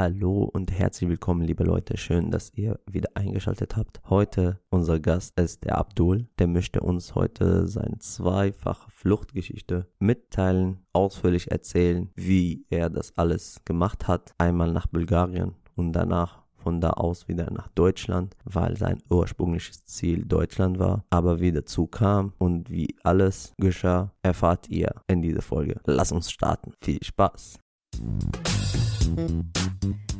Hallo 0.00 0.44
und 0.44 0.72
herzlich 0.72 1.10
willkommen, 1.10 1.42
liebe 1.42 1.62
Leute. 1.62 1.98
Schön, 1.98 2.30
dass 2.30 2.54
ihr 2.54 2.80
wieder 2.90 3.10
eingeschaltet 3.16 3.76
habt. 3.76 4.00
Heute 4.08 4.58
unser 4.70 4.98
Gast 4.98 5.38
ist 5.38 5.62
der 5.64 5.76
Abdul. 5.76 6.26
Der 6.38 6.46
möchte 6.46 6.80
uns 6.80 7.14
heute 7.14 7.68
seine 7.68 7.98
zweifache 7.98 8.90
Fluchtgeschichte 8.90 9.88
mitteilen, 9.98 10.78
ausführlich 10.94 11.50
erzählen, 11.50 12.08
wie 12.14 12.64
er 12.70 12.88
das 12.88 13.12
alles 13.18 13.60
gemacht 13.66 14.08
hat. 14.08 14.32
Einmal 14.38 14.72
nach 14.72 14.86
Bulgarien 14.86 15.52
und 15.76 15.92
danach 15.92 16.44
von 16.54 16.80
da 16.80 16.92
aus 16.92 17.28
wieder 17.28 17.50
nach 17.50 17.68
Deutschland, 17.68 18.38
weil 18.44 18.78
sein 18.78 19.02
ursprüngliches 19.10 19.84
Ziel 19.84 20.24
Deutschland 20.24 20.78
war, 20.78 21.04
aber 21.10 21.40
wie 21.40 21.52
dazu 21.52 21.86
kam 21.86 22.32
und 22.38 22.70
wie 22.70 22.96
alles 23.02 23.52
geschah, 23.58 24.14
erfahrt 24.22 24.70
ihr 24.70 24.94
in 25.08 25.20
dieser 25.20 25.42
Folge. 25.42 25.78
Lass 25.84 26.10
uns 26.10 26.30
starten. 26.30 26.72
Viel 26.80 27.04
Spaß. 27.04 27.58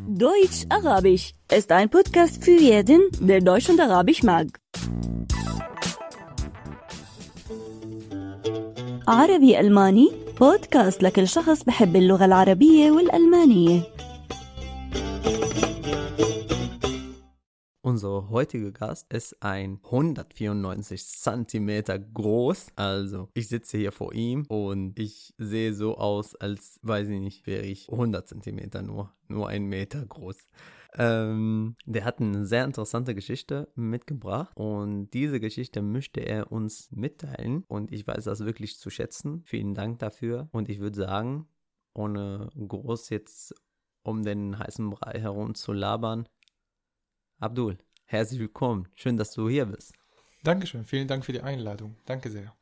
Deutsch-Arabisch 0.08 1.32
ist 1.52 1.70
ein 1.72 1.88
Podcast 1.88 2.44
für 2.44 2.58
jeden, 2.58 3.00
der 3.20 3.40
Deutsch 3.40 3.68
und 3.70 3.80
Arabisch 3.80 4.22
mag. 4.22 4.46
عربي 9.08 9.60
ألماني 9.60 10.10
بودكاست 10.40 11.02
لكل 11.02 11.28
شخص 11.28 11.62
بحب 11.62 11.96
اللغة 11.96 12.24
العربية 12.24 12.90
والألمانية 12.90 13.82
Unser 17.82 18.28
heutiger 18.28 18.72
Gast 18.72 19.10
ist 19.10 19.42
ein 19.42 19.80
194 19.84 21.02
Zentimeter 21.02 21.98
groß. 21.98 22.66
Also 22.76 23.30
ich 23.32 23.48
sitze 23.48 23.78
hier 23.78 23.90
vor 23.90 24.12
ihm 24.12 24.44
und 24.48 24.98
ich 24.98 25.32
sehe 25.38 25.72
so 25.72 25.96
aus, 25.96 26.34
als 26.34 26.78
weiß 26.82 27.08
ich 27.08 27.20
nicht, 27.20 27.46
wäre 27.46 27.64
ich 27.64 27.90
100 27.90 28.28
Zentimeter 28.28 28.82
nur, 28.82 29.14
nur 29.28 29.48
ein 29.48 29.64
Meter 29.64 30.04
groß. 30.04 30.36
Ähm, 30.92 31.74
der 31.86 32.04
hat 32.04 32.20
eine 32.20 32.44
sehr 32.44 32.66
interessante 32.66 33.14
Geschichte 33.14 33.68
mitgebracht 33.76 34.52
und 34.56 35.08
diese 35.14 35.40
Geschichte 35.40 35.80
möchte 35.80 36.20
er 36.20 36.52
uns 36.52 36.90
mitteilen 36.90 37.64
und 37.66 37.92
ich 37.92 38.06
weiß 38.06 38.24
das 38.24 38.40
wirklich 38.44 38.78
zu 38.78 38.90
schätzen. 38.90 39.42
Vielen 39.46 39.74
Dank 39.74 40.00
dafür 40.00 40.50
und 40.52 40.68
ich 40.68 40.80
würde 40.80 40.98
sagen, 40.98 41.48
ohne 41.94 42.50
groß 42.54 43.08
jetzt 43.08 43.54
um 44.02 44.22
den 44.22 44.58
heißen 44.58 44.88
Brei 44.90 45.18
herum 45.20 45.54
zu 45.54 45.72
labern, 45.72 46.26
Abdul, 47.40 47.78
herzlich 48.04 48.38
willkommen. 48.38 48.86
Schön, 48.94 49.16
dass 49.16 49.32
du 49.32 49.48
hier 49.48 49.64
bist. 49.64 49.94
Dankeschön, 50.44 50.84
vielen 50.84 51.08
Dank 51.08 51.24
für 51.24 51.32
die 51.32 51.40
Einladung. 51.40 51.96
Danke 52.04 52.30
sehr. 52.30 52.54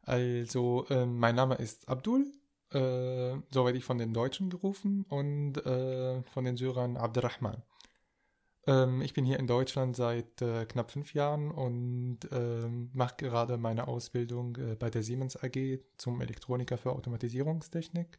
Also, 0.00 0.86
äh, 0.88 1.04
mein 1.04 1.34
Name 1.34 1.56
ist 1.56 1.86
Abdul. 1.88 2.32
Äh, 2.70 3.36
so 3.50 3.66
werde 3.66 3.76
ich 3.76 3.84
von 3.84 3.98
den 3.98 4.14
Deutschen 4.14 4.48
gerufen 4.48 5.04
und 5.10 5.58
äh, 5.66 6.22
von 6.22 6.44
den 6.46 6.56
Syrern 6.56 6.96
Abdurrahman. 6.96 7.62
Ähm, 8.66 9.02
ich 9.02 9.12
bin 9.12 9.26
hier 9.26 9.38
in 9.38 9.46
Deutschland 9.46 9.94
seit 9.94 10.40
äh, 10.40 10.64
knapp 10.64 10.90
fünf 10.90 11.12
Jahren 11.12 11.50
und 11.50 12.20
ähm, 12.32 12.88
mache 12.94 13.16
gerade 13.18 13.58
meine 13.58 13.88
Ausbildung 13.88 14.56
äh, 14.56 14.74
bei 14.74 14.88
der 14.88 15.02
Siemens 15.02 15.36
AG 15.36 15.80
zum 15.98 16.22
Elektroniker 16.22 16.78
für 16.78 16.92
Automatisierungstechnik. 16.92 18.18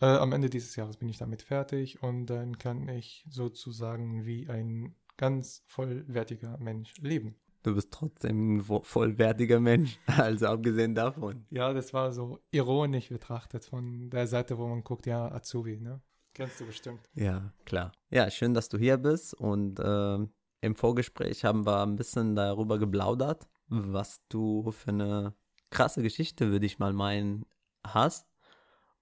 Äh, 0.00 0.06
am 0.06 0.32
Ende 0.32 0.48
dieses 0.48 0.76
Jahres 0.76 0.96
bin 0.96 1.08
ich 1.08 1.18
damit 1.18 1.42
fertig 1.42 2.02
und 2.02 2.26
dann 2.26 2.58
kann 2.58 2.88
ich 2.88 3.24
sozusagen 3.28 4.24
wie 4.24 4.48
ein 4.48 4.94
ganz 5.16 5.62
vollwertiger 5.66 6.56
Mensch 6.58 6.94
leben. 7.00 7.36
Du 7.62 7.74
bist 7.74 7.92
trotzdem 7.92 8.56
ein 8.56 8.64
vollwertiger 8.64 9.60
Mensch, 9.60 9.98
also 10.06 10.46
abgesehen 10.46 10.94
davon. 10.94 11.44
Ja, 11.50 11.74
das 11.74 11.92
war 11.92 12.12
so 12.12 12.38
ironisch 12.50 13.10
betrachtet 13.10 13.66
von 13.66 14.08
der 14.08 14.26
Seite, 14.26 14.56
wo 14.56 14.66
man 14.66 14.82
guckt, 14.82 15.04
ja, 15.06 15.30
Azubi, 15.30 15.78
ne? 15.78 16.00
Kennst 16.32 16.60
du 16.60 16.66
bestimmt. 16.66 17.00
Ja, 17.14 17.52
klar. 17.66 17.92
Ja, 18.08 18.30
schön, 18.30 18.54
dass 18.54 18.70
du 18.70 18.78
hier 18.78 18.96
bist 18.96 19.34
und 19.34 19.78
äh, 19.78 20.18
im 20.62 20.74
Vorgespräch 20.74 21.44
haben 21.44 21.66
wir 21.66 21.82
ein 21.82 21.96
bisschen 21.96 22.34
darüber 22.34 22.78
geplaudert, 22.78 23.46
was 23.68 24.22
du 24.28 24.70
für 24.70 24.90
eine 24.90 25.34
krasse 25.68 26.02
Geschichte, 26.02 26.50
würde 26.50 26.66
ich 26.66 26.78
mal 26.78 26.94
meinen, 26.94 27.44
hast. 27.84 28.29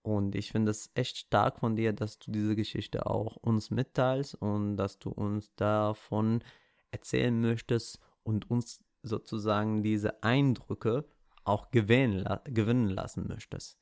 Und 0.09 0.35
ich 0.35 0.53
finde 0.53 0.71
es 0.71 0.91
echt 0.95 1.19
stark 1.19 1.61
von 1.61 1.77
dir, 1.77 1.93
dass 1.93 2.19
du 2.19 2.31
diese 2.31 2.57
Geschichte 2.57 3.05
auch 3.05 3.37
uns 3.37 3.71
mitteilst 3.71 4.37
und 4.37 4.79
dass 4.79 4.99
du 4.99 5.11
uns 5.11 5.55
davon 5.55 6.43
erzählen 6.91 7.39
möchtest 7.39 8.01
und 8.23 8.51
uns 8.51 8.83
sozusagen 9.03 9.83
diese 9.83 10.23
Eindrücke 10.23 11.05
auch 11.45 11.71
gewinnen, 11.71 12.27
gewinnen 12.45 12.89
lassen 12.89 13.27
möchtest. 13.29 13.79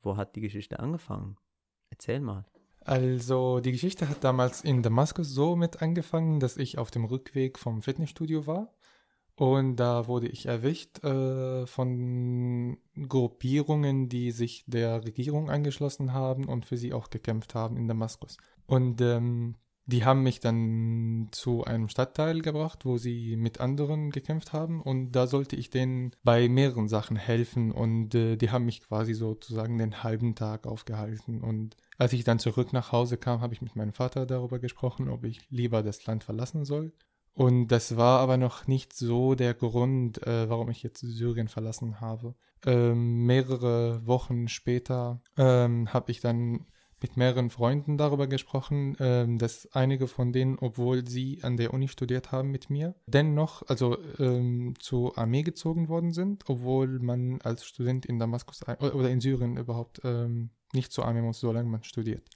Wo 0.00 0.16
hat 0.16 0.34
die 0.34 0.40
Geschichte 0.40 0.80
angefangen? 0.80 1.36
Erzähl 1.90 2.20
mal. 2.20 2.46
Also 2.80 3.60
die 3.60 3.72
Geschichte 3.72 4.08
hat 4.08 4.24
damals 4.24 4.62
in 4.62 4.82
Damaskus 4.82 5.28
so 5.28 5.56
mit 5.56 5.82
angefangen, 5.82 6.40
dass 6.40 6.56
ich 6.56 6.78
auf 6.78 6.90
dem 6.90 7.04
Rückweg 7.04 7.58
vom 7.58 7.82
Fitnessstudio 7.82 8.46
war 8.46 8.72
und 9.40 9.76
da 9.76 10.06
wurde 10.06 10.28
ich 10.28 10.44
erwischt 10.44 11.02
äh, 11.02 11.66
von 11.66 12.76
Gruppierungen, 13.08 14.10
die 14.10 14.32
sich 14.32 14.64
der 14.66 15.02
Regierung 15.02 15.48
angeschlossen 15.48 16.12
haben 16.12 16.44
und 16.44 16.66
für 16.66 16.76
sie 16.76 16.92
auch 16.92 17.08
gekämpft 17.08 17.54
haben 17.54 17.78
in 17.78 17.88
Damaskus. 17.88 18.36
Und 18.66 19.00
ähm, 19.00 19.54
die 19.86 20.04
haben 20.04 20.24
mich 20.24 20.40
dann 20.40 21.28
zu 21.30 21.64
einem 21.64 21.88
Stadtteil 21.88 22.42
gebracht, 22.42 22.84
wo 22.84 22.98
sie 22.98 23.36
mit 23.36 23.60
anderen 23.60 24.10
gekämpft 24.10 24.52
haben. 24.52 24.82
Und 24.82 25.12
da 25.12 25.26
sollte 25.26 25.56
ich 25.56 25.70
denen 25.70 26.10
bei 26.22 26.46
mehreren 26.50 26.88
Sachen 26.88 27.16
helfen. 27.16 27.72
Und 27.72 28.14
äh, 28.14 28.36
die 28.36 28.50
haben 28.50 28.66
mich 28.66 28.82
quasi 28.82 29.14
sozusagen 29.14 29.78
den 29.78 30.02
halben 30.02 30.34
Tag 30.34 30.66
aufgehalten. 30.66 31.40
Und 31.40 31.78
als 31.96 32.12
ich 32.12 32.24
dann 32.24 32.40
zurück 32.40 32.74
nach 32.74 32.92
Hause 32.92 33.16
kam, 33.16 33.40
habe 33.40 33.54
ich 33.54 33.62
mit 33.62 33.74
meinem 33.74 33.94
Vater 33.94 34.26
darüber 34.26 34.58
gesprochen, 34.58 35.08
ob 35.08 35.24
ich 35.24 35.40
lieber 35.48 35.82
das 35.82 36.04
Land 36.04 36.24
verlassen 36.24 36.66
soll 36.66 36.92
und 37.34 37.68
das 37.68 37.96
war 37.96 38.20
aber 38.20 38.36
noch 38.36 38.66
nicht 38.66 38.92
so 38.92 39.34
der 39.34 39.54
Grund, 39.54 40.26
äh, 40.26 40.48
warum 40.48 40.70
ich 40.70 40.82
jetzt 40.82 41.00
Syrien 41.00 41.48
verlassen 41.48 42.00
habe. 42.00 42.34
Ähm, 42.66 43.24
mehrere 43.24 44.06
Wochen 44.06 44.48
später 44.48 45.22
ähm, 45.36 45.92
habe 45.92 46.10
ich 46.10 46.20
dann 46.20 46.66
mit 47.02 47.16
mehreren 47.16 47.50
Freunden 47.50 47.96
darüber 47.96 48.26
gesprochen, 48.26 48.96
ähm, 49.00 49.38
dass 49.38 49.66
einige 49.72 50.06
von 50.06 50.32
denen, 50.32 50.58
obwohl 50.58 51.06
sie 51.06 51.38
an 51.42 51.56
der 51.56 51.72
Uni 51.72 51.88
studiert 51.88 52.30
haben 52.30 52.50
mit 52.50 52.68
mir, 52.68 52.94
dennoch 53.06 53.62
also 53.68 53.96
ähm, 54.18 54.74
zur 54.78 55.16
Armee 55.16 55.42
gezogen 55.42 55.88
worden 55.88 56.12
sind, 56.12 56.44
obwohl 56.48 56.98
man 56.98 57.40
als 57.40 57.64
Student 57.64 58.04
in 58.04 58.18
Damaskus 58.18 58.62
oder 58.68 59.08
in 59.08 59.20
Syrien 59.20 59.56
überhaupt 59.56 60.02
ähm, 60.04 60.50
nicht 60.74 60.92
zur 60.92 61.06
Armee 61.06 61.22
muss, 61.22 61.40
solange 61.40 61.70
man 61.70 61.84
studiert. 61.84 62.28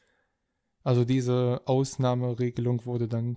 Also 0.83 1.04
diese 1.04 1.62
Ausnahmeregelung 1.66 2.84
wurde 2.87 3.09
dann 3.09 3.37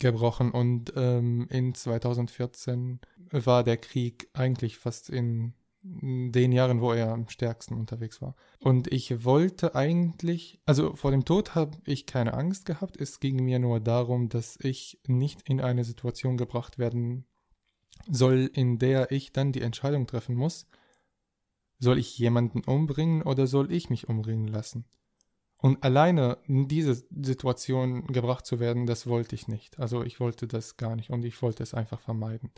gebrochen 0.00 0.50
und 0.50 0.92
ähm, 0.96 1.46
in 1.50 1.74
2014 1.74 3.00
war 3.30 3.64
der 3.64 3.76
Krieg 3.76 4.28
eigentlich 4.32 4.78
fast 4.78 5.10
in 5.10 5.54
den 5.82 6.52
Jahren, 6.52 6.80
wo 6.80 6.92
er 6.92 7.12
am 7.12 7.28
stärksten 7.28 7.74
unterwegs 7.74 8.20
war. 8.20 8.34
Und 8.58 8.92
ich 8.92 9.24
wollte 9.24 9.74
eigentlich, 9.74 10.60
also 10.66 10.94
vor 10.96 11.12
dem 11.12 11.24
Tod 11.24 11.54
habe 11.54 11.78
ich 11.84 12.04
keine 12.06 12.34
Angst 12.34 12.66
gehabt. 12.66 13.00
Es 13.00 13.20
ging 13.20 13.44
mir 13.44 13.58
nur 13.58 13.80
darum, 13.80 14.28
dass 14.28 14.58
ich 14.60 15.00
nicht 15.06 15.42
in 15.48 15.60
eine 15.60 15.84
Situation 15.84 16.36
gebracht 16.36 16.78
werden 16.78 17.26
soll, 18.10 18.50
in 18.52 18.78
der 18.78 19.12
ich 19.12 19.32
dann 19.32 19.52
die 19.52 19.62
Entscheidung 19.62 20.06
treffen 20.06 20.34
muss, 20.34 20.66
soll 21.78 21.98
ich 21.98 22.18
jemanden 22.18 22.62
umbringen 22.64 23.22
oder 23.22 23.46
soll 23.46 23.72
ich 23.72 23.88
mich 23.88 24.08
umbringen 24.08 24.48
lassen? 24.48 24.84
Und 25.60 25.82
alleine 25.82 26.38
in 26.46 26.68
diese 26.68 26.94
Situation 26.94 28.06
gebracht 28.06 28.46
zu 28.46 28.60
werden, 28.60 28.86
das 28.86 29.06
wollte 29.08 29.34
ich 29.34 29.48
nicht. 29.48 29.78
Also 29.78 30.04
ich 30.04 30.20
wollte 30.20 30.46
das 30.46 30.76
gar 30.76 30.94
nicht 30.94 31.10
und 31.10 31.24
ich 31.24 31.42
wollte 31.42 31.62
es 31.62 31.74
einfach 31.74 32.00
vermeiden. 32.00 32.52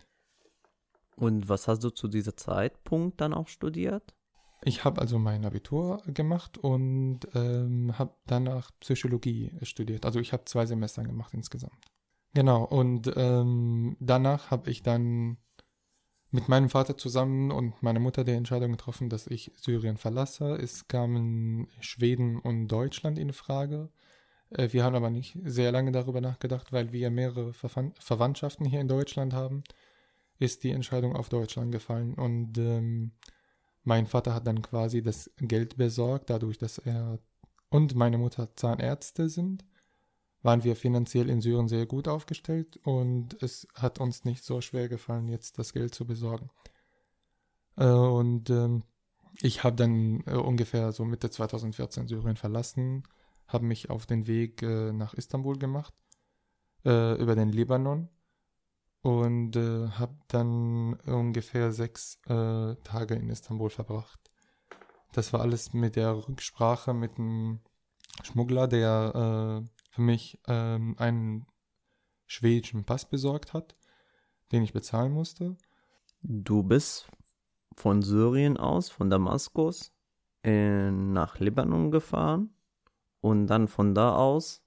Und 1.17 1.49
was 1.49 1.67
hast 1.67 1.83
du 1.83 1.91
zu 1.91 2.09
diesem 2.09 2.37
Zeitpunkt 2.37 3.21
dann 3.21 3.33
auch 3.33 3.49
studiert? 3.49 4.15
Ich 4.63 4.85
habe 4.85 5.01
also 5.01 5.19
mein 5.19 5.47
Abitur 5.47 6.03
gemacht 6.07 6.59
und 6.59 7.21
ähm, 7.35 7.99
habe 7.99 8.15
danach 8.27 8.71
Psychologie 8.81 9.53
studiert. 9.63 10.05
Also 10.05 10.21
ich 10.21 10.35
habe 10.35 10.45
zwei 10.45 10.67
Semester 10.67 11.03
gemacht 11.03 11.33
insgesamt. 11.33 11.87
Genau, 12.35 12.65
und 12.65 13.11
ähm, 13.17 13.97
danach 13.99 14.51
habe 14.51 14.71
ich 14.71 14.83
dann 14.83 15.39
mit 16.31 16.49
meinem 16.49 16.71
Vater 16.71 16.97
zusammen 16.97 17.51
und 17.51 17.83
meiner 17.83 18.01
Mutter 18.01 18.25
die 18.25 18.33
Entscheidung 18.33 18.73
getroffen, 18.73 19.09
dass 19.09 19.27
ich 19.27 19.53
Syrien 19.57 19.97
verlasse. 19.97 20.55
Es 20.55 20.87
kamen 20.87 21.69
Schweden 21.81 22.39
und 22.39 22.69
Deutschland 22.69 23.19
in 23.19 23.33
Frage. 23.33 23.91
Äh, 24.51 24.69
wir 24.73 24.85
haben 24.85 24.95
aber 24.95 25.11
nicht 25.11 25.37
sehr 25.45 25.73
lange 25.73 25.93
darüber 25.93 26.21
nachgedacht, 26.21 26.73
weil 26.73 26.93
wir 26.93 27.11
mehrere 27.11 27.53
Verwandtschaften 27.53 28.67
hier 28.67 28.81
in 28.81 28.89
Deutschland 28.89 29.33
haben, 29.33 29.65
ist 30.39 30.63
die 30.65 30.71
Entscheidung 30.71 31.17
auf 31.17 31.29
Deutschland 31.29 31.73
gefallen. 31.73 32.15
Und 32.15 32.57
ähm, 32.59 33.13
mein 33.83 34.07
Vater 34.07 34.35
hat 34.35 34.47
dann 34.47 34.63
quasi 34.63 35.03
das 35.03 35.31
Geld 35.39 35.77
besorgt, 35.77 36.31
dadurch, 36.31 36.59
dass 36.59 36.79
er 36.79 37.19
und 37.71 37.95
meine 37.95 38.19
Mutter 38.19 38.55
Zahnärzte 38.57 39.29
sind 39.29 39.65
waren 40.43 40.65
wir 40.65 40.77
finanziell 40.77 41.29
in 41.29 41.41
Syrien 41.41 41.69
sehr 41.69 41.87
gut 41.87 42.09
aufgestellt 42.09 42.79
und 42.85 43.43
es 43.43 43.69
hat 43.75 44.01
uns 44.01 44.25
nicht 44.25 44.45
so 44.45 44.61
schwer 44.61 44.89
gefallen, 44.89 45.29
jetzt 45.29 45.59
das 45.59 45.73
Geld 45.73 45.95
zu 45.95 46.07
besorgen. 46.07 46.51
Äh, 47.77 47.85
und 47.85 48.51
ähm, 48.51 48.83
ich 49.43 49.65
habe 49.65 49.77
dann 49.77 50.23
äh, 50.27 50.35
ungefähr 50.35 50.93
so 50.93 51.05
Mitte 51.05 51.31
2014 51.31 52.09
Syrien 52.09 52.37
verlassen, 52.37 53.05
habe 53.47 53.67
mich 53.67 53.91
auf 53.91 54.07
den 54.07 54.27
Weg 54.27 54.63
äh, 54.63 54.93
nach 54.93 55.15
Istanbul 55.15 55.59
gemacht, 55.59 55.95
äh, 56.85 57.21
über 57.21 57.35
den 57.35 57.51
Libanon 57.51 58.09
und 59.03 59.57
äh, 59.57 59.89
habe 59.89 60.17
dann 60.29 60.95
ungefähr 61.01 61.73
sechs 61.73 62.19
äh, 62.27 62.77
Tage 62.77 63.15
in 63.15 63.29
Istanbul 63.29 63.71
verbracht. 63.71 64.21
Das 65.13 65.33
war 65.33 65.41
alles 65.41 65.73
mit 65.73 65.97
der 65.97 66.29
Rücksprache 66.29 66.95
mit 66.95 67.19
einem 67.19 67.61
Schmuggler, 68.23 68.69
der 68.69 69.65
für 69.91 70.03
mich 70.03 70.41
ähm, 70.47 70.95
einen 70.99 71.47
schwedischen 72.27 72.85
Pass 72.85 73.05
besorgt 73.05 73.53
hat, 73.53 73.77
den 74.53 74.63
ich 74.63 74.73
bezahlen 74.73 75.13
musste. 75.13 75.57
Du 76.23 76.63
bist 76.63 77.11
von 77.77 78.03
Syrien 78.03 78.57
aus, 78.57 78.89
von 78.89 79.11
Damaskus, 79.11 79.93
in, 80.43 81.13
nach 81.13 81.39
Libanon 81.39 81.91
gefahren 81.91 82.55
und 83.21 83.47
dann 83.49 83.69
von 83.69 83.95
da 83.95 84.15
aus, 84.15 84.63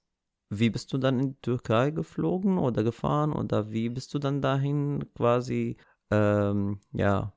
wie 0.50 0.70
bist 0.70 0.92
du 0.92 0.98
dann 0.98 1.18
in 1.18 1.28
die 1.30 1.40
Türkei 1.40 1.90
geflogen 1.90 2.58
oder 2.58 2.84
gefahren 2.84 3.32
oder 3.32 3.70
wie 3.70 3.88
bist 3.88 4.14
du 4.14 4.18
dann 4.18 4.40
dahin 4.42 5.04
quasi, 5.14 5.76
ähm, 6.10 6.80
ja, 6.92 7.32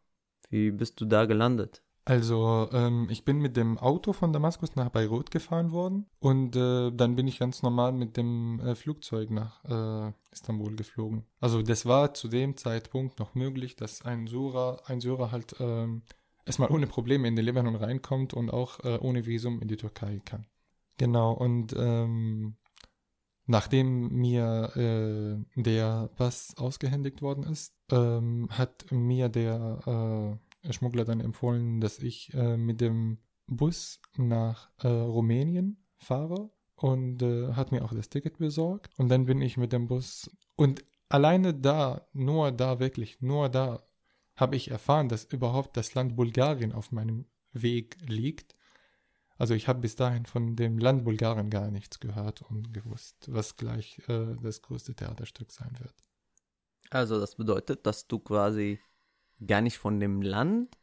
wie 0.49 0.71
bist 0.71 0.99
du 1.01 1.05
da 1.05 1.25
gelandet? 1.25 1.83
Also 2.07 2.69
ähm, 2.71 3.09
ich 3.09 3.25
bin 3.25 3.39
mit 3.39 3.57
dem 3.57 3.77
Auto 3.77 4.13
von 4.13 4.31
Damaskus 4.31 4.77
nach 4.77 4.87
Beirut 4.87 5.29
gefahren 5.29 5.73
worden 5.73 6.05
und 6.19 6.55
äh, 6.55 6.89
dann 6.89 7.17
bin 7.17 7.27
ich 7.27 7.37
ganz 7.37 7.63
normal 7.63 7.91
mit 7.91 8.15
dem 8.15 8.61
äh, 8.61 8.75
Flugzeug 8.75 9.29
nach 9.29 9.61
äh, 9.65 10.13
Istanbul 10.31 10.77
geflogen. 10.77 11.25
Also 11.41 11.61
das 11.61 11.85
war 11.85 12.13
zu 12.13 12.29
dem 12.29 12.55
Zeitpunkt 12.55 13.19
noch 13.19 13.35
möglich, 13.35 13.75
dass 13.75 14.03
ein 14.03 14.25
Syrer, 14.25 14.83
ein 14.85 15.01
Syrer 15.01 15.31
halt 15.33 15.57
ähm, 15.59 16.01
erstmal 16.45 16.71
ohne 16.71 16.87
Probleme 16.87 17.27
in 17.27 17.35
den 17.35 17.43
Libanon 17.43 17.75
reinkommt 17.75 18.33
und 18.33 18.51
auch 18.51 18.79
äh, 18.85 18.97
ohne 19.01 19.25
Visum 19.25 19.61
in 19.61 19.67
die 19.67 19.75
Türkei 19.75 20.21
kann. 20.23 20.45
Genau, 20.97 21.33
und 21.33 21.75
ähm, 21.77 22.55
nachdem 23.47 24.13
mir 24.13 24.71
äh, 24.77 25.61
der 25.61 26.09
Pass 26.15 26.55
ausgehändigt 26.57 27.21
worden 27.21 27.43
ist, 27.43 27.73
ähm, 27.91 28.47
hat 28.49 28.85
mir 28.91 29.27
der 29.27 30.37
äh, 30.39 30.46
Schmuggler 30.73 31.05
dann 31.05 31.19
empfohlen, 31.19 31.81
dass 31.81 31.99
ich 31.99 32.33
äh, 32.33 32.57
mit 32.57 32.81
dem 32.81 33.19
Bus 33.47 34.01
nach 34.17 34.69
äh, 34.79 34.87
Rumänien 34.87 35.83
fahre 35.97 36.51
und 36.75 37.21
äh, 37.21 37.53
hat 37.53 37.71
mir 37.71 37.83
auch 37.83 37.93
das 37.93 38.09
Ticket 38.09 38.37
besorgt. 38.37 38.93
Und 38.97 39.09
dann 39.09 39.25
bin 39.25 39.41
ich 39.41 39.57
mit 39.57 39.73
dem 39.73 39.87
Bus 39.87 40.29
und 40.55 40.83
alleine 41.09 41.53
da, 41.53 42.07
nur 42.13 42.51
da 42.51 42.79
wirklich, 42.79 43.21
nur 43.21 43.49
da 43.49 43.83
habe 44.35 44.55
ich 44.55 44.69
erfahren, 44.69 45.09
dass 45.09 45.23
überhaupt 45.23 45.77
das 45.77 45.95
Land 45.95 46.15
Bulgarien 46.15 46.71
auf 46.71 46.91
meinem 46.91 47.25
Weg 47.53 47.97
liegt. 48.07 48.53
Also 49.37 49.53
ich 49.53 49.67
habe 49.67 49.79
bis 49.79 49.95
dahin 49.95 50.25
von 50.25 50.55
dem 50.55 50.77
Land 50.77 51.05
Bulgarien 51.05 51.49
gar 51.49 51.71
nichts 51.71 51.99
gehört 51.99 52.41
und 52.43 52.73
gewusst, 52.73 53.27
was 53.31 53.55
gleich 53.55 54.01
äh, 54.07 54.35
das 54.41 54.61
größte 54.61 54.95
Theaterstück 54.95 55.51
sein 55.51 55.75
wird. 55.79 55.93
Also 56.89 57.19
das 57.19 57.35
bedeutet, 57.35 57.85
dass 57.85 58.07
du 58.07 58.19
quasi 58.19 58.79
gar 59.45 59.61
nicht 59.61 59.77
von 59.77 59.99
dem 59.99 60.21
Land 60.21 60.77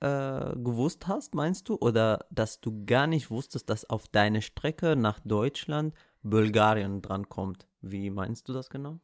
äh, 0.00 0.56
gewusst 0.56 1.06
hast, 1.06 1.34
meinst 1.34 1.68
du? 1.68 1.76
Oder 1.76 2.26
dass 2.30 2.60
du 2.60 2.84
gar 2.84 3.06
nicht 3.06 3.30
wusstest, 3.30 3.70
dass 3.70 3.88
auf 3.88 4.08
deine 4.08 4.42
Strecke 4.42 4.96
nach 4.96 5.20
Deutschland 5.20 5.94
Bulgarien 6.22 7.02
drankommt? 7.02 7.66
Wie 7.80 8.10
meinst 8.10 8.48
du 8.48 8.52
das 8.52 8.70
genau? 8.70 9.00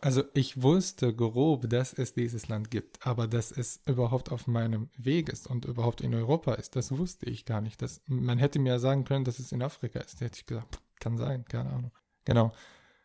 Also 0.00 0.22
ich 0.32 0.62
wusste 0.62 1.12
grob, 1.12 1.68
dass 1.68 1.92
es 1.92 2.14
dieses 2.14 2.46
Land 2.46 2.70
gibt, 2.70 3.04
aber 3.04 3.26
dass 3.26 3.50
es 3.50 3.80
überhaupt 3.84 4.30
auf 4.30 4.46
meinem 4.46 4.90
Weg 4.96 5.28
ist 5.28 5.48
und 5.50 5.64
überhaupt 5.64 6.02
in 6.02 6.14
Europa 6.14 6.54
ist, 6.54 6.76
das 6.76 6.96
wusste 6.96 7.26
ich 7.26 7.44
gar 7.44 7.60
nicht. 7.60 7.82
Das, 7.82 8.00
man 8.06 8.38
hätte 8.38 8.60
mir 8.60 8.78
sagen 8.78 9.04
können, 9.04 9.24
dass 9.24 9.40
es 9.40 9.50
in 9.50 9.60
Afrika 9.60 9.98
ist. 9.98 10.20
Da 10.20 10.26
hätte 10.26 10.38
ich 10.38 10.46
gesagt, 10.46 10.80
kann 11.00 11.16
sein, 11.16 11.44
keine 11.46 11.70
Ahnung. 11.70 11.90
Genau. 12.24 12.52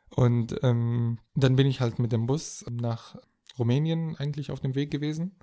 Und 0.09 0.59
ähm, 0.61 1.17
dann 1.33 1.55
bin 1.55 1.65
ich 1.65 1.81
halt 1.81 1.97
mit 1.97 2.11
dem 2.11 2.27
Bus 2.27 2.63
nach 2.69 3.15
Rumänien 3.57 4.15
eigentlich 4.17 4.51
auf 4.51 4.59
dem 4.59 4.75
Weg 4.75 4.91
gewesen. 4.91 5.35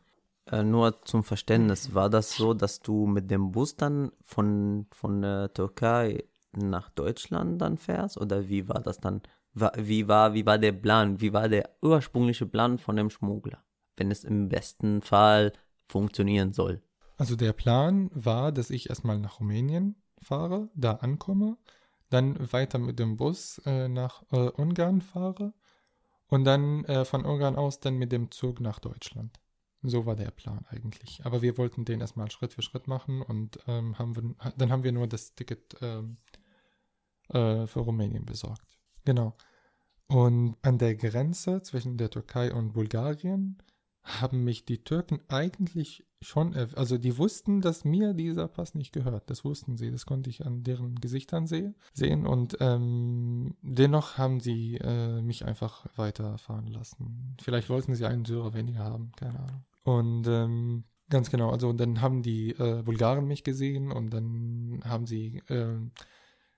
Äh, 0.46 0.62
nur 0.62 1.02
zum 1.02 1.22
Verständnis, 1.22 1.94
war 1.94 2.10
das 2.10 2.36
so, 2.36 2.54
dass 2.54 2.80
du 2.80 3.06
mit 3.06 3.30
dem 3.30 3.52
Bus 3.52 3.76
dann 3.76 4.10
von, 4.22 4.86
von 4.90 5.22
der 5.22 5.52
Türkei 5.52 6.24
nach 6.52 6.90
Deutschland 6.90 7.60
dann 7.60 7.78
fährst? 7.78 8.18
Oder 8.18 8.48
wie 8.48 8.68
war 8.68 8.80
das 8.80 8.98
dann? 8.98 9.22
Wie 9.52 10.08
war, 10.08 10.34
wie 10.34 10.46
war 10.46 10.58
der 10.58 10.72
Plan? 10.72 11.20
Wie 11.20 11.32
war 11.32 11.48
der 11.48 11.70
ursprüngliche 11.82 12.46
Plan 12.46 12.78
von 12.78 12.96
dem 12.96 13.10
Schmuggler? 13.10 13.62
Wenn 13.96 14.10
es 14.10 14.24
im 14.24 14.48
besten 14.48 15.02
Fall 15.02 15.52
funktionieren 15.86 16.52
soll. 16.52 16.82
Also 17.16 17.36
der 17.36 17.52
Plan 17.52 18.10
war, 18.14 18.52
dass 18.52 18.70
ich 18.70 18.88
erstmal 18.88 19.18
nach 19.18 19.40
Rumänien 19.40 19.96
fahre, 20.22 20.68
da 20.74 20.92
ankomme, 20.92 21.58
dann 22.08 22.52
weiter 22.52 22.78
mit 22.78 22.98
dem 22.98 23.16
Bus 23.16 23.60
äh, 23.66 23.88
nach 23.88 24.22
äh, 24.32 24.48
Ungarn 24.50 25.00
fahre 25.00 25.52
und 26.30 26.44
dann 26.44 26.84
äh, 26.84 27.04
von 27.04 27.24
Ungarn 27.24 27.56
aus 27.56 27.80
dann 27.80 27.96
mit 27.96 28.12
dem 28.12 28.30
Zug 28.30 28.60
nach 28.60 28.78
Deutschland. 28.78 29.38
So 29.82 30.06
war 30.06 30.14
der 30.14 30.30
Plan 30.30 30.64
eigentlich. 30.68 31.20
Aber 31.24 31.42
wir 31.42 31.58
wollten 31.58 31.84
den 31.84 32.00
erstmal 32.00 32.30
Schritt 32.30 32.52
für 32.52 32.62
Schritt 32.62 32.86
machen 32.86 33.22
und 33.22 33.58
ähm, 33.66 33.98
haben 33.98 34.14
wir, 34.14 34.52
dann 34.56 34.70
haben 34.70 34.84
wir 34.84 34.92
nur 34.92 35.06
das 35.06 35.34
Ticket 35.34 35.76
ähm, 35.80 36.18
äh, 37.28 37.66
für 37.66 37.80
Rumänien 37.80 38.24
besorgt. 38.24 38.78
Genau. 39.04 39.36
Und 40.06 40.56
an 40.62 40.78
der 40.78 40.96
Grenze 40.96 41.62
zwischen 41.62 41.96
der 41.96 42.10
Türkei 42.10 42.52
und 42.52 42.72
Bulgarien 42.72 43.62
haben 44.02 44.44
mich 44.44 44.64
die 44.64 44.82
Türken 44.82 45.20
eigentlich 45.28 46.06
schon, 46.20 46.54
also 46.54 46.98
die 46.98 47.16
wussten, 47.18 47.60
dass 47.60 47.84
mir 47.84 48.14
dieser 48.14 48.48
Pass 48.48 48.74
nicht 48.74 48.92
gehört. 48.92 49.30
Das 49.30 49.44
wussten 49.44 49.76
sie, 49.76 49.90
das 49.90 50.06
konnte 50.06 50.30
ich 50.30 50.44
an 50.44 50.62
deren 50.62 50.96
Gesichtern 50.96 51.46
sehen. 51.46 51.74
sehen. 51.92 52.26
Und 52.26 52.56
ähm, 52.60 53.56
dennoch 53.62 54.18
haben 54.18 54.40
sie 54.40 54.76
äh, 54.76 55.20
mich 55.22 55.44
einfach 55.44 55.86
weiterfahren 55.96 56.66
lassen. 56.66 57.36
Vielleicht 57.42 57.70
wollten 57.70 57.94
sie 57.94 58.06
einen 58.06 58.24
Syrer 58.24 58.54
weniger 58.54 58.84
haben, 58.84 59.12
keine 59.16 59.38
Ahnung. 59.40 59.64
Und 59.82 60.26
ähm, 60.28 60.84
ganz 61.08 61.30
genau, 61.30 61.50
also 61.50 61.72
dann 61.72 62.00
haben 62.00 62.22
die 62.22 62.50
äh, 62.50 62.82
Bulgaren 62.82 63.26
mich 63.26 63.44
gesehen 63.44 63.90
und 63.90 64.10
dann 64.10 64.82
haben 64.84 65.06
sie 65.06 65.42
äh, 65.48 65.78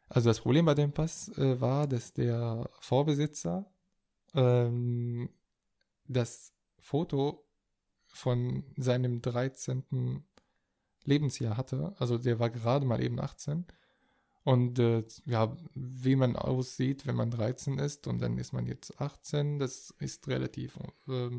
also 0.09 0.29
das 0.29 0.41
Problem 0.41 0.67
bei 0.67 0.75
dem 0.75 0.93
Pass 0.93 1.29
äh, 1.39 1.59
war, 1.61 1.87
dass 1.87 2.13
der 2.13 2.69
Vorbesitzer 2.81 3.65
ähm, 4.35 5.31
das 6.07 6.53
Foto 6.83 7.47
von 8.09 8.65
seinem 8.77 9.23
13. 9.23 10.25
Lebensjahr 11.05 11.57
hatte. 11.57 11.95
Also 11.99 12.19
der 12.19 12.39
war 12.39 12.51
gerade 12.51 12.85
mal 12.85 13.03
eben 13.03 13.21
18. 13.21 13.67
Und 14.45 14.79
äh, 14.81 15.05
ja, 15.25 15.57
wie 15.75 16.17
man 16.17 16.35
aussieht, 16.35 17.07
wenn 17.07 17.15
man 17.15 17.31
13 17.31 17.79
ist 17.79 18.09
und 18.09 18.21
dann 18.21 18.37
ist 18.39 18.53
man 18.53 18.67
jetzt 18.67 19.01
18, 19.01 19.61
das 19.61 19.91
ist 20.01 20.27
relativ 20.27 20.77
äh, 21.07 21.31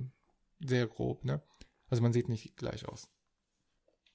sehr 0.62 0.88
grob, 0.88 1.26
ne? 1.26 1.42
Also 1.90 2.02
man 2.02 2.14
sieht 2.14 2.30
nicht 2.30 2.56
gleich 2.56 2.88
aus. 2.88 3.10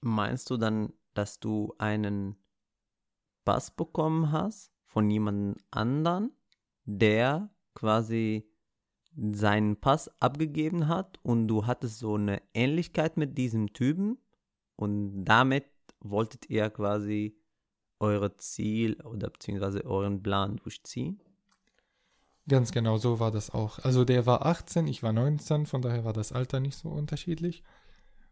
Meinst 0.01 0.49
du 0.49 0.57
dann, 0.57 0.95
dass 1.13 1.39
du 1.39 1.75
einen 1.77 2.37
Pass 3.45 3.71
bekommen 3.71 4.33
hast 4.33 4.73
von 4.87 5.11
jemand 5.11 5.59
anderen, 5.71 6.33
der 6.85 7.51
quasi 7.75 8.48
seinen 9.33 9.77
Pass 9.77 10.11
abgegeben 10.21 10.89
hat 10.89 11.19
und 11.23 11.49
du 11.49 11.67
hattest 11.67 11.99
so 11.99 12.15
eine 12.15 12.41
Ähnlichkeit 12.55 13.17
mit 13.17 13.37
diesem 13.37 13.73
Typen 13.73 14.19
und 14.77 15.25
damit 15.25 15.65
wolltet 16.01 16.49
ihr 16.49 16.71
quasi 16.71 17.37
eure 17.99 18.37
Ziel 18.37 19.01
oder 19.03 19.31
beziehungsweise 19.31 19.85
euren 19.85 20.23
Plan 20.23 20.57
durchziehen? 20.57 21.21
Ganz 22.49 22.73
genau, 22.73 22.97
so 22.97 23.21
war 23.21 23.31
das 23.31 23.51
auch. 23.51 23.79
Also 23.81 24.05
der 24.05 24.25
war 24.25 24.47
18, 24.47 24.87
ich 24.87 25.03
war 25.03 25.13
19, 25.13 25.67
von 25.67 25.83
daher 25.83 26.05
war 26.05 26.13
das 26.13 26.33
Alter 26.33 26.61
nicht 26.61 26.77
so 26.77 26.89
unterschiedlich. 26.89 27.63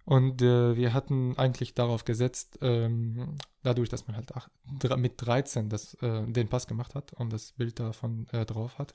Und 0.04 0.40
äh, 0.40 0.76
wir 0.76 0.94
hatten 0.94 1.36
eigentlich 1.36 1.74
darauf 1.74 2.04
gesetzt, 2.04 2.58
ähm, 2.62 3.34
dadurch, 3.64 3.88
dass 3.88 4.06
man 4.06 4.16
halt 4.16 4.30
ach, 4.36 4.48
mit 4.96 5.14
13 5.16 5.68
das, 5.68 5.94
äh, 5.94 6.24
den 6.26 6.48
Pass 6.48 6.68
gemacht 6.68 6.94
hat 6.94 7.12
und 7.12 7.32
das 7.32 7.52
Bild 7.52 7.80
davon 7.80 8.28
äh, 8.30 8.46
drauf 8.46 8.78
hat, 8.78 8.94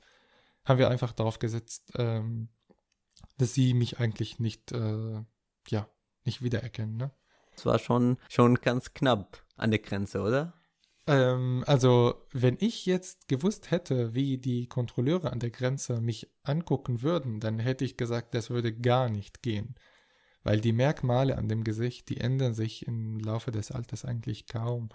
haben 0.66 0.80
wir 0.80 0.90
einfach 0.90 1.12
darauf 1.14 1.40
gesetzt, 1.40 1.92
ähm, 1.96 2.50
dass 3.38 3.54
sie 3.54 3.74
mich 3.74 4.00
eigentlich 4.00 4.40
nicht, 4.40 4.72
äh, 4.72 5.24
ja, 5.68 5.90
nicht 6.24 6.42
wiedererkennen. 6.42 6.98
Ne? 6.98 7.12
Das 7.56 7.66
war 7.66 7.80
schon, 7.80 8.18
schon 8.30 8.56
ganz 8.56 8.94
knapp 8.94 9.44
an 9.56 9.72
der 9.72 9.80
Grenze, 9.80 10.22
oder? 10.22 10.54
Ähm, 11.08 11.64
also, 11.68 12.28
wenn 12.32 12.58
ich 12.60 12.86
jetzt 12.86 13.28
gewusst 13.28 13.72
hätte, 13.72 14.14
wie 14.14 14.38
die 14.38 14.68
Kontrolleure 14.68 15.32
an 15.32 15.40
der 15.40 15.50
Grenze 15.50 16.00
mich 16.00 16.32
angucken 16.44 17.02
würden, 17.02 17.40
dann 17.40 17.60
hätte 17.60 17.86
ich 17.86 17.98
gesagt, 17.98 18.36
das 18.36 18.50
würde 18.50 18.74
gar 18.74 19.10
nicht 19.10 19.42
gehen 19.42 19.76
weil 20.44 20.60
die 20.60 20.74
Merkmale 20.74 21.38
an 21.38 21.48
dem 21.48 21.64
Gesicht, 21.64 22.10
die 22.10 22.20
ändern 22.20 22.54
sich 22.54 22.88
im 22.88 23.20
Laufe 23.20 23.52
des 23.52 23.72
Alters 23.72 24.06
eigentlich 24.06 24.48
kaum. 24.48 24.90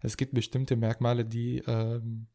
Es 0.00 0.16
gibt 0.16 0.34
bestimmte 0.34 0.76
Merkmale, 0.76 1.24
die, 1.24 1.58
ähm, 1.66 2.28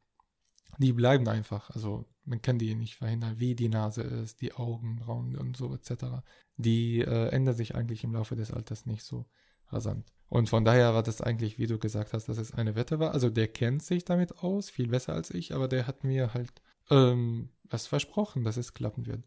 die 0.77 0.93
bleiben 0.93 1.27
einfach. 1.27 1.69
Also 1.71 2.05
man 2.25 2.41
kann 2.41 2.59
die 2.59 2.75
nicht 2.75 2.95
verhindern, 2.95 3.39
wie 3.39 3.55
die 3.55 3.69
Nase 3.69 4.01
ist, 4.01 4.41
die 4.41 4.53
Augenbrauen 4.53 5.35
und 5.37 5.57
so 5.57 5.73
etc. 5.73 6.21
Die 6.57 6.99
äh, 6.99 7.29
ändern 7.29 7.55
sich 7.55 7.75
eigentlich 7.75 8.03
im 8.03 8.13
Laufe 8.13 8.35
des 8.35 8.51
Alters 8.51 8.85
nicht 8.85 9.03
so 9.03 9.25
rasant. 9.69 10.11
Und 10.29 10.49
von 10.49 10.65
daher 10.65 10.93
war 10.93 11.03
das 11.03 11.21
eigentlich, 11.21 11.57
wie 11.57 11.67
du 11.67 11.79
gesagt 11.79 12.13
hast, 12.13 12.27
dass 12.27 12.37
es 12.37 12.53
eine 12.53 12.75
Wette 12.75 12.99
war. 12.99 13.13
Also 13.13 13.29
der 13.29 13.47
kennt 13.47 13.81
sich 13.81 14.03
damit 14.03 14.39
aus, 14.39 14.69
viel 14.69 14.87
besser 14.89 15.13
als 15.13 15.31
ich, 15.31 15.53
aber 15.53 15.67
der 15.67 15.87
hat 15.87 16.03
mir 16.03 16.33
halt 16.33 16.61
ähm, 16.89 17.49
was 17.63 17.87
versprochen, 17.87 18.43
dass 18.43 18.57
es 18.57 18.73
klappen 18.73 19.05
wird. 19.05 19.23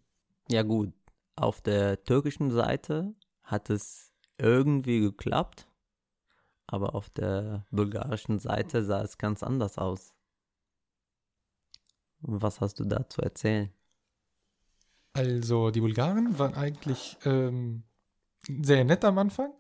Ja 0.49 0.63
gut, 0.63 0.93
auf 1.37 1.61
der 1.61 2.03
türkischen 2.05 2.51
Seite 2.51 3.15
hat 3.43 3.71
es 3.71 4.13
irgendwie 4.37 5.01
geklappt, 5.01 5.67
aber 6.67 6.95
auf 6.95 7.09
der 7.11 7.67
bulgarischen 7.71 8.39
Seite 8.39 8.85
sah 8.85 9.03
es 9.03 9.19
ganz 9.19 9.43
anders 9.43 9.79
aus. 9.79 10.15
Was 12.23 12.61
hast 12.61 12.81
du 12.81 12.85
da 12.85 13.09
zu 13.09 13.23
erzählen? 13.23 13.71
Also 15.13 15.71
die 15.71 15.81
Bulgaren 15.81 16.39
waren 16.39 16.55
eigentlich 16.55 17.17
ähm, 17.25 17.83
sehr 18.47 18.85
nett 18.85 19.05
am 19.05 19.19
Anfang 19.19 19.53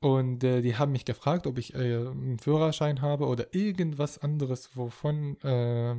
und 0.00 0.44
äh, 0.44 0.60
die 0.60 0.76
haben 0.76 0.92
mich 0.92 1.06
gefragt, 1.06 1.46
ob 1.46 1.58
ich 1.58 1.74
äh, 1.74 1.96
einen 1.96 2.38
Führerschein 2.38 3.00
habe 3.00 3.26
oder 3.26 3.54
irgendwas 3.54 4.18
anderes, 4.18 4.76
wovon 4.76 5.40
äh, 5.40 5.96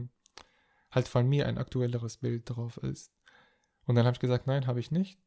halt 0.91 1.07
von 1.07 1.27
mir 1.27 1.47
ein 1.47 1.57
aktuelleres 1.57 2.17
Bild 2.17 2.43
drauf 2.45 2.77
ist. 2.77 3.11
Und 3.85 3.95
dann 3.95 4.05
habe 4.05 4.13
ich 4.13 4.19
gesagt, 4.19 4.47
nein, 4.47 4.67
habe 4.67 4.79
ich 4.79 4.91
nicht. 4.91 5.19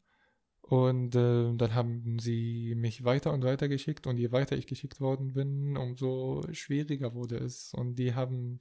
Und 0.60 1.16
äh, 1.16 1.54
dann 1.54 1.75
haben 1.75 2.18
sie 2.18 2.75
mich 2.76 3.02
weiter 3.02 3.32
und 3.32 3.42
weiter 3.42 3.68
geschickt 3.68 4.06
und 4.06 4.18
je 4.18 4.32
weiter 4.32 4.56
ich 4.56 4.66
geschickt 4.66 5.00
worden 5.00 5.32
bin, 5.32 5.76
umso 5.76 6.42
schwieriger 6.52 7.14
wurde 7.14 7.38
es. 7.38 7.72
Und 7.75 7.96
die 7.96 8.14
haben 8.14 8.58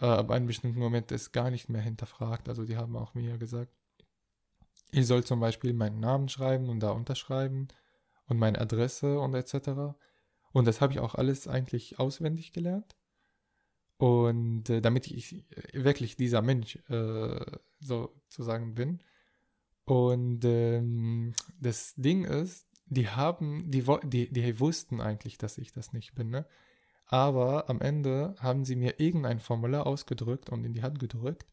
äh, 0.00 0.06
ab 0.06 0.30
einem 0.30 0.46
bestimmten 0.46 0.80
Moment 0.80 1.12
es 1.12 1.32
gar 1.32 1.50
nicht 1.50 1.68
mehr 1.68 1.82
hinterfragt. 1.82 2.48
Also 2.48 2.64
die 2.64 2.76
haben 2.76 2.96
auch 2.96 3.14
mir 3.14 3.38
gesagt, 3.38 3.72
ich 4.90 5.06
soll 5.06 5.24
zum 5.24 5.40
Beispiel 5.40 5.72
meinen 5.72 6.00
Namen 6.00 6.28
schreiben 6.28 6.68
und 6.68 6.80
da 6.80 6.90
unterschreiben 6.90 7.68
und 8.26 8.38
meine 8.38 8.60
Adresse 8.60 9.18
und 9.18 9.34
etc. 9.34 9.96
Und 10.52 10.66
das 10.66 10.80
habe 10.80 10.92
ich 10.92 11.00
auch 11.00 11.14
alles 11.14 11.48
eigentlich 11.48 11.98
auswendig 11.98 12.52
gelernt. 12.52 12.96
Und 13.96 14.70
äh, 14.70 14.80
damit 14.80 15.08
ich 15.08 15.44
wirklich 15.72 16.16
dieser 16.16 16.42
Mensch 16.42 16.76
äh, 16.88 17.44
sozusagen 17.80 18.74
bin. 18.74 19.02
Und 19.84 20.44
ähm, 20.44 21.34
das 21.60 21.94
Ding 21.96 22.24
ist, 22.24 22.66
die 22.86 23.08
haben, 23.08 23.70
die, 23.70 23.84
die, 24.04 24.32
die 24.32 24.60
wussten 24.60 25.00
eigentlich, 25.00 25.38
dass 25.38 25.58
ich 25.58 25.72
das 25.72 25.92
nicht 25.92 26.14
bin, 26.14 26.30
ne? 26.30 26.46
Aber 27.14 27.70
am 27.70 27.80
Ende 27.80 28.34
haben 28.40 28.64
sie 28.64 28.74
mir 28.74 28.98
irgendein 28.98 29.38
Formular 29.38 29.86
ausgedrückt 29.86 30.50
und 30.50 30.64
in 30.64 30.72
die 30.72 30.82
Hand 30.82 30.98
gedrückt. 30.98 31.46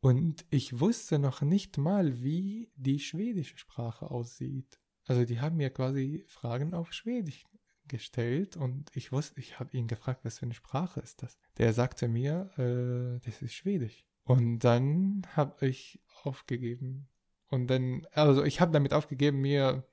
Und 0.00 0.46
ich 0.48 0.80
wusste 0.80 1.18
noch 1.18 1.42
nicht 1.42 1.76
mal, 1.76 2.22
wie 2.22 2.72
die 2.74 2.98
schwedische 2.98 3.58
Sprache 3.58 4.10
aussieht. 4.10 4.80
Also 5.04 5.26
die 5.26 5.42
haben 5.42 5.58
mir 5.58 5.68
quasi 5.68 6.24
Fragen 6.28 6.72
auf 6.72 6.94
Schwedisch 6.94 7.44
gestellt 7.88 8.56
und 8.56 8.90
ich 8.94 9.12
wusste, 9.12 9.38
ich 9.38 9.60
habe 9.60 9.76
ihn 9.76 9.86
gefragt, 9.86 10.24
was 10.24 10.38
für 10.38 10.46
eine 10.46 10.54
Sprache 10.54 11.00
ist 11.00 11.22
das? 11.22 11.38
Der 11.58 11.74
sagte 11.74 12.08
mir, 12.08 12.48
äh, 12.56 13.22
das 13.22 13.42
ist 13.42 13.52
Schwedisch. 13.52 14.06
Und 14.22 14.60
dann 14.60 15.26
habe 15.36 15.66
ich 15.66 16.00
aufgegeben. 16.22 17.10
Und 17.50 17.66
dann, 17.66 18.06
also 18.12 18.44
ich 18.44 18.62
habe 18.62 18.72
damit 18.72 18.94
aufgegeben, 18.94 19.42
mir 19.42 19.86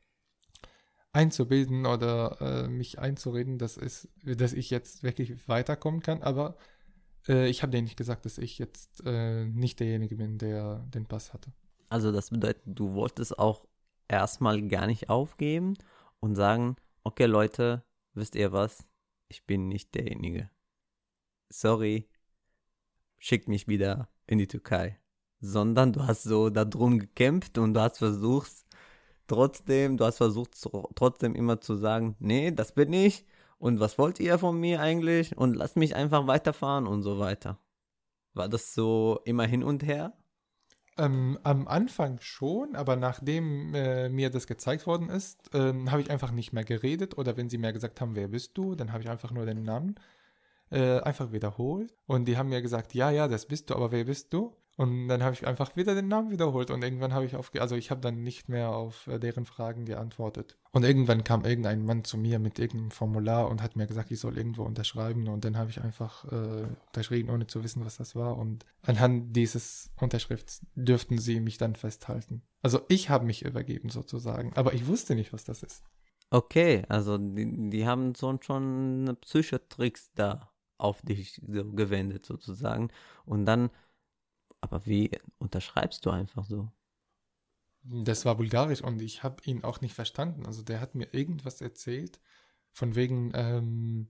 einzubilden 1.13 1.86
oder 1.86 2.38
äh, 2.39 2.68
mich 2.68 3.00
einzureden, 3.00 3.58
dass, 3.58 3.77
es, 3.77 4.08
dass 4.24 4.53
ich 4.53 4.70
jetzt 4.70 5.03
wirklich 5.03 5.48
weiterkommen 5.48 6.01
kann. 6.01 6.22
Aber 6.22 6.58
äh, 7.27 7.50
ich 7.50 7.62
habe 7.62 7.72
denen 7.72 7.86
nicht 7.86 7.98
gesagt, 7.98 8.25
dass 8.25 8.38
ich 8.38 8.58
jetzt 8.58 9.03
äh, 9.06 9.46
nicht 9.46 9.80
derjenige 9.80 10.15
bin, 10.15 10.38
der 10.38 10.86
den 10.94 11.06
Pass 11.06 11.34
hatte. 11.34 11.51
Also 11.89 12.12
das 12.12 12.30
bedeutet, 12.30 12.63
du 12.65 12.94
wolltest 12.94 13.38
auch 13.38 13.65
erstmal 14.08 14.62
gar 14.68 14.88
nicht 14.88 15.10
aufgeben 15.10 15.75
und 16.20 16.36
sagen, 16.36 16.77
okay 17.03 17.25
Leute, 17.25 17.84
wisst 18.13 18.36
ihr 18.36 18.51
was? 18.51 18.86
Ich 19.27 19.46
bin 19.46 19.68
nicht 19.68 19.94
derjenige. 19.96 20.50
Sorry, 21.50 22.10
schickt 23.18 23.50
mich 23.50 23.68
wieder 23.68 24.10
in 24.27 24.38
die 24.38 24.48
Türkei. 24.48 24.98
Sondern 25.41 25.91
du 25.91 26.06
hast 26.06 26.24
so 26.24 26.50
darum 26.50 27.00
gekämpft 27.00 27.58
und 27.58 27.74
du 27.74 27.82
hast 27.82 27.98
versucht, 27.98 28.51
trotzdem, 29.32 29.96
du 29.96 30.06
hast 30.06 30.18
versucht 30.18 30.52
trotzdem 30.96 31.36
immer 31.36 31.62
zu 31.62 31.76
sagen, 31.76 32.16
nee, 32.20 32.52
das 32.52 32.74
bin 32.74 32.92
ich 32.92 33.26
und 33.60 33.80
was 33.80 33.98
wollt 33.98 34.20
ihr 34.20 34.38
von 34.38 34.60
mir 34.60 34.82
eigentlich 34.82 35.38
und 35.38 35.56
lasst 35.56 35.78
mich 35.78 35.96
einfach 35.96 36.28
weiterfahren 36.28 36.86
und 36.86 37.02
so 37.02 37.18
weiter. 37.18 37.58
War 38.34 38.50
das 38.50 38.74
so 38.74 39.22
immer 39.24 39.46
hin 39.46 39.64
und 39.64 39.84
her? 39.84 40.14
Ähm, 40.98 41.40
am 41.44 41.68
Anfang 41.70 42.20
schon, 42.20 42.76
aber 42.76 42.98
nachdem 42.98 43.74
äh, 43.74 44.10
mir 44.10 44.30
das 44.30 44.48
gezeigt 44.48 44.86
worden 44.86 45.10
ist, 45.10 45.50
ähm, 45.54 45.90
habe 45.90 46.02
ich 46.02 46.12
einfach 46.12 46.32
nicht 46.32 46.52
mehr 46.52 46.66
geredet 46.66 47.18
oder 47.18 47.38
wenn 47.38 47.50
sie 47.50 47.58
mir 47.58 47.72
gesagt 47.72 48.02
haben, 48.02 48.16
wer 48.16 48.28
bist 48.28 48.58
du, 48.58 48.76
dann 48.76 48.92
habe 48.92 49.02
ich 49.02 49.10
einfach 49.10 49.32
nur 49.32 49.46
den 49.46 49.64
Namen 49.64 49.96
äh, 50.72 51.00
einfach 51.00 51.32
wiederholt 51.32 51.94
und 52.06 52.26
die 52.26 52.36
haben 52.38 52.50
mir 52.50 52.62
gesagt, 52.62 52.94
ja, 52.94 53.10
ja, 53.12 53.30
das 53.30 53.46
bist 53.46 53.70
du, 53.70 53.76
aber 53.76 53.92
wer 53.92 54.04
bist 54.04 54.34
du? 54.34 54.54
Und 54.78 55.10
dann 55.10 55.22
habe 55.22 55.34
ich 55.34 55.46
einfach 55.46 55.75
wieder 55.75 55.94
den 55.96 56.08
Namen 56.08 56.32
wiederholt 56.32 56.72
und 56.72 56.84
irgendwann 56.84 57.13
habe 57.13 57.25
ich 57.25 57.36
auf, 57.36 57.51
also 57.60 57.75
ich 57.75 57.92
habe 57.92 58.01
dann 58.01 58.24
nicht 58.24 58.50
mehr 58.50 58.70
auf 58.70 59.06
äh, 59.08 59.20
deren 59.20 59.46
Fragen 59.46 59.86
geantwortet. 59.86 60.58
Und 60.72 60.84
irgendwann 60.84 61.24
kam 61.24 61.44
irgendein 61.44 61.86
Mann 61.86 62.04
zu 62.04 62.18
mir 62.18 62.40
mit 62.40 62.58
irgendeinem 62.58 62.92
Formular 62.92 63.50
und 63.50 63.62
hat 63.62 63.75
mir 63.75 63.86
gesagt, 63.86 64.12
ich 64.12 64.20
soll 64.20 64.38
irgendwo 64.38 64.63
unterschreiben 64.63 65.28
und 65.28 65.44
dann 65.44 65.58
habe 65.58 65.70
ich 65.70 65.82
einfach 65.82 66.25
äh, 66.32 66.66
unterschrieben, 66.88 67.30
ohne 67.30 67.48
zu 67.48 67.63
wissen, 67.63 67.86
was 67.86 67.98
das 67.98 68.16
war. 68.16 68.38
Und 68.38 68.66
anhand 68.82 69.36
dieses 69.36 69.92
Unterschrifts 70.00 70.66
dürften 70.75 71.18
sie 71.18 71.42
mich 71.42 71.58
dann 71.58 71.75
festhalten. 71.75 72.42
Also 72.62 72.82
ich 72.88 73.10
habe 73.10 73.25
mich 73.25 73.44
übergeben 73.44 73.90
sozusagen, 73.90 74.54
aber 74.56 74.74
ich 74.74 74.88
wusste 74.88 75.16
nicht, 75.16 75.34
was 75.34 75.44
das 75.44 75.63
ist. 75.63 75.84
Okay, 76.30 76.84
also 76.88 77.18
die, 77.18 77.70
die 77.70 77.86
haben 77.86 78.16
so 78.16 78.38
schon 78.42 79.18
Psychotricks 79.20 80.12
da 80.16 80.50
auf 80.78 81.01
dich 81.01 81.42
so 81.46 81.72
gewendet 81.74 82.25
sozusagen 82.25 82.90
und 83.25 83.46
dann 83.46 83.70
aber 84.62 84.86
wie 84.86 85.12
unterschreibst 85.39 86.06
du 86.06 86.12
einfach 86.12 86.46
so? 86.46 86.72
Das 87.84 88.25
war 88.25 88.36
bulgarisch 88.36 88.82
und 88.82 89.01
ich 89.01 89.24
habe 89.24 89.44
ihn 89.46 89.63
auch 89.63 89.82
nicht 89.82 89.96
verstanden. 89.96 90.46
Also 90.46 90.62
der 90.62 90.80
hat 90.80 90.94
mir 90.94 91.13
irgendwas 91.13 91.62
erzählt, 91.62 92.20
von 92.72 92.96
wegen, 92.96 93.32
ähm, 93.34 94.08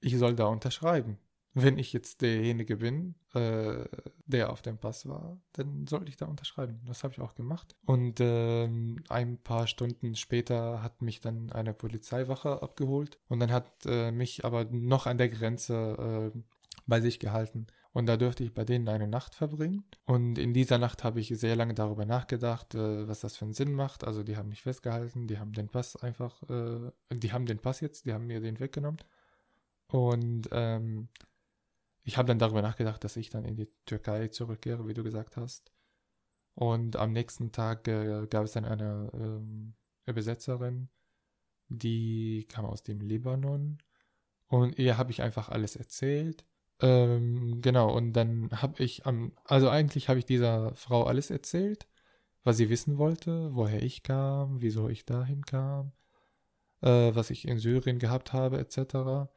ich 0.00 0.16
soll 0.18 0.34
da 0.34 0.46
unterschreiben. 0.46 1.18
Wenn 1.52 1.78
ich 1.78 1.92
jetzt 1.92 2.20
derjenige 2.20 2.76
bin, 2.76 3.14
äh, 3.34 3.84
der 4.26 4.50
auf 4.50 4.60
dem 4.60 4.78
Pass 4.78 5.06
war, 5.06 5.40
dann 5.52 5.86
sollte 5.86 6.10
ich 6.10 6.16
da 6.16 6.26
unterschreiben. 6.26 6.80
Das 6.84 7.02
habe 7.02 7.14
ich 7.14 7.20
auch 7.20 7.34
gemacht. 7.34 7.76
Und 7.86 8.18
ähm, 8.20 9.02
ein 9.08 9.38
paar 9.38 9.66
Stunden 9.66 10.16
später 10.16 10.82
hat 10.82 11.00
mich 11.00 11.20
dann 11.20 11.52
eine 11.52 11.72
Polizeiwache 11.72 12.62
abgeholt 12.62 13.18
und 13.28 13.40
dann 13.40 13.52
hat 13.52 13.86
äh, 13.86 14.10
mich 14.10 14.44
aber 14.44 14.64
noch 14.64 15.06
an 15.06 15.18
der 15.18 15.30
Grenze 15.30 16.32
äh, 16.34 16.38
bei 16.86 17.00
sich 17.00 17.20
gehalten 17.20 17.66
und 17.96 18.04
da 18.04 18.18
durfte 18.18 18.44
ich 18.44 18.52
bei 18.52 18.66
denen 18.66 18.90
eine 18.90 19.08
Nacht 19.08 19.34
verbringen. 19.34 19.82
Und 20.04 20.36
in 20.36 20.52
dieser 20.52 20.76
Nacht 20.76 21.02
habe 21.02 21.18
ich 21.18 21.28
sehr 21.28 21.56
lange 21.56 21.72
darüber 21.72 22.04
nachgedacht, 22.04 22.74
äh, 22.74 23.08
was 23.08 23.20
das 23.20 23.38
für 23.38 23.46
einen 23.46 23.54
Sinn 23.54 23.72
macht. 23.72 24.04
Also 24.04 24.22
die 24.22 24.36
haben 24.36 24.50
mich 24.50 24.60
festgehalten, 24.60 25.26
die 25.26 25.38
haben 25.38 25.54
den 25.54 25.70
Pass 25.70 25.96
einfach, 25.96 26.42
äh, 26.50 26.90
die 27.10 27.32
haben 27.32 27.46
den 27.46 27.58
Pass 27.58 27.80
jetzt, 27.80 28.04
die 28.04 28.12
haben 28.12 28.26
mir 28.26 28.42
den 28.42 28.60
weggenommen. 28.60 29.00
Und 29.86 30.46
ähm, 30.52 31.08
ich 32.02 32.18
habe 32.18 32.28
dann 32.28 32.38
darüber 32.38 32.60
nachgedacht, 32.60 33.02
dass 33.02 33.16
ich 33.16 33.30
dann 33.30 33.46
in 33.46 33.56
die 33.56 33.70
Türkei 33.86 34.28
zurückkehre, 34.28 34.86
wie 34.86 34.92
du 34.92 35.02
gesagt 35.02 35.38
hast. 35.38 35.72
Und 36.54 36.96
am 36.96 37.14
nächsten 37.14 37.50
Tag 37.50 37.88
äh, 37.88 38.26
gab 38.26 38.44
es 38.44 38.52
dann 38.52 38.66
eine 38.66 39.10
ähm, 39.14 39.72
Übersetzerin, 40.04 40.90
die 41.68 42.44
kam 42.50 42.66
aus 42.66 42.82
dem 42.82 43.00
Libanon. 43.00 43.78
Und 44.48 44.78
ihr 44.78 44.98
habe 44.98 45.12
ich 45.12 45.22
einfach 45.22 45.48
alles 45.48 45.76
erzählt. 45.76 46.44
Ähm, 46.80 47.60
genau, 47.62 47.94
und 47.94 48.12
dann 48.12 48.50
habe 48.50 48.82
ich 48.82 49.06
am, 49.06 49.32
also 49.44 49.68
eigentlich 49.70 50.08
habe 50.08 50.18
ich 50.18 50.26
dieser 50.26 50.74
Frau 50.74 51.04
alles 51.04 51.30
erzählt, 51.30 51.88
was 52.44 52.58
sie 52.58 52.68
wissen 52.68 52.98
wollte, 52.98 53.54
woher 53.54 53.82
ich 53.82 54.02
kam, 54.02 54.60
wieso 54.60 54.88
ich 54.88 55.04
dahin 55.06 55.44
kam, 55.44 55.92
äh, 56.82 57.14
was 57.14 57.30
ich 57.30 57.48
in 57.48 57.58
Syrien 57.58 57.98
gehabt 57.98 58.32
habe, 58.32 58.58
etc. 58.58 59.30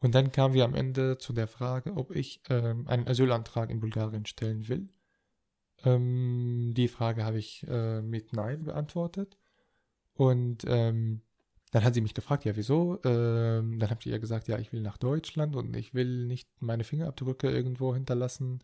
Und 0.00 0.14
dann 0.14 0.32
kamen 0.32 0.54
wir 0.54 0.64
am 0.64 0.74
Ende 0.74 1.18
zu 1.18 1.32
der 1.32 1.48
Frage, 1.48 1.94
ob 1.96 2.14
ich 2.14 2.42
ähm, 2.48 2.86
einen 2.88 3.06
Asylantrag 3.06 3.70
in 3.70 3.80
Bulgarien 3.80 4.26
stellen 4.26 4.68
will. 4.68 4.88
Ähm, 5.84 6.72
die 6.74 6.88
Frage 6.88 7.24
habe 7.24 7.38
ich 7.38 7.66
äh, 7.68 8.00
mit 8.00 8.32
Nein 8.32 8.64
beantwortet. 8.64 9.38
Und 10.14 10.64
ähm, 10.66 11.22
dann 11.70 11.84
hat 11.84 11.94
sie 11.94 12.00
mich 12.00 12.14
gefragt, 12.14 12.44
ja, 12.44 12.56
wieso? 12.56 12.98
Ähm, 13.04 13.78
dann 13.78 13.90
habe 13.90 14.00
ich 14.00 14.06
ihr 14.06 14.18
gesagt, 14.18 14.48
ja, 14.48 14.58
ich 14.58 14.72
will 14.72 14.80
nach 14.80 14.96
Deutschland 14.96 15.56
und 15.56 15.76
ich 15.76 15.94
will 15.94 16.26
nicht 16.26 16.48
meine 16.60 16.84
Fingerabdrücke 16.84 17.50
irgendwo 17.50 17.94
hinterlassen, 17.94 18.62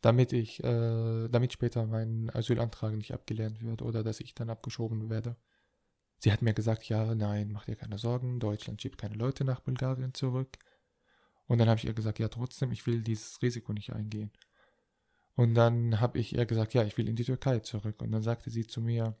damit 0.00 0.32
ich, 0.32 0.62
äh, 0.62 1.28
damit 1.28 1.52
später 1.52 1.86
mein 1.86 2.30
Asylantrag 2.32 2.94
nicht 2.94 3.12
abgelehnt 3.12 3.62
wird 3.62 3.82
oder 3.82 4.04
dass 4.04 4.20
ich 4.20 4.34
dann 4.34 4.50
abgeschoben 4.50 5.10
werde. 5.10 5.36
Sie 6.18 6.32
hat 6.32 6.42
mir 6.42 6.54
gesagt, 6.54 6.88
ja, 6.88 7.14
nein, 7.14 7.50
mach 7.52 7.64
dir 7.66 7.76
keine 7.76 7.98
Sorgen, 7.98 8.40
Deutschland 8.40 8.80
schiebt 8.80 8.98
keine 8.98 9.16
Leute 9.16 9.44
nach 9.44 9.60
Bulgarien 9.60 10.14
zurück. 10.14 10.58
Und 11.46 11.58
dann 11.58 11.68
habe 11.68 11.78
ich 11.78 11.84
ihr 11.84 11.94
gesagt, 11.94 12.18
ja, 12.18 12.28
trotzdem, 12.28 12.72
ich 12.72 12.86
will 12.86 13.02
dieses 13.02 13.40
Risiko 13.42 13.72
nicht 13.72 13.92
eingehen. 13.92 14.30
Und 15.34 15.54
dann 15.54 16.00
habe 16.00 16.18
ich 16.18 16.34
ihr 16.34 16.46
gesagt, 16.46 16.74
ja, 16.74 16.84
ich 16.84 16.96
will 16.96 17.08
in 17.08 17.16
die 17.16 17.24
Türkei 17.24 17.60
zurück. 17.60 18.00
Und 18.00 18.10
dann 18.12 18.22
sagte 18.22 18.50
sie 18.50 18.66
zu 18.66 18.80
mir, 18.80 19.16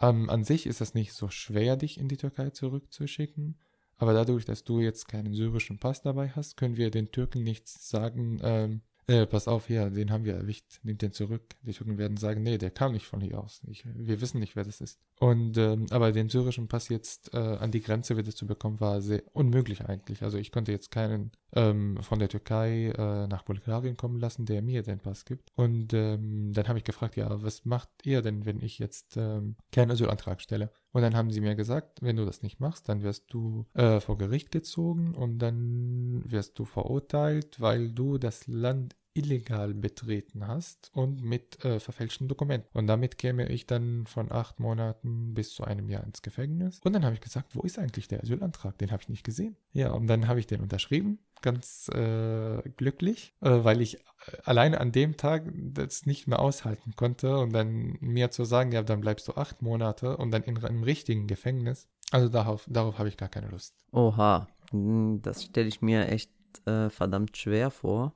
ähm, 0.00 0.30
an 0.30 0.44
sich 0.44 0.66
ist 0.66 0.80
es 0.80 0.94
nicht 0.94 1.12
so 1.12 1.28
schwer, 1.28 1.76
dich 1.76 1.98
in 1.98 2.08
die 2.08 2.16
Türkei 2.16 2.50
zurückzuschicken. 2.50 3.58
Aber 3.96 4.12
dadurch, 4.12 4.44
dass 4.44 4.64
du 4.64 4.80
jetzt 4.80 5.08
keinen 5.08 5.34
syrischen 5.34 5.78
Pass 5.78 6.02
dabei 6.02 6.30
hast, 6.30 6.56
können 6.56 6.76
wir 6.76 6.90
den 6.90 7.12
Türken 7.12 7.42
nichts 7.44 7.88
sagen, 7.88 8.40
ähm, 8.42 8.82
äh, 9.06 9.26
pass 9.26 9.48
auf, 9.48 9.66
hier, 9.66 9.90
den 9.90 10.10
haben 10.10 10.24
wir 10.24 10.34
erwischt, 10.34 10.80
nimmt 10.82 11.02
den 11.02 11.12
zurück. 11.12 11.42
Die 11.62 11.72
Türken 11.72 11.98
werden 11.98 12.16
sagen, 12.16 12.42
nee, 12.42 12.58
der 12.58 12.70
kam 12.70 12.92
nicht 12.92 13.06
von 13.06 13.20
hier 13.20 13.38
aus. 13.38 13.62
Ich, 13.66 13.84
wir 13.84 14.20
wissen 14.20 14.40
nicht, 14.40 14.56
wer 14.56 14.64
das 14.64 14.80
ist. 14.80 14.98
Und 15.20 15.58
ähm, 15.58 15.86
aber 15.90 16.12
den 16.12 16.28
syrischen 16.28 16.68
Pass 16.68 16.88
jetzt 16.88 17.34
äh, 17.34 17.38
an 17.38 17.70
die 17.70 17.82
Grenze 17.82 18.16
wieder 18.16 18.32
zu 18.32 18.46
bekommen, 18.46 18.80
war 18.80 19.00
sehr 19.00 19.22
unmöglich 19.32 19.84
eigentlich. 19.84 20.22
Also 20.22 20.38
ich 20.38 20.52
konnte 20.52 20.72
jetzt 20.72 20.90
keinen 20.90 21.32
ähm, 21.54 21.98
von 22.02 22.18
der 22.18 22.28
Türkei 22.28 22.90
äh, 22.96 23.26
nach 23.26 23.42
Bulgarien 23.42 23.96
kommen 23.96 24.18
lassen, 24.18 24.46
der 24.46 24.62
mir 24.62 24.82
den 24.82 25.00
Pass 25.00 25.24
gibt. 25.24 25.50
Und 25.54 25.92
ähm, 25.92 26.52
dann 26.52 26.68
habe 26.68 26.78
ich 26.78 26.84
gefragt, 26.84 27.16
ja, 27.16 27.42
was 27.42 27.64
macht 27.64 27.90
ihr 28.04 28.22
denn, 28.22 28.46
wenn 28.46 28.60
ich 28.60 28.78
jetzt 28.78 29.16
ähm, 29.16 29.56
keinen 29.70 29.90
Asylantrag 29.90 30.40
stelle? 30.40 30.70
Und 30.94 31.02
dann 31.02 31.16
haben 31.16 31.32
sie 31.32 31.40
mir 31.40 31.56
gesagt, 31.56 32.02
wenn 32.02 32.14
du 32.14 32.24
das 32.24 32.42
nicht 32.42 32.60
machst, 32.60 32.88
dann 32.88 33.02
wirst 33.02 33.24
du 33.34 33.66
äh, 33.74 33.98
vor 33.98 34.16
Gericht 34.16 34.52
gezogen 34.52 35.16
und 35.16 35.40
dann 35.40 36.22
wirst 36.24 36.56
du 36.56 36.64
verurteilt, 36.64 37.60
weil 37.60 37.90
du 37.90 38.16
das 38.16 38.46
Land 38.46 38.94
illegal 39.12 39.74
betreten 39.74 40.46
hast 40.46 40.90
und 40.92 41.20
mit 41.22 41.64
äh, 41.64 41.80
verfälschten 41.80 42.28
Dokumenten. 42.28 42.78
Und 42.78 42.86
damit 42.86 43.18
käme 43.18 43.48
ich 43.48 43.66
dann 43.66 44.06
von 44.06 44.30
acht 44.30 44.60
Monaten 44.60 45.34
bis 45.34 45.52
zu 45.52 45.64
einem 45.64 45.88
Jahr 45.88 46.04
ins 46.04 46.22
Gefängnis. 46.22 46.80
Und 46.84 46.92
dann 46.92 47.04
habe 47.04 47.14
ich 47.14 47.20
gesagt, 47.20 47.56
wo 47.56 47.62
ist 47.62 47.78
eigentlich 47.78 48.06
der 48.06 48.22
Asylantrag? 48.22 48.78
Den 48.78 48.92
habe 48.92 49.02
ich 49.02 49.08
nicht 49.08 49.24
gesehen. 49.24 49.56
Ja, 49.72 49.90
und 49.90 50.06
dann 50.06 50.28
habe 50.28 50.38
ich 50.38 50.46
den 50.46 50.60
unterschrieben, 50.60 51.18
ganz 51.44 51.88
äh, 51.94 52.62
glücklich, 52.76 53.34
äh, 53.40 53.62
weil 53.62 53.80
ich 53.80 53.98
äh, 53.98 54.00
alleine 54.44 54.80
an 54.80 54.90
dem 54.90 55.16
Tag 55.16 55.44
das 55.54 56.06
nicht 56.06 56.26
mehr 56.26 56.40
aushalten 56.40 56.96
konnte 56.96 57.38
und 57.38 57.52
dann 57.52 57.96
mir 58.00 58.32
zu 58.32 58.44
sagen, 58.44 58.72
ja, 58.72 58.82
dann 58.82 59.00
bleibst 59.00 59.28
du 59.28 59.34
acht 59.34 59.62
Monate 59.62 60.16
und 60.16 60.32
dann 60.32 60.42
in 60.42 60.58
einem 60.64 60.82
richtigen 60.82 61.28
Gefängnis. 61.28 61.88
Also 62.10 62.28
darauf, 62.28 62.66
darauf 62.68 62.98
habe 62.98 63.08
ich 63.08 63.16
gar 63.16 63.28
keine 63.28 63.48
Lust. 63.48 63.76
Oha, 63.92 64.48
hm, 64.70 65.20
das 65.22 65.44
stelle 65.44 65.68
ich 65.68 65.80
mir 65.80 66.08
echt 66.08 66.32
äh, 66.66 66.90
verdammt 66.90 67.36
schwer 67.36 67.70
vor 67.70 68.14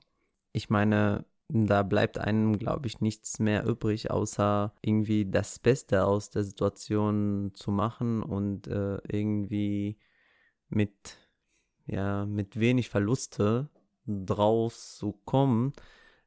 ich 0.52 0.70
meine, 0.70 1.25
da 1.49 1.82
bleibt 1.82 2.18
einem, 2.18 2.58
glaube 2.58 2.88
ich, 2.88 3.00
nichts 3.00 3.38
mehr 3.38 3.64
übrig, 3.64 4.11
außer 4.11 4.75
irgendwie 4.82 5.25
das 5.25 5.58
Beste 5.58 6.04
aus 6.04 6.30
der 6.30 6.44
Situation 6.44 7.52
zu 7.54 7.70
machen 7.70 8.23
und 8.23 8.66
äh, 8.66 8.99
irgendwie 9.08 9.99
mit, 10.68 11.16
ja, 11.88 12.26
mit 12.26 12.59
wenig 12.61 12.88
Verluste 12.88 13.68
draus 14.07 14.97
zu 14.97 15.12
kommen. 15.25 15.73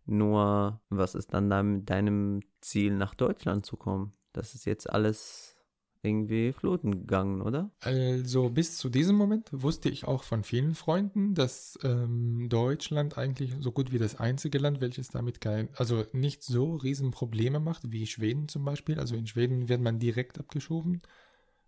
Nur, 0.06 0.82
was 0.90 1.16
ist 1.16 1.34
dann 1.34 1.50
da 1.50 1.64
mit 1.64 1.90
deinem 1.90 2.42
Ziel, 2.60 2.96
nach 2.96 3.16
Deutschland 3.16 3.66
zu 3.66 3.78
kommen? 3.78 4.14
Das 4.34 4.56
ist 4.56 4.66
jetzt 4.66 4.90
alles 4.90 5.56
irgendwie 6.04 6.52
fluten 6.52 6.92
gegangen, 6.92 7.42
oder? 7.42 7.70
Also 7.82 8.50
bis 8.50 8.78
zu 8.78 8.90
diesem 8.90 9.16
Moment 9.16 9.50
wusste 9.52 9.90
ich 9.90 10.06
auch 10.06 10.24
von 10.24 10.44
vielen 10.44 10.74
Freunden, 10.74 11.36
dass 11.36 11.78
ähm, 11.84 12.48
Deutschland 12.50 13.18
eigentlich 13.18 13.54
so 13.60 13.72
gut 13.72 13.92
wie 13.92 14.00
das 14.00 14.16
einzige 14.16 14.58
Land, 14.58 14.82
welches 14.82 15.10
damit 15.10 15.42
kein, 15.42 15.70
also 15.76 16.04
nicht 16.12 16.44
so 16.44 16.76
riesen 16.76 17.12
Probleme 17.12 17.60
macht 17.60 17.92
wie 17.92 18.08
Schweden 18.08 18.48
zum 18.48 18.66
Beispiel. 18.66 19.00
Also 19.00 19.16
in 19.16 19.28
Schweden 19.28 19.70
wird 19.70 19.82
man 19.82 20.00
direkt 20.00 20.40
abgeschoben, 20.40 21.02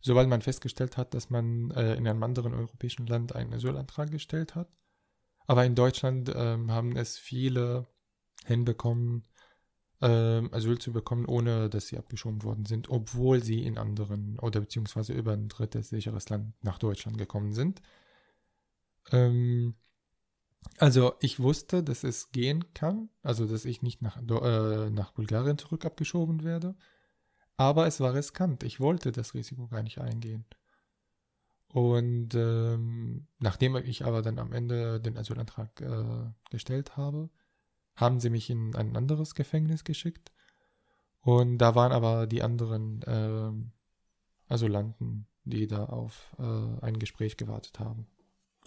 sobald 0.04 0.28
man 0.28 0.42
festgestellt 0.42 0.98
hat, 0.98 1.14
dass 1.14 1.30
man 1.30 1.72
äh, 1.72 1.96
in 1.96 2.08
einem 2.08 2.22
anderen 2.22 2.54
europäischen 2.54 3.08
Land 3.08 3.34
einen 3.36 3.54
Asylantrag 3.54 4.12
gestellt 4.12 4.54
hat. 4.54 4.70
Aber 5.48 5.66
in 5.66 5.76
Deutschland 5.76 6.32
ähm, 6.36 6.70
haben 6.72 6.96
es 6.96 7.18
viele 7.18 7.88
hinbekommen, 8.46 9.24
ähm, 10.02 10.54
Asyl 10.54 10.78
zu 10.78 10.92
bekommen, 10.92 11.26
ohne 11.26 11.70
dass 11.70 11.88
sie 11.88 11.98
abgeschoben 11.98 12.44
worden 12.44 12.66
sind, 12.66 12.90
obwohl 12.90 13.42
sie 13.42 13.64
in 13.64 13.78
anderen 13.78 14.38
oder 14.40 14.60
beziehungsweise 14.60 15.14
über 15.14 15.32
ein 15.32 15.48
drittes 15.48 15.90
sicheres 15.90 16.30
Land 16.30 16.54
nach 16.62 16.80
Deutschland 16.80 17.18
gekommen 17.18 17.54
sind. 17.54 17.82
Ähm, 19.12 19.76
also 20.78 21.14
ich 21.22 21.40
wusste, 21.40 21.82
dass 21.82 22.04
es 22.04 22.32
gehen 22.32 22.74
kann, 22.74 23.10
also 23.22 23.46
dass 23.46 23.64
ich 23.64 23.82
nicht 23.82 24.02
nach, 24.02 24.18
äh, 24.18 24.90
nach 24.90 25.12
Bulgarien 25.12 25.58
zurück 25.58 25.86
abgeschoben 25.86 26.44
werde, 26.44 26.76
aber 27.58 27.88
es 27.88 28.00
war 28.00 28.14
riskant. 28.14 28.64
Ich 28.64 28.80
wollte 28.80 29.12
das 29.12 29.34
Risiko 29.34 29.68
gar 29.68 29.84
nicht 29.84 30.00
eingehen. 30.00 30.46
Und 31.68 32.36
ähm, 32.36 33.28
nachdem 33.40 33.76
ich 33.78 34.06
aber 34.06 34.22
dann 34.22 34.38
am 34.38 34.54
Ende 34.54 35.00
den 35.00 35.18
Asylantrag 35.18 35.82
äh, 35.82 36.30
gestellt 36.52 36.98
habe, 36.98 37.30
haben 37.96 38.20
sie 38.20 38.30
mich 38.30 38.50
in 38.50 38.76
ein 38.76 38.96
anderes 38.96 39.34
Gefängnis 39.34 39.84
geschickt. 39.84 40.32
Und 41.22 41.58
da 41.58 41.74
waren 41.74 41.92
aber 41.92 42.28
die 42.28 42.44
anderen 42.44 43.02
äh, 43.04 44.54
Asylanten, 44.54 45.28
die 45.46 45.68
da 45.68 45.86
auf 45.86 46.36
äh, 46.38 46.82
ein 46.82 47.00
Gespräch 47.00 47.38
gewartet 47.38 47.80
haben. 47.80 48.08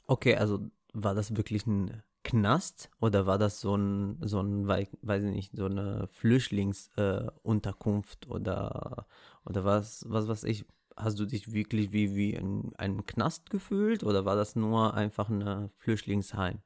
Okay, 0.06 0.34
also 0.36 0.68
war 0.92 1.14
das 1.14 1.36
wirklich 1.36 1.66
ein 1.66 2.02
Knast 2.26 2.90
oder 3.00 3.24
war 3.24 3.38
das 3.38 3.60
so 3.60 3.76
ein, 3.76 4.18
so 4.20 4.40
ein 4.40 4.66
weiß 4.66 5.22
ich 5.22 5.30
nicht, 5.30 5.52
so 5.54 5.66
eine 5.66 6.08
Flüchtlingsunterkunft 6.08 8.26
äh, 8.26 8.30
oder, 8.30 9.06
oder 9.44 9.64
was, 9.64 10.04
was 10.08 10.26
weiß 10.26 10.42
ich? 10.44 10.64
Hast 10.96 11.20
du 11.20 11.26
dich 11.26 11.52
wirklich 11.52 11.92
wie, 11.92 12.16
wie 12.16 12.34
in 12.34 12.74
einem 12.78 13.06
Knast 13.06 13.50
gefühlt 13.50 14.02
oder 14.02 14.24
war 14.24 14.34
das 14.34 14.56
nur 14.56 14.94
einfach 14.94 15.28
ein 15.28 15.70
Flüchtlingsheim? 15.76 16.58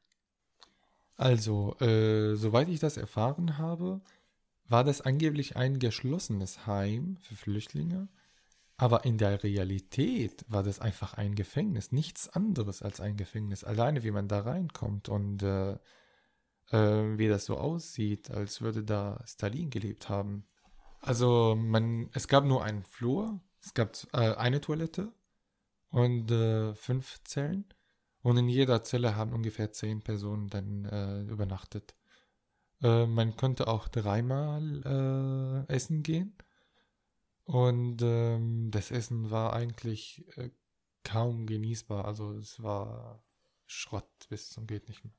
Also, 1.18 1.76
äh, 1.80 2.36
soweit 2.36 2.70
ich 2.70 2.80
das 2.80 2.96
erfahren 2.96 3.58
habe, 3.58 4.00
war 4.66 4.82
das 4.82 5.02
angeblich 5.02 5.56
ein 5.56 5.78
geschlossenes 5.78 6.66
Heim 6.66 7.18
für 7.20 7.36
Flüchtlinge, 7.36 8.08
aber 8.80 9.04
in 9.04 9.18
der 9.18 9.42
Realität 9.42 10.46
war 10.48 10.62
das 10.62 10.80
einfach 10.80 11.12
ein 11.12 11.34
Gefängnis, 11.34 11.92
nichts 11.92 12.30
anderes 12.30 12.80
als 12.80 12.98
ein 13.02 13.18
Gefängnis. 13.18 13.62
Alleine 13.62 14.02
wie 14.04 14.10
man 14.10 14.26
da 14.26 14.40
reinkommt 14.40 15.10
und 15.10 15.42
äh, 15.42 15.72
äh, 16.70 17.18
wie 17.18 17.28
das 17.28 17.44
so 17.44 17.58
aussieht, 17.58 18.30
als 18.30 18.62
würde 18.62 18.82
da 18.82 19.22
Stalin 19.26 19.68
gelebt 19.68 20.08
haben. 20.08 20.46
Also 21.02 21.54
man, 21.58 22.08
es 22.14 22.26
gab 22.26 22.46
nur 22.46 22.64
einen 22.64 22.82
Flur, 22.84 23.42
es 23.62 23.74
gab 23.74 23.98
äh, 24.14 24.34
eine 24.36 24.62
Toilette 24.62 25.12
und 25.90 26.30
äh, 26.30 26.74
fünf 26.74 27.22
Zellen. 27.24 27.66
Und 28.22 28.38
in 28.38 28.48
jeder 28.48 28.82
Zelle 28.82 29.14
haben 29.14 29.34
ungefähr 29.34 29.72
zehn 29.72 30.00
Personen 30.00 30.48
dann 30.48 30.86
äh, 30.86 31.20
übernachtet. 31.24 31.94
Äh, 32.82 33.04
man 33.04 33.36
konnte 33.36 33.68
auch 33.68 33.88
dreimal 33.88 35.66
äh, 35.68 35.72
essen 35.74 36.02
gehen. 36.02 36.34
Und 37.50 38.00
ähm, 38.02 38.70
das 38.70 38.92
Essen 38.92 39.32
war 39.32 39.52
eigentlich 39.54 40.24
äh, 40.36 40.50
kaum 41.02 41.46
genießbar. 41.46 42.04
Also 42.04 42.34
es 42.34 42.62
war 42.62 43.24
Schrott 43.66 44.08
bis 44.28 44.50
zum 44.50 44.68
geht 44.68 44.88
nicht 44.88 45.02
mehr. 45.02 45.12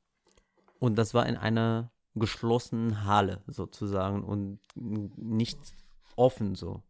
Und 0.79 0.95
das 0.97 1.13
war 1.13 1.25
in 1.25 1.35
einer 1.35 1.91
geschlossenen 2.15 3.03
Halle 3.03 3.43
sozusagen 3.47 4.23
und 4.23 4.59
nicht 4.75 5.59
offen 6.15 6.55
so. 6.55 6.83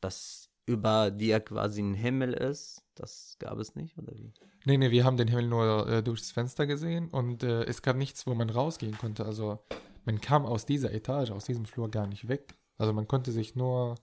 Dass 0.00 0.50
über 0.66 1.12
dir 1.12 1.38
quasi 1.38 1.80
ein 1.80 1.94
Himmel 1.94 2.32
ist, 2.32 2.82
das 2.96 3.36
gab 3.38 3.58
es 3.58 3.76
nicht, 3.76 3.96
oder 3.96 4.12
wie? 4.16 4.32
Nee, 4.64 4.76
nee, 4.76 4.90
wir 4.90 5.04
haben 5.04 5.16
den 5.16 5.28
Himmel 5.28 5.46
nur 5.46 5.88
äh, 5.88 6.02
durchs 6.02 6.32
Fenster 6.32 6.66
gesehen 6.66 7.10
und 7.10 7.44
äh, 7.44 7.62
es 7.62 7.80
gab 7.80 7.96
nichts, 7.96 8.26
wo 8.26 8.34
man 8.34 8.50
rausgehen 8.50 8.98
konnte. 8.98 9.24
Also 9.24 9.64
man 10.04 10.20
kam 10.20 10.44
aus 10.44 10.66
dieser 10.66 10.92
Etage, 10.92 11.30
aus 11.30 11.44
diesem 11.44 11.64
Flur 11.64 11.92
gar 11.92 12.08
nicht 12.08 12.26
weg. 12.26 12.56
Also 12.76 12.92
man 12.92 13.06
konnte 13.06 13.30
sich 13.30 13.54
nur 13.54 13.94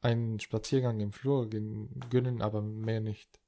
einen 0.00 0.40
Spaziergang 0.40 1.00
im 1.00 1.12
Flur 1.12 1.48
gönnen, 1.48 2.42
aber 2.42 2.62
mehr 2.62 3.00
nicht. 3.00 3.40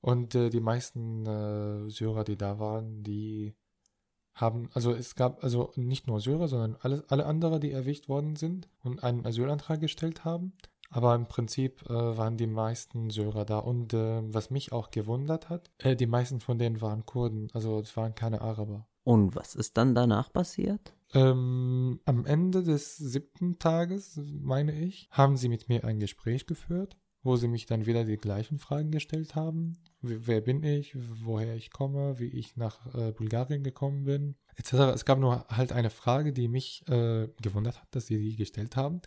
Und 0.00 0.34
äh, 0.34 0.50
die 0.50 0.60
meisten 0.60 1.24
äh, 1.26 1.90
Syrer, 1.90 2.24
die 2.24 2.36
da 2.36 2.58
waren, 2.58 3.02
die 3.02 3.54
haben, 4.34 4.68
also 4.74 4.92
es 4.92 5.14
gab 5.14 5.42
also 5.42 5.72
nicht 5.76 6.06
nur 6.06 6.20
Syrer, 6.20 6.48
sondern 6.48 6.76
alle, 6.80 7.04
alle 7.08 7.26
andere, 7.26 7.60
die 7.60 7.70
erwischt 7.70 8.08
worden 8.08 8.36
sind 8.36 8.68
und 8.82 9.02
einen 9.02 9.24
Asylantrag 9.24 9.80
gestellt 9.80 10.24
haben, 10.24 10.52
aber 10.90 11.14
im 11.14 11.26
Prinzip 11.26 11.88
äh, 11.88 11.92
waren 11.92 12.36
die 12.36 12.46
meisten 12.46 13.10
Syrer 13.10 13.44
da. 13.44 13.58
Und 13.58 13.94
äh, 13.94 14.20
was 14.32 14.50
mich 14.50 14.72
auch 14.72 14.90
gewundert 14.90 15.48
hat, 15.48 15.70
äh, 15.78 15.96
die 15.96 16.06
meisten 16.06 16.40
von 16.40 16.58
denen 16.58 16.80
waren 16.80 17.06
Kurden. 17.06 17.48
Also 17.52 17.80
es 17.80 17.96
waren 17.96 18.14
keine 18.14 18.40
Araber. 18.42 18.86
Und 19.04 19.36
was 19.36 19.54
ist 19.54 19.76
dann 19.76 19.94
danach 19.94 20.32
passiert? 20.32 20.94
Ähm, 21.12 22.00
am 22.06 22.26
Ende 22.26 22.62
des 22.62 22.96
siebten 22.96 23.58
Tages, 23.58 24.18
meine 24.40 24.72
ich, 24.72 25.08
haben 25.10 25.36
sie 25.36 25.48
mit 25.48 25.68
mir 25.68 25.84
ein 25.84 26.00
Gespräch 26.00 26.46
geführt, 26.46 26.96
wo 27.22 27.36
sie 27.36 27.46
mich 27.46 27.66
dann 27.66 27.86
wieder 27.86 28.04
die 28.04 28.16
gleichen 28.16 28.58
Fragen 28.58 28.90
gestellt 28.90 29.34
haben. 29.34 29.78
Wer 30.00 30.40
bin 30.40 30.62
ich, 30.62 30.96
woher 31.22 31.54
ich 31.54 31.70
komme, 31.70 32.18
wie 32.18 32.28
ich 32.28 32.56
nach 32.56 32.94
äh, 32.94 33.12
Bulgarien 33.12 33.62
gekommen 33.62 34.04
bin, 34.04 34.36
etc. 34.56 34.72
Es 34.94 35.04
gab 35.04 35.18
nur 35.18 35.46
halt 35.48 35.72
eine 35.72 35.90
Frage, 35.90 36.32
die 36.32 36.48
mich 36.48 36.82
äh, 36.88 37.28
gewundert 37.42 37.80
hat, 37.80 37.94
dass 37.94 38.06
sie 38.06 38.18
die 38.18 38.36
gestellt 38.36 38.74
haben. 38.74 39.00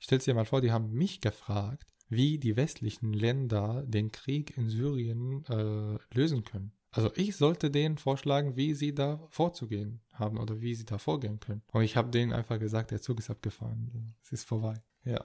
Stell 0.00 0.18
dir 0.18 0.34
mal 0.34 0.44
vor, 0.44 0.60
die 0.60 0.72
haben 0.72 0.92
mich 0.92 1.20
gefragt, 1.20 1.94
wie 2.08 2.38
die 2.38 2.56
westlichen 2.56 3.12
Länder 3.12 3.84
den 3.86 4.12
Krieg 4.12 4.56
in 4.56 4.68
Syrien 4.68 5.44
äh, 5.46 5.98
lösen 6.14 6.44
können. 6.44 6.72
Also 6.96 7.10
ich 7.14 7.36
sollte 7.36 7.70
denen 7.70 7.98
vorschlagen, 7.98 8.56
wie 8.56 8.72
sie 8.72 8.94
da 8.94 9.20
vorzugehen 9.28 10.00
haben 10.14 10.38
oder 10.38 10.62
wie 10.62 10.74
sie 10.74 10.86
da 10.86 10.96
vorgehen 10.96 11.40
können. 11.40 11.62
Und 11.72 11.82
ich 11.82 11.94
habe 11.94 12.08
denen 12.08 12.32
einfach 12.32 12.58
gesagt, 12.58 12.90
der 12.90 13.02
Zug 13.02 13.18
ist 13.18 13.28
abgefahren. 13.28 14.14
Es 14.22 14.32
ist 14.32 14.44
vorbei. 14.44 14.82
Ja. 15.04 15.22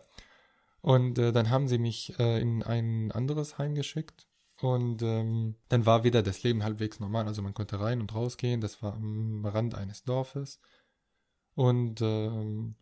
Und 0.81 1.17
äh, 1.17 1.31
dann 1.31 1.49
haben 1.49 1.69
sie 1.69 1.77
mich 1.77 2.19
äh, 2.19 2.41
in 2.41 2.61
ein 2.61 3.13
anderes 3.13 3.57
Heim 3.57 3.73
geschickt. 3.73 4.27
Und 4.59 5.01
ähm, 5.01 5.55
dann 5.69 5.85
war 5.85 6.03
wieder 6.03 6.21
das 6.21 6.43
Leben 6.43 6.61
halbwegs 6.61 6.99
normal. 6.99 7.25
Also 7.25 7.41
man 7.41 7.53
konnte 7.53 7.79
rein 7.79 8.01
und 8.01 8.13
rausgehen. 8.13 8.59
Das 8.59 8.83
war 8.83 8.95
am 8.95 9.45
Rand 9.45 9.73
eines 9.73 10.03
Dorfes. 10.03 10.59
Und 11.55 12.01
ähm, 12.01 12.75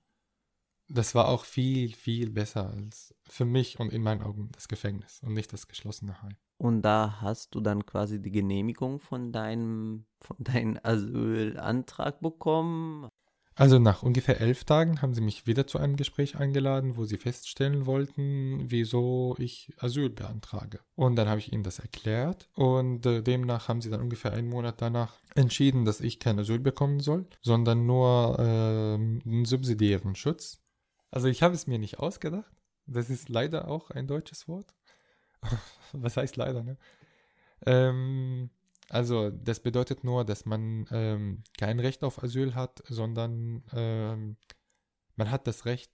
das 0.88 1.13
war 1.13 1.28
auch 1.28 1.45
viel, 1.45 1.93
viel 1.93 2.32
besser 2.32 2.71
als 2.71 3.13
für 3.28 3.45
mich 3.45 3.80
und 3.80 3.93
in 3.93 4.02
meinen 4.02 4.23
Augen 4.23 4.49
das 4.52 4.67
Gefängnis 4.67 5.21
und 5.21 5.36
nicht 5.36 5.54
das 5.54 5.67
geschlossene 5.67 6.23
Heim. 6.23 6.38
Und 6.60 6.82
da 6.82 7.22
hast 7.22 7.56
du 7.56 7.62
dann 7.62 7.86
quasi 7.86 8.22
die 8.22 8.32
Genehmigung 8.32 9.00
von 9.00 9.32
deinem, 9.32 10.06
von 10.19 10.36
deinem 10.39 10.78
Asylantrag 10.84 12.19
bekommen. 12.19 13.08
Also 13.56 13.80
nach 13.80 14.04
ungefähr 14.04 14.41
elf 14.41 14.65
Tagen 14.65 15.02
haben 15.02 15.13
sie 15.13 15.22
mich 15.22 15.48
wieder 15.48 15.67
zu 15.67 15.78
einem 15.78 15.95
Gespräch 15.95 16.38
eingeladen, 16.38 16.98
wo 16.98 17.06
sie 17.06 17.17
feststellen 17.17 17.86
wollten, 17.86 18.69
wieso 18.69 19.36
ich 19.38 19.74
Asyl 19.78 20.10
beantrage. 20.10 20.82
Und 20.95 21.15
dann 21.15 21.30
habe 21.30 21.39
ich 21.39 21.54
ihnen 21.54 21.63
das 21.63 21.80
erklärt 21.80 22.50
und 22.56 23.06
äh, 23.06 23.22
demnach 23.22 23.69
haben 23.69 23.82
sie 23.82 23.89
dann 23.89 24.02
ungefähr 24.02 24.34
einen 24.34 24.50
Monat 24.50 24.82
danach 24.82 25.22
entschieden, 25.36 25.86
dass 25.86 26.02
ich 26.02 26.19
kein 26.19 26.39
Asyl 26.39 26.60
bekommen 26.60 27.00
soll, 27.00 27.26
sondern 27.41 27.86
nur 27.86 28.38
äh, 28.38 28.95
einen 28.95 29.45
subsidiären 29.45 30.15
Schutz. 30.15 30.62
Also 31.10 31.28
ich 31.28 31.41
habe 31.41 31.56
es 31.56 31.67
mir 31.67 31.80
nicht 31.80 32.00
ausgedacht. 32.00 32.52
Das 32.86 33.10
ist 33.10 33.30
leider 33.30 33.69
auch 33.69 33.91
ein 33.91 34.08
deutsches 34.08 34.48
Wort. 34.48 34.74
Was 35.93 36.17
heißt 36.17 36.36
leider, 36.38 36.63
ne? 36.63 36.78
Ähm, 37.65 38.49
also 38.89 39.30
das 39.30 39.60
bedeutet 39.60 40.04
nur, 40.04 40.25
dass 40.25 40.45
man 40.45 40.88
ähm, 40.91 41.43
kein 41.58 41.80
Recht 41.80 42.04
auf 42.04 42.23
Asyl 42.23 42.56
hat, 42.56 42.84
sondern 42.88 43.63
ähm, 43.73 44.38
man 45.15 45.32
hat 45.32 45.47
das 45.47 45.65
Recht, 45.65 45.91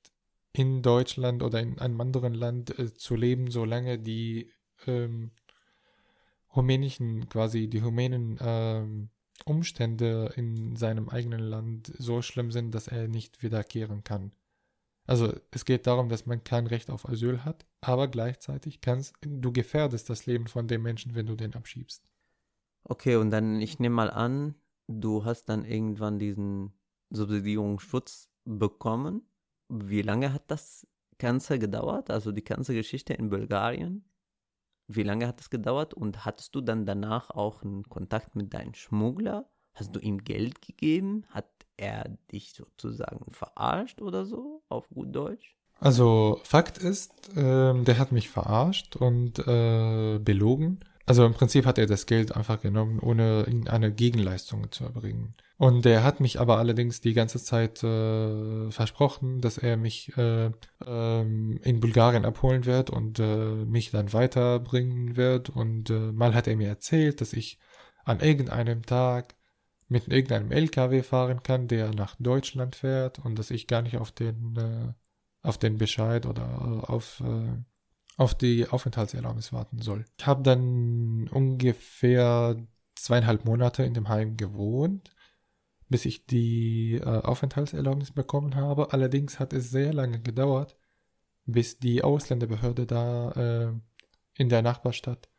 in 0.58 0.82
Deutschland 0.82 1.44
oder 1.44 1.60
in 1.60 1.80
einem 1.80 2.00
anderen 2.00 2.34
Land 2.34 2.78
äh, 2.80 2.94
zu 2.94 3.16
leben, 3.16 3.52
solange 3.52 4.00
die 4.00 4.52
ähm, 4.88 5.32
rumänischen, 6.56 7.28
quasi 7.28 7.68
die 7.68 7.80
rumänen 7.80 8.38
ähm, 8.42 9.10
Umstände 9.44 10.32
in 10.38 10.76
seinem 10.76 11.10
eigenen 11.10 11.42
Land 11.42 11.92
so 11.98 12.22
schlimm 12.22 12.52
sind, 12.52 12.74
dass 12.74 12.88
er 12.88 13.08
nicht 13.08 13.44
wiederkehren 13.44 14.04
kann. 14.04 14.32
Also 15.08 15.34
es 15.52 15.66
geht 15.66 15.86
darum, 15.86 16.10
dass 16.10 16.26
man 16.26 16.44
kein 16.44 16.68
Recht 16.68 16.90
auf 16.90 17.08
Asyl 17.08 17.46
hat, 17.46 17.66
aber 17.82 18.08
gleichzeitig 18.08 18.82
kannst 18.82 19.16
du 19.22 19.52
gefährdest 19.52 20.10
das 20.10 20.26
Leben 20.26 20.48
von 20.48 20.68
dem 20.68 20.82
Menschen, 20.82 21.14
wenn 21.14 21.28
du 21.28 21.36
den 21.36 21.54
abschiebst. 21.54 22.04
Okay, 22.84 23.16
und 23.16 23.30
dann, 23.30 23.62
ich 23.62 23.80
nehme 23.80 23.96
mal 23.96 24.10
an, 24.10 24.56
du 24.88 25.26
hast 25.26 25.46
dann 25.46 25.64
irgendwann 25.64 26.20
diesen 26.20 26.74
Subsidierungsschutz 27.12 28.30
bekommen. 28.46 29.28
Wie 29.70 30.02
lange 30.02 30.34
hat 30.34 30.50
das 30.50 30.88
Ganze 31.18 31.60
gedauert? 31.60 32.10
Also 32.10 32.32
die 32.32 32.44
ganze 32.44 32.74
Geschichte 32.74 33.14
in 33.14 33.30
Bulgarien? 33.30 34.06
Wie 34.88 35.04
lange 35.04 35.28
hat 35.28 35.40
das 35.40 35.50
gedauert? 35.50 35.94
Und 35.94 36.26
hattest 36.26 36.54
du 36.56 36.62
dann 36.62 36.86
danach 36.86 37.32
auch 37.32 37.64
einen 37.64 37.84
Kontakt 37.90 38.36
mit 38.36 38.54
deinem 38.54 38.74
Schmuggler? 38.74 39.50
Hast 39.76 39.96
du 39.96 40.00
ihm 40.00 40.24
Geld 40.24 40.62
gegeben? 40.62 41.26
Hat 41.30 41.48
er 41.78 42.10
dich 42.32 42.54
sozusagen 42.54 43.32
verarscht 43.32 44.02
oder 44.02 44.26
so, 44.26 44.64
auf 44.70 44.90
gut 44.90 45.14
Deutsch? 45.16 45.56
Also 45.80 46.40
Fakt 46.44 46.78
ist, 46.78 47.36
äh, 47.36 47.84
der 47.84 47.98
hat 48.00 48.12
mich 48.12 48.30
verarscht 48.30 48.96
und 48.96 49.40
äh, 49.40 50.20
belogen. 50.20 50.80
Also 51.06 51.26
im 51.26 51.34
Prinzip 51.34 51.66
hat 51.66 51.78
er 51.78 51.86
das 51.86 52.08
Geld 52.08 52.36
einfach 52.36 52.62
genommen, 52.62 53.00
ohne 53.00 53.46
eine 53.68 53.94
Gegenleistung 53.94 54.72
zu 54.72 54.86
erbringen. 54.86 55.36
Und 55.58 55.86
er 55.86 56.04
hat 56.04 56.20
mich 56.20 56.40
aber 56.40 56.58
allerdings 56.58 57.00
die 57.00 57.14
ganze 57.14 57.42
Zeit 57.42 57.84
äh, 57.84 58.72
versprochen, 58.72 59.40
dass 59.40 59.58
er 59.58 59.78
mich 59.78 60.18
äh, 60.18 60.50
ähm, 60.86 61.60
in 61.64 61.80
Bulgarien 61.80 62.26
abholen 62.26 62.66
wird 62.66 62.90
und 62.90 63.20
äh, 63.20 63.66
mich 63.66 63.92
dann 63.92 64.14
weiterbringen 64.14 65.16
wird. 65.16 65.50
Und 65.50 65.92
äh, 65.92 66.12
mal 66.12 66.34
hat 66.34 66.48
er 66.48 66.56
mir 66.56 66.68
erzählt, 66.68 67.22
dass 67.22 67.34
ich 67.34 67.60
an 68.04 68.20
irgendeinem 68.20 68.84
Tag 68.84 69.36
mit 69.88 70.08
irgendeinem 70.08 70.52
LKW 70.52 71.04
fahren 71.04 71.44
kann, 71.44 71.68
der 71.68 71.94
nach 71.94 72.16
Deutschland 72.20 72.76
fährt 72.76 73.20
und 73.20 73.38
dass 73.38 73.52
ich 73.52 73.68
gar 73.68 73.82
nicht 73.82 73.98
auf 73.98 74.12
den 74.12 74.56
äh, 74.56 74.94
auf 75.48 75.58
den 75.60 75.78
Bescheid 75.78 76.26
oder 76.26 76.90
auf 76.90 77.22
äh, 77.22 77.58
auf 78.18 78.34
die 78.34 78.68
Aufenthaltserlaubnis 78.68 79.52
warten 79.54 79.82
soll. 79.82 80.06
Ich 80.18 80.26
habe 80.26 80.42
dann 80.42 81.28
ungefähr 81.28 82.56
zweieinhalb 82.96 83.46
Monate 83.46 83.84
in 83.84 83.94
dem 83.94 84.08
Heim 84.08 84.38
gewohnt, 84.38 85.12
bis 85.90 86.06
ich 86.06 86.26
die 86.26 86.96
äh, 86.96 87.04
Aufenthaltserlaubnis 87.04 88.12
bekommen 88.12 88.56
habe. 88.56 88.94
Allerdings 88.94 89.40
hat 89.40 89.54
es 89.54 89.70
sehr 89.70 89.94
lange 89.94 90.22
gedauert, 90.22 90.78
bis 91.46 91.78
die 91.78 92.04
Ausländerbehörde 92.04 92.86
da 92.86 93.32
äh, 93.32 93.74
in 94.38 94.50
der 94.50 94.62
Nachbarstadt 94.62 95.30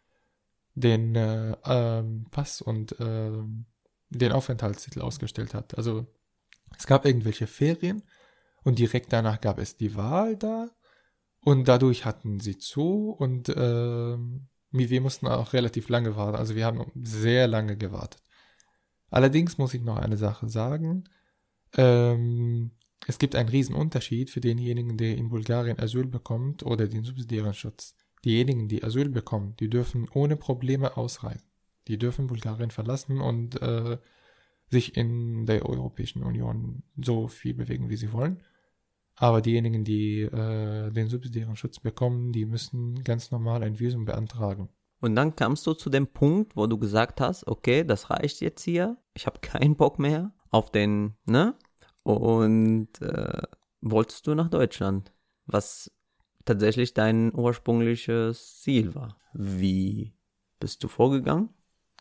den 0.74 1.14
äh, 1.14 1.56
ähm, 1.64 2.26
Pass 2.30 2.60
und 2.60 2.94
ähm, 3.00 3.64
den 4.10 4.32
Aufenthaltstitel 4.32 5.00
ausgestellt 5.00 5.54
hat. 5.54 5.76
Also 5.76 6.06
es 6.78 6.86
gab 6.86 7.04
irgendwelche 7.04 7.46
Ferien 7.46 8.02
und 8.62 8.78
direkt 8.78 9.12
danach 9.12 9.40
gab 9.40 9.58
es 9.58 9.76
die 9.76 9.94
Wahl 9.94 10.36
da 10.36 10.70
und 11.40 11.68
dadurch 11.68 12.04
hatten 12.04 12.40
sie 12.40 12.58
zu 12.58 13.10
und 13.10 13.48
äh, 13.48 14.16
wir 14.72 15.00
mussten 15.00 15.26
auch 15.26 15.52
relativ 15.52 15.88
lange 15.88 16.16
warten. 16.16 16.36
Also 16.36 16.54
wir 16.54 16.66
haben 16.66 16.90
sehr 16.94 17.46
lange 17.46 17.76
gewartet. 17.76 18.22
Allerdings 19.10 19.58
muss 19.58 19.74
ich 19.74 19.82
noch 19.82 19.96
eine 19.96 20.16
Sache 20.16 20.48
sagen. 20.48 21.04
Ähm, 21.76 22.72
es 23.06 23.18
gibt 23.18 23.36
einen 23.36 23.48
riesen 23.48 23.74
Unterschied 23.74 24.30
für 24.30 24.40
denjenigen, 24.40 24.96
der 24.96 25.16
in 25.16 25.28
Bulgarien 25.28 25.78
Asyl 25.78 26.06
bekommt 26.06 26.64
oder 26.64 26.88
den 26.88 27.04
subsidiären 27.04 27.54
Schutz. 27.54 27.94
Diejenigen, 28.24 28.66
die 28.66 28.82
Asyl 28.82 29.08
bekommen, 29.08 29.54
die 29.60 29.70
dürfen 29.70 30.08
ohne 30.12 30.36
Probleme 30.36 30.96
ausreisen. 30.96 31.48
Die 31.88 31.98
dürfen 31.98 32.26
Bulgarien 32.26 32.70
verlassen 32.70 33.20
und 33.20 33.60
äh, 33.62 33.98
sich 34.68 34.96
in 34.96 35.46
der 35.46 35.64
Europäischen 35.66 36.22
Union 36.22 36.82
so 36.96 37.28
viel 37.28 37.54
bewegen, 37.54 37.88
wie 37.88 37.96
sie 37.96 38.12
wollen. 38.12 38.42
Aber 39.14 39.40
diejenigen, 39.40 39.84
die 39.84 40.22
äh, 40.22 40.90
den 40.90 41.08
subsidiären 41.08 41.56
Schutz 41.56 41.80
bekommen, 41.80 42.32
die 42.32 42.44
müssen 42.44 43.02
ganz 43.02 43.30
normal 43.30 43.62
ein 43.62 43.78
Visum 43.78 44.04
beantragen. 44.04 44.68
Und 45.00 45.14
dann 45.14 45.36
kamst 45.36 45.66
du 45.66 45.74
zu 45.74 45.90
dem 45.90 46.06
Punkt, 46.06 46.56
wo 46.56 46.66
du 46.66 46.78
gesagt 46.78 47.20
hast, 47.20 47.46
okay, 47.46 47.84
das 47.84 48.10
reicht 48.10 48.40
jetzt 48.40 48.62
hier, 48.62 48.96
ich 49.14 49.26
habe 49.26 49.40
keinen 49.40 49.76
Bock 49.76 49.98
mehr 49.98 50.32
auf 50.50 50.70
den, 50.70 51.16
ne? 51.24 51.54
Und 52.02 53.00
äh, 53.00 53.42
wolltest 53.80 54.26
du 54.26 54.34
nach 54.34 54.48
Deutschland, 54.48 55.12
was 55.46 55.90
tatsächlich 56.44 56.94
dein 56.94 57.34
ursprüngliches 57.34 58.60
Ziel 58.60 58.94
war. 58.94 59.18
Wie 59.34 60.14
bist 60.60 60.82
du 60.82 60.88
vorgegangen? 60.88 61.50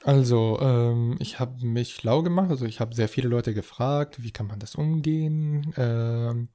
Also, 0.05 0.59
ähm, 0.61 1.15
ich 1.17 1.39
habe 1.39 1.65
mich 1.65 1.95
schlau 1.95 2.21
gemacht. 2.21 2.51
Also, 2.51 2.65
ich 2.65 2.79
habe 2.79 2.93
sehr 2.93 3.07
viele 3.07 3.27
Leute 3.27 3.55
gefragt, 3.55 4.21
wie 4.21 4.29
kann 4.29 4.45
man 4.45 4.59
das 4.59 4.75
umgehen. 4.75 5.73
Ähm, 5.77 6.49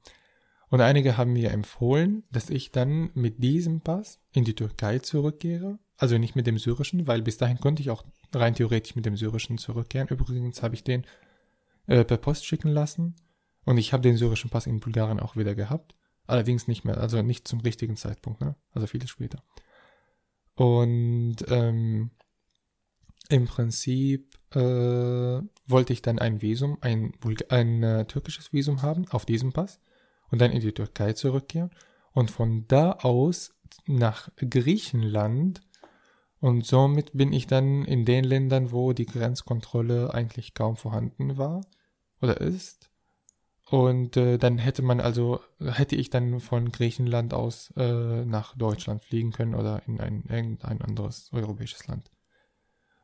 und 0.69 0.79
einige 0.79 1.17
haben 1.17 1.33
mir 1.33 1.51
empfohlen, 1.51 2.23
dass 2.31 2.49
ich 2.49 2.71
dann 2.71 3.11
mit 3.13 3.43
diesem 3.43 3.81
Pass 3.81 4.21
in 4.31 4.45
die 4.45 4.55
Türkei 4.55 4.99
zurückkehre. 4.99 5.79
Also 5.97 6.17
nicht 6.17 6.37
mit 6.37 6.47
dem 6.47 6.57
syrischen, 6.57 7.07
weil 7.07 7.21
bis 7.21 7.35
dahin 7.37 7.59
konnte 7.59 7.81
ich 7.81 7.89
auch 7.89 8.05
rein 8.33 8.55
theoretisch 8.55 8.95
mit 8.95 9.05
dem 9.05 9.17
syrischen 9.17 9.57
zurückkehren. 9.57 10.07
Übrigens 10.07 10.63
habe 10.63 10.75
ich 10.75 10.85
den 10.85 11.05
äh, 11.87 12.05
per 12.05 12.17
Post 12.17 12.45
schicken 12.45 12.69
lassen. 12.69 13.17
Und 13.65 13.77
ich 13.77 13.91
habe 13.91 14.01
den 14.01 14.15
syrischen 14.15 14.49
Pass 14.49 14.65
in 14.65 14.79
Bulgarien 14.79 15.19
auch 15.19 15.35
wieder 15.35 15.55
gehabt. 15.55 15.93
Allerdings 16.25 16.69
nicht 16.69 16.85
mehr, 16.85 16.97
also 16.99 17.21
nicht 17.21 17.49
zum 17.49 17.59
richtigen 17.59 17.97
Zeitpunkt, 17.97 18.39
ne? 18.39 18.55
Also 18.71 18.87
viel 18.87 19.05
später. 19.07 19.43
Und 20.55 21.35
ähm, 21.49 22.11
im 23.31 23.45
Prinzip 23.45 24.37
äh, 24.53 24.59
wollte 24.59 25.93
ich 25.93 26.01
dann 26.01 26.19
ein 26.19 26.41
Visum, 26.41 26.77
ein, 26.81 27.13
ein 27.49 27.83
äh, 27.83 28.05
türkisches 28.05 28.51
Visum 28.51 28.81
haben 28.81 29.07
auf 29.09 29.25
diesem 29.25 29.53
Pass 29.53 29.79
und 30.29 30.41
dann 30.41 30.51
in 30.51 30.59
die 30.59 30.73
Türkei 30.73 31.13
zurückkehren 31.13 31.71
und 32.11 32.29
von 32.29 32.65
da 32.67 32.91
aus 32.91 33.55
nach 33.85 34.29
Griechenland 34.35 35.61
und 36.41 36.65
somit 36.65 37.11
bin 37.13 37.31
ich 37.31 37.47
dann 37.47 37.85
in 37.85 38.03
den 38.03 38.23
Ländern, 38.23 38.71
wo 38.71 38.93
die 38.93 39.05
Grenzkontrolle 39.05 40.13
eigentlich 40.13 40.53
kaum 40.53 40.75
vorhanden 40.75 41.37
war 41.37 41.61
oder 42.19 42.41
ist. 42.41 42.89
Und 43.69 44.17
äh, 44.17 44.37
dann 44.37 44.57
hätte 44.57 44.81
man 44.81 44.99
also, 44.99 45.39
hätte 45.59 45.95
ich 45.95 46.09
dann 46.09 46.41
von 46.41 46.71
Griechenland 46.71 47.33
aus 47.33 47.71
äh, 47.77 48.25
nach 48.25 48.57
Deutschland 48.57 49.03
fliegen 49.03 49.31
können 49.31 49.55
oder 49.55 49.83
in 49.87 50.01
ein, 50.01 50.25
irgendein 50.27 50.81
anderes 50.81 51.29
europäisches 51.31 51.87
Land. 51.87 52.11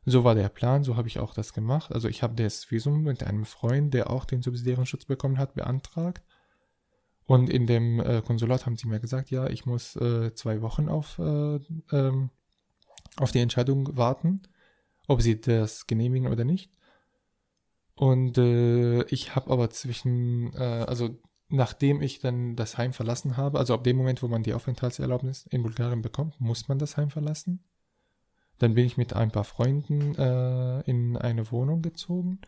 So 0.04 0.24
war 0.24 0.34
der 0.34 0.48
Plan, 0.48 0.84
so 0.84 0.96
habe 0.96 1.08
ich 1.08 1.18
auch 1.18 1.34
das 1.34 1.52
gemacht. 1.52 1.92
Also 1.92 2.08
ich 2.08 2.22
habe 2.22 2.34
das 2.34 2.70
Visum 2.70 3.02
mit 3.02 3.22
einem 3.22 3.44
Freund, 3.44 3.92
der 3.92 4.10
auch 4.10 4.24
den 4.24 4.42
subsidiären 4.42 4.86
Schutz 4.86 5.04
bekommen 5.04 5.38
hat, 5.38 5.54
beantragt. 5.54 6.22
Und 7.26 7.50
in 7.50 7.66
dem 7.66 8.00
äh, 8.00 8.22
Konsulat 8.22 8.64
haben 8.64 8.76
sie 8.76 8.88
mir 8.88 9.00
gesagt, 9.00 9.30
ja, 9.30 9.48
ich 9.48 9.66
muss 9.66 9.96
äh, 9.96 10.32
zwei 10.34 10.62
Wochen 10.62 10.88
auf, 10.88 11.18
äh, 11.18 11.60
ähm, 11.92 12.30
auf 13.18 13.32
die 13.32 13.40
Entscheidung 13.40 13.96
warten, 13.98 14.42
ob 15.08 15.20
sie 15.20 15.38
das 15.38 15.86
genehmigen 15.86 16.28
oder 16.28 16.44
nicht. 16.44 16.70
Und 17.94 18.38
äh, 18.38 19.02
ich 19.08 19.34
habe 19.34 19.50
aber 19.50 19.68
zwischen, 19.70 20.54
äh, 20.54 20.86
also 20.88 21.18
nachdem 21.48 22.00
ich 22.00 22.20
dann 22.20 22.56
das 22.56 22.78
Heim 22.78 22.92
verlassen 22.92 23.36
habe, 23.36 23.58
also 23.58 23.74
ab 23.74 23.84
dem 23.84 23.96
Moment, 23.96 24.22
wo 24.22 24.28
man 24.28 24.42
die 24.42 24.54
Aufenthaltserlaubnis 24.54 25.46
in 25.50 25.62
Bulgarien 25.62 26.00
bekommt, 26.00 26.40
muss 26.40 26.68
man 26.68 26.78
das 26.78 26.96
Heim 26.96 27.10
verlassen. 27.10 27.64
Dann 28.58 28.74
bin 28.74 28.84
ich 28.84 28.96
mit 28.96 29.14
ein 29.14 29.30
paar 29.30 29.44
Freunden 29.44 30.14
äh, 30.16 30.80
in 30.82 31.16
eine 31.16 31.50
Wohnung 31.52 31.82
gezogen, 31.82 32.40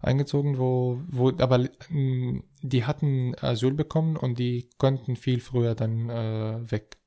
eingezogen, 0.00 0.58
wo, 0.58 1.00
wo, 1.08 1.30
aber 1.30 1.68
mm, 1.88 2.42
die 2.60 2.84
hatten 2.84 3.34
Asyl 3.40 3.72
bekommen 3.72 4.16
und 4.16 4.38
die 4.38 4.68
konnten 4.78 5.16
viel 5.16 5.40
früher 5.40 5.74
dann 5.74 6.10
äh, 6.10 6.70
weg. 6.70 6.98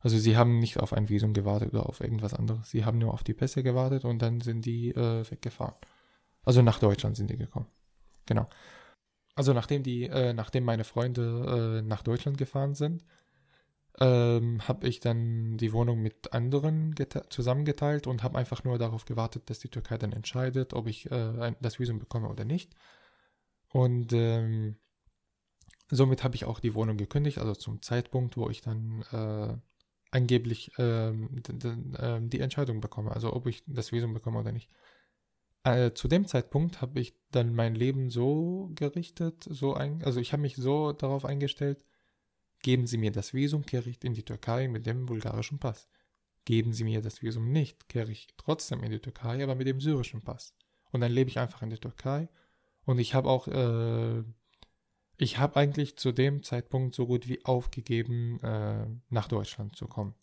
Also 0.00 0.18
sie 0.18 0.36
haben 0.36 0.58
nicht 0.58 0.78
auf 0.78 0.92
ein 0.92 1.08
Visum 1.08 1.32
gewartet 1.32 1.72
oder 1.72 1.88
auf 1.88 2.00
irgendwas 2.00 2.34
anderes. 2.34 2.70
Sie 2.70 2.84
haben 2.84 2.98
nur 2.98 3.14
auf 3.14 3.24
die 3.24 3.32
Pässe 3.32 3.62
gewartet 3.62 4.04
und 4.04 4.20
dann 4.20 4.42
sind 4.42 4.66
die 4.66 4.90
äh, 4.90 5.28
weggefahren. 5.28 5.74
Also 6.44 6.60
nach 6.60 6.78
Deutschland 6.78 7.16
sind 7.16 7.30
die 7.30 7.38
gekommen. 7.38 7.66
Genau. 8.26 8.48
Also 9.34 9.52
nachdem 9.52 9.82
die, 9.82 10.04
äh, 10.04 10.34
nachdem 10.34 10.64
meine 10.64 10.84
Freunde 10.84 11.80
äh, 11.80 11.82
nach 11.82 12.02
Deutschland 12.02 12.38
gefahren 12.38 12.74
sind, 12.74 13.02
ähm, 14.00 14.66
habe 14.66 14.88
ich 14.88 15.00
dann 15.00 15.56
die 15.56 15.72
Wohnung 15.72 16.02
mit 16.02 16.32
anderen 16.32 16.94
zusammengeteilt 17.28 18.06
und 18.06 18.22
habe 18.22 18.38
einfach 18.38 18.64
nur 18.64 18.78
darauf 18.78 19.04
gewartet, 19.04 19.48
dass 19.50 19.60
die 19.60 19.68
Türkei 19.68 19.98
dann 19.98 20.12
entscheidet, 20.12 20.74
ob 20.74 20.88
ich 20.88 21.10
äh, 21.10 21.54
das 21.60 21.78
Visum 21.78 21.98
bekomme 21.98 22.28
oder 22.28 22.44
nicht. 22.44 22.74
Und 23.68 24.12
ähm, 24.12 24.76
somit 25.90 26.24
habe 26.24 26.34
ich 26.34 26.44
auch 26.44 26.60
die 26.60 26.74
Wohnung 26.74 26.96
gekündigt, 26.96 27.38
also 27.38 27.54
zum 27.54 27.82
Zeitpunkt, 27.82 28.36
wo 28.36 28.50
ich 28.50 28.62
dann 28.62 29.02
äh, 29.12 29.56
angeblich 30.10 30.72
ähm, 30.78 31.42
ähm, 31.98 32.30
die 32.30 32.40
Entscheidung 32.40 32.80
bekomme, 32.80 33.12
also 33.12 33.32
ob 33.32 33.46
ich 33.46 33.62
das 33.66 33.92
Visum 33.92 34.14
bekomme 34.14 34.40
oder 34.40 34.52
nicht. 34.52 34.70
Äh, 35.64 35.92
zu 35.92 36.08
dem 36.08 36.26
Zeitpunkt 36.26 36.80
habe 36.82 37.00
ich 37.00 37.14
dann 37.30 37.54
mein 37.54 37.74
Leben 37.74 38.10
so 38.10 38.70
gerichtet, 38.74 39.44
so 39.48 39.74
ein, 39.74 40.02
also 40.04 40.20
ich 40.20 40.32
habe 40.32 40.42
mich 40.42 40.56
so 40.56 40.92
darauf 40.92 41.24
eingestellt, 41.24 41.78
geben 42.64 42.86
Sie 42.86 42.96
mir 42.96 43.12
das 43.12 43.34
Visum, 43.34 43.66
kehre 43.66 43.90
ich 43.90 44.02
in 44.02 44.14
die 44.14 44.24
Türkei 44.24 44.68
mit 44.68 44.86
dem 44.86 45.04
bulgarischen 45.04 45.58
Pass. 45.58 45.86
Geben 46.46 46.72
Sie 46.72 46.84
mir 46.84 47.02
das 47.02 47.20
Visum 47.20 47.52
nicht, 47.52 47.88
kehre 47.90 48.10
ich 48.10 48.26
trotzdem 48.38 48.82
in 48.82 48.90
die 48.90 49.00
Türkei, 49.00 49.44
aber 49.44 49.54
mit 49.54 49.66
dem 49.66 49.80
syrischen 49.80 50.22
Pass. 50.22 50.54
Und 50.90 51.02
dann 51.02 51.12
lebe 51.12 51.28
ich 51.28 51.38
einfach 51.38 51.60
in 51.60 51.68
der 51.68 51.78
Türkei. 51.78 52.28
Und 52.86 52.98
ich 52.98 53.14
habe 53.14 53.28
auch, 53.28 53.48
äh, 53.48 54.24
ich 55.18 55.38
habe 55.38 55.56
eigentlich 55.56 55.98
zu 55.98 56.10
dem 56.10 56.42
Zeitpunkt 56.42 56.94
so 56.94 57.06
gut 57.06 57.28
wie 57.28 57.44
aufgegeben, 57.44 58.40
äh, 58.42 58.86
nach 59.10 59.28
Deutschland 59.28 59.76
zu 59.76 59.86
kommen. 59.86 60.14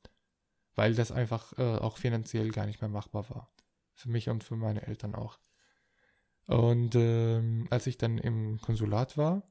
Weil 0.74 0.96
das 0.96 1.12
einfach 1.12 1.56
äh, 1.60 1.78
auch 1.78 1.98
finanziell 1.98 2.50
gar 2.50 2.66
nicht 2.66 2.82
mehr 2.82 2.90
machbar 2.90 3.30
war. 3.30 3.54
Für 3.94 4.10
mich 4.10 4.30
und 4.30 4.44
für 4.44 4.56
meine 4.56 4.88
Eltern 4.88 5.14
auch. 5.14 5.38
Und 6.48 6.96
ähm, 6.96 7.68
als 7.70 7.86
ich 7.86 8.00
dann 8.00 8.18
im 8.18 8.60
Konsulat 8.62 9.16
war, 9.16 9.44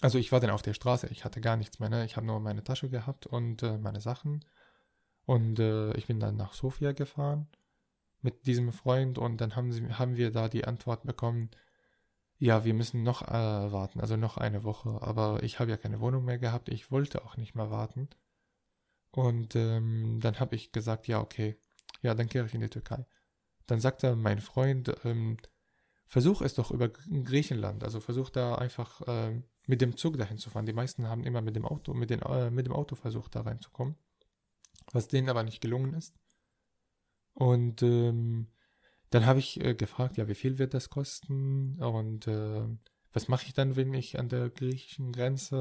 also 0.00 0.18
ich 0.18 0.32
war 0.32 0.40
dann 0.40 0.50
auf 0.50 0.62
der 0.62 0.74
Straße, 0.74 1.08
ich 1.08 1.24
hatte 1.24 1.40
gar 1.40 1.56
nichts 1.56 1.78
mehr, 1.78 1.88
ne? 1.88 2.04
ich 2.04 2.16
habe 2.16 2.26
nur 2.26 2.40
meine 2.40 2.64
Tasche 2.64 2.88
gehabt 2.88 3.26
und 3.26 3.62
äh, 3.62 3.78
meine 3.78 4.00
Sachen. 4.00 4.44
Und 5.26 5.58
äh, 5.58 5.92
ich 5.94 6.06
bin 6.06 6.20
dann 6.20 6.36
nach 6.36 6.54
Sofia 6.54 6.92
gefahren 6.92 7.46
mit 8.22 8.46
diesem 8.46 8.72
Freund 8.72 9.18
und 9.18 9.40
dann 9.40 9.56
haben, 9.56 9.72
sie, 9.72 9.86
haben 9.92 10.16
wir 10.16 10.30
da 10.30 10.48
die 10.48 10.64
Antwort 10.64 11.04
bekommen, 11.04 11.50
ja, 12.38 12.64
wir 12.64 12.72
müssen 12.74 13.02
noch 13.02 13.22
äh, 13.22 13.72
warten, 13.72 14.00
also 14.00 14.16
noch 14.16 14.38
eine 14.38 14.64
Woche. 14.64 14.98
Aber 15.02 15.42
ich 15.42 15.60
habe 15.60 15.70
ja 15.70 15.76
keine 15.76 16.00
Wohnung 16.00 16.24
mehr 16.24 16.38
gehabt, 16.38 16.70
ich 16.70 16.90
wollte 16.90 17.24
auch 17.24 17.36
nicht 17.36 17.54
mehr 17.54 17.70
warten. 17.70 18.08
Und 19.10 19.56
ähm, 19.56 20.18
dann 20.20 20.40
habe 20.40 20.56
ich 20.56 20.72
gesagt, 20.72 21.06
ja, 21.06 21.20
okay, 21.20 21.58
ja, 22.02 22.14
dann 22.14 22.28
kehre 22.28 22.46
ich 22.46 22.54
in 22.54 22.60
die 22.62 22.70
Türkei. 22.70 23.04
Dann 23.66 23.80
sagte 23.80 24.16
mein 24.16 24.40
Freund, 24.40 24.94
ähm, 25.04 25.36
versuch 26.06 26.40
es 26.42 26.54
doch 26.54 26.70
über 26.70 26.88
Griechenland. 26.88 27.84
Also 27.84 28.00
versuch 28.00 28.30
da 28.30 28.54
einfach 28.54 29.02
äh, 29.02 29.42
mit 29.70 29.80
dem 29.80 29.96
Zug 29.96 30.18
dahin 30.18 30.36
zu 30.36 30.50
fahren. 30.50 30.66
Die 30.66 30.72
meisten 30.72 31.06
haben 31.06 31.22
immer 31.22 31.40
mit 31.40 31.54
dem 31.54 31.64
Auto, 31.64 31.94
mit, 31.94 32.10
den, 32.10 32.20
äh, 32.22 32.50
mit 32.50 32.66
dem 32.66 32.72
Auto 32.72 32.96
versucht, 32.96 33.36
da 33.36 33.42
reinzukommen. 33.42 33.94
Was 34.92 35.06
denen 35.06 35.28
aber 35.28 35.44
nicht 35.44 35.60
gelungen 35.60 35.94
ist. 35.94 36.12
Und 37.34 37.80
ähm, 37.82 38.48
dann 39.10 39.26
habe 39.26 39.38
ich 39.38 39.64
äh, 39.64 39.74
gefragt, 39.74 40.16
ja, 40.16 40.26
wie 40.26 40.34
viel 40.34 40.58
wird 40.58 40.74
das 40.74 40.90
kosten? 40.90 41.80
Und 41.80 42.26
äh, 42.26 42.66
was 43.12 43.28
mache 43.28 43.46
ich 43.46 43.54
dann, 43.54 43.76
wenn 43.76 43.94
ich 43.94 44.18
an 44.18 44.28
der 44.28 44.50
griechischen 44.50 45.12
Grenze 45.12 45.56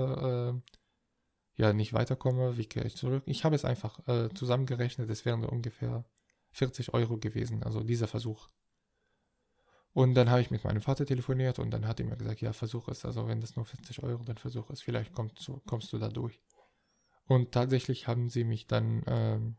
äh, 1.55 1.61
ja 1.61 1.71
nicht 1.71 1.93
weiterkomme? 1.93 2.57
Wie 2.57 2.65
kehre 2.65 2.87
ich 2.87 2.95
zurück? 2.95 3.21
Ich 3.27 3.43
habe 3.43 3.55
es 3.55 3.63
einfach 3.63 4.07
äh, 4.07 4.29
zusammengerechnet. 4.33 5.07
Es 5.11 5.23
wären 5.23 5.45
ungefähr 5.45 6.03
40 6.53 6.95
Euro 6.95 7.17
gewesen, 7.17 7.61
also 7.61 7.83
dieser 7.83 8.07
Versuch. 8.07 8.49
Und 9.93 10.13
dann 10.13 10.29
habe 10.29 10.41
ich 10.41 10.51
mit 10.51 10.63
meinem 10.63 10.81
Vater 10.81 11.05
telefoniert 11.05 11.59
und 11.59 11.71
dann 11.71 11.87
hat 11.87 11.99
er 11.99 12.05
mir 12.05 12.15
gesagt, 12.15 12.41
ja, 12.41 12.53
versuch 12.53 12.87
es. 12.89 13.05
Also 13.05 13.27
wenn 13.27 13.41
das 13.41 13.55
nur 13.55 13.65
40 13.65 14.03
Euro, 14.03 14.23
dann 14.23 14.37
versuch 14.37 14.69
es. 14.69 14.81
Vielleicht 14.81 15.13
kommst 15.13 15.47
du, 15.47 15.61
kommst 15.65 15.91
du 15.91 15.97
da 15.97 16.09
durch. 16.09 16.39
Und 17.27 17.51
tatsächlich 17.51 18.07
haben 18.07 18.29
sie 18.29 18.43
mich 18.43 18.67
dann 18.67 19.03
ähm, 19.07 19.57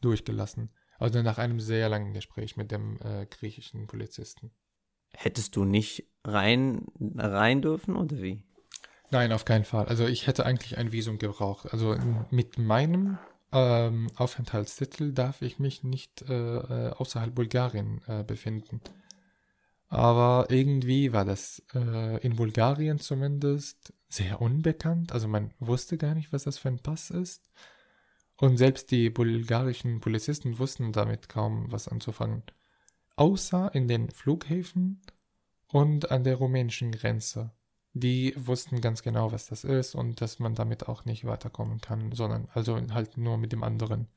durchgelassen. 0.00 0.70
Also 0.98 1.22
nach 1.22 1.38
einem 1.38 1.60
sehr 1.60 1.88
langen 1.88 2.12
Gespräch 2.12 2.56
mit 2.56 2.70
dem 2.70 2.98
äh, 3.02 3.26
griechischen 3.26 3.86
Polizisten. 3.86 4.52
Hättest 5.14 5.56
du 5.56 5.64
nicht 5.64 6.08
rein, 6.24 6.86
rein 7.16 7.62
dürfen 7.62 7.96
oder 7.96 8.22
wie? 8.22 8.44
Nein, 9.10 9.32
auf 9.32 9.44
keinen 9.44 9.64
Fall. 9.64 9.86
Also 9.86 10.06
ich 10.06 10.26
hätte 10.26 10.46
eigentlich 10.46 10.78
ein 10.78 10.92
Visum 10.92 11.18
gebraucht. 11.18 11.70
Also 11.72 11.96
mit 12.30 12.56
meinem 12.56 13.18
ähm, 13.52 14.08
Aufenthaltstitel 14.16 15.12
darf 15.12 15.42
ich 15.42 15.58
mich 15.58 15.84
nicht 15.84 16.22
äh, 16.22 16.56
äh, 16.56 16.90
außerhalb 16.92 17.34
Bulgarien 17.34 18.00
äh, 18.06 18.24
befinden. 18.24 18.80
Aber 19.92 20.46
irgendwie 20.48 21.12
war 21.12 21.26
das 21.26 21.62
äh, 21.74 22.18
in 22.24 22.36
Bulgarien 22.36 22.98
zumindest 22.98 23.92
sehr 24.08 24.40
unbekannt. 24.40 25.12
Also 25.12 25.28
man 25.28 25.52
wusste 25.58 25.98
gar 25.98 26.14
nicht, 26.14 26.32
was 26.32 26.44
das 26.44 26.56
für 26.56 26.68
ein 26.68 26.78
Pass 26.78 27.10
ist. 27.10 27.50
Und 28.36 28.56
selbst 28.56 28.90
die 28.90 29.10
bulgarischen 29.10 30.00
Polizisten 30.00 30.58
wussten 30.58 30.92
damit 30.92 31.28
kaum 31.28 31.70
was 31.70 31.88
anzufangen. 31.88 32.42
Außer 33.16 33.74
in 33.74 33.86
den 33.86 34.10
Flughäfen 34.10 35.02
und 35.68 36.10
an 36.10 36.24
der 36.24 36.36
rumänischen 36.36 36.92
Grenze 36.92 37.52
die 37.94 38.34
wussten 38.36 38.80
ganz 38.80 39.02
genau, 39.02 39.32
was 39.32 39.46
das 39.46 39.64
ist 39.64 39.94
und 39.94 40.20
dass 40.20 40.38
man 40.38 40.54
damit 40.54 40.88
auch 40.88 41.04
nicht 41.04 41.24
weiterkommen 41.26 41.80
kann, 41.80 42.12
sondern 42.12 42.48
also 42.54 42.80
halt 42.92 43.18
nur 43.18 43.36
mit 43.36 43.52
dem 43.52 43.62
anderen, 43.62 44.08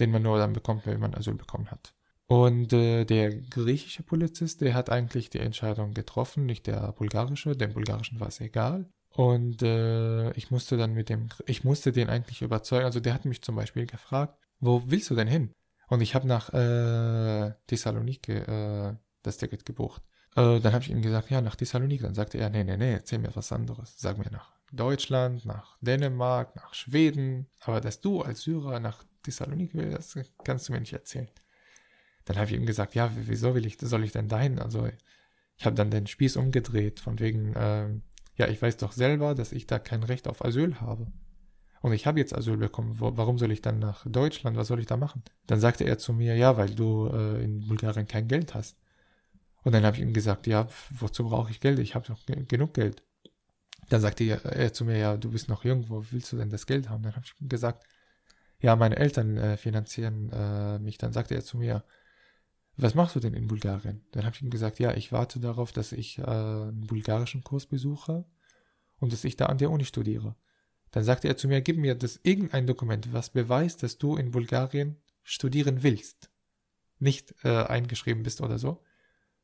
den 0.00 0.10
man 0.10 0.22
nur 0.22 0.38
dann 0.38 0.52
bekommt, 0.52 0.86
wenn 0.86 1.00
man 1.00 1.14
Asyl 1.14 1.34
bekommen 1.34 1.70
hat. 1.70 1.94
Und 2.28 2.72
äh, 2.72 3.04
der 3.04 3.30
griechische 3.36 4.02
Polizist, 4.02 4.60
der 4.60 4.74
hat 4.74 4.90
eigentlich 4.90 5.30
die 5.30 5.38
Entscheidung 5.38 5.94
getroffen, 5.94 6.44
nicht 6.44 6.66
der 6.66 6.92
bulgarische, 6.92 7.56
dem 7.56 7.72
bulgarischen 7.72 8.18
war 8.18 8.28
es 8.28 8.40
egal. 8.40 8.88
Und 9.10 9.62
äh, 9.62 10.32
ich 10.32 10.50
musste 10.50 10.76
dann 10.76 10.92
mit 10.92 11.08
dem, 11.08 11.28
ich 11.46 11.64
musste 11.64 11.92
den 11.92 12.10
eigentlich 12.10 12.42
überzeugen, 12.42 12.84
also 12.84 13.00
der 13.00 13.14
hat 13.14 13.24
mich 13.24 13.42
zum 13.42 13.54
Beispiel 13.54 13.86
gefragt, 13.86 14.36
wo 14.58 14.82
willst 14.86 15.08
du 15.10 15.14
denn 15.14 15.28
hin? 15.28 15.52
Und 15.88 16.00
ich 16.00 16.14
habe 16.14 16.26
nach 16.26 16.52
äh, 16.52 17.54
Thessaloniki 17.68 18.32
äh, 18.32 18.94
das 19.22 19.38
Ticket 19.38 19.64
gebucht. 19.64 20.02
Äh, 20.34 20.60
dann 20.60 20.72
habe 20.72 20.82
ich 20.82 20.90
ihm 20.90 21.02
gesagt, 21.02 21.30
ja, 21.30 21.40
nach 21.40 21.56
Thessaloniki. 21.56 22.02
Dann 22.02 22.14
sagte 22.14 22.38
er, 22.38 22.50
nee, 22.50 22.64
nee, 22.64 22.76
nee, 22.76 22.92
erzähl 22.92 23.20
mir 23.20 23.34
was 23.34 23.52
anderes. 23.52 23.94
Sag 23.96 24.18
mir 24.18 24.30
nach 24.30 24.52
Deutschland, 24.72 25.46
nach 25.46 25.78
Dänemark, 25.80 26.56
nach 26.56 26.74
Schweden. 26.74 27.46
Aber 27.60 27.80
dass 27.80 28.00
du 28.00 28.22
als 28.22 28.42
Syrer 28.42 28.80
nach 28.80 29.04
Thessaloniki 29.22 29.78
willst, 29.78 30.16
das 30.16 30.32
kannst 30.44 30.68
du 30.68 30.72
mir 30.72 30.80
nicht 30.80 30.92
erzählen. 30.92 31.30
Dann 32.26 32.36
habe 32.36 32.46
ich 32.50 32.56
ihm 32.56 32.66
gesagt, 32.66 32.94
ja, 32.94 33.10
wieso 33.16 33.54
will 33.54 33.64
ich, 33.64 33.78
soll 33.80 34.04
ich 34.04 34.12
denn 34.12 34.28
dahin? 34.28 34.58
Also 34.58 34.88
ich 35.56 35.64
habe 35.64 35.76
dann 35.76 35.90
den 35.90 36.06
Spieß 36.06 36.36
umgedreht, 36.36 37.00
von 37.00 37.18
wegen, 37.18 37.54
äh, 37.54 37.88
ja, 38.36 38.48
ich 38.48 38.60
weiß 38.60 38.76
doch 38.76 38.92
selber, 38.92 39.34
dass 39.34 39.52
ich 39.52 39.66
da 39.66 39.78
kein 39.78 40.02
Recht 40.02 40.28
auf 40.28 40.44
Asyl 40.44 40.80
habe. 40.80 41.06
Und 41.80 41.92
ich 41.92 42.06
habe 42.06 42.18
jetzt 42.18 42.36
Asyl 42.36 42.56
bekommen. 42.56 42.98
Wo, 42.98 43.16
warum 43.16 43.38
soll 43.38 43.52
ich 43.52 43.62
dann 43.62 43.78
nach 43.78 44.04
Deutschland? 44.06 44.56
Was 44.56 44.66
soll 44.66 44.80
ich 44.80 44.86
da 44.86 44.96
machen? 44.96 45.22
Dann 45.46 45.60
sagte 45.60 45.84
er 45.84 45.98
zu 45.98 46.12
mir, 46.12 46.36
ja, 46.36 46.56
weil 46.56 46.74
du 46.74 47.08
äh, 47.08 47.42
in 47.44 47.66
Bulgarien 47.66 48.08
kein 48.08 48.28
Geld 48.28 48.54
hast. 48.54 48.76
Und 49.62 49.72
dann 49.72 49.84
habe 49.84 49.96
ich 49.96 50.02
ihm 50.02 50.12
gesagt, 50.12 50.46
ja, 50.46 50.68
wozu 50.90 51.24
brauche 51.24 51.50
ich 51.50 51.60
Geld? 51.60 51.78
Ich 51.78 51.94
habe 51.94 52.06
doch 52.06 52.18
genug 52.26 52.74
Geld. 52.74 53.02
Dann 53.88 54.00
sagte 54.00 54.24
er, 54.24 54.44
er, 54.44 54.72
zu 54.72 54.84
mir, 54.84 54.98
ja, 54.98 55.16
du 55.16 55.30
bist 55.30 55.48
noch 55.48 55.64
jung, 55.64 55.88
wo 55.88 56.04
willst 56.10 56.32
du 56.32 56.36
denn 56.36 56.50
das 56.50 56.66
Geld 56.66 56.88
haben? 56.88 57.02
Dann 57.02 57.14
habe 57.14 57.24
ich 57.24 57.40
ihm 57.40 57.48
gesagt, 57.48 57.84
ja, 58.60 58.74
meine 58.74 58.96
Eltern 58.96 59.36
äh, 59.36 59.56
finanzieren 59.56 60.30
äh, 60.32 60.78
mich. 60.78 60.98
Dann 60.98 61.12
sagte 61.12 61.34
er 61.34 61.44
zu 61.44 61.56
mir, 61.58 61.84
was 62.76 62.94
machst 62.94 63.16
du 63.16 63.20
denn 63.20 63.34
in 63.34 63.46
Bulgarien? 63.46 64.04
Dann 64.12 64.24
habe 64.24 64.36
ich 64.36 64.42
ihm 64.42 64.50
gesagt, 64.50 64.78
ja, 64.78 64.94
ich 64.94 65.10
warte 65.12 65.40
darauf, 65.40 65.72
dass 65.72 65.92
ich 65.92 66.18
äh, 66.18 66.22
einen 66.22 66.86
bulgarischen 66.86 67.42
Kurs 67.42 67.66
besuche 67.66 68.26
und 68.98 69.12
dass 69.12 69.24
ich 69.24 69.36
da 69.36 69.46
an 69.46 69.58
der 69.58 69.70
Uni 69.70 69.84
studiere. 69.84 70.36
Dann 70.90 71.04
sagte 71.04 71.28
er 71.28 71.36
zu 71.36 71.48
mir, 71.48 71.60
gib 71.62 71.78
mir 71.78 71.94
das 71.94 72.20
irgendein 72.22 72.66
Dokument, 72.66 73.12
was 73.12 73.30
beweist, 73.30 73.82
dass 73.82 73.98
du 73.98 74.16
in 74.16 74.30
Bulgarien 74.30 74.96
studieren 75.22 75.82
willst. 75.82 76.30
Nicht 76.98 77.34
äh, 77.44 77.64
eingeschrieben 77.64 78.22
bist 78.22 78.40
oder 78.40 78.58
so. 78.58 78.82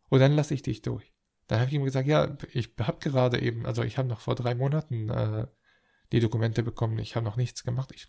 Und 0.09 0.21
dann 0.21 0.33
lasse 0.33 0.55
ich 0.55 0.63
dich 0.63 0.83
durch. 0.83 1.13
Dann 1.49 1.59
habe 1.59 1.69
ich 1.69 1.75
ihm 1.75 1.85
gesagt, 1.85 2.07
ja, 2.07 2.37
ich 2.53 2.73
habe 2.79 2.99
gerade 3.01 3.41
eben, 3.41 3.67
also 3.67 3.83
ich 3.83 3.99
habe 3.99 4.09
noch 4.09 4.21
vor 4.21 4.35
drei 4.35 4.55
Monaten 4.55 5.09
äh, 5.09 5.47
die 6.13 6.21
Dokumente 6.21 6.63
bekommen, 6.63 6.99
ich 6.99 7.17
habe 7.17 7.25
noch 7.25 7.37
nichts 7.37 7.65
gemacht, 7.65 7.93
ich, 7.95 8.09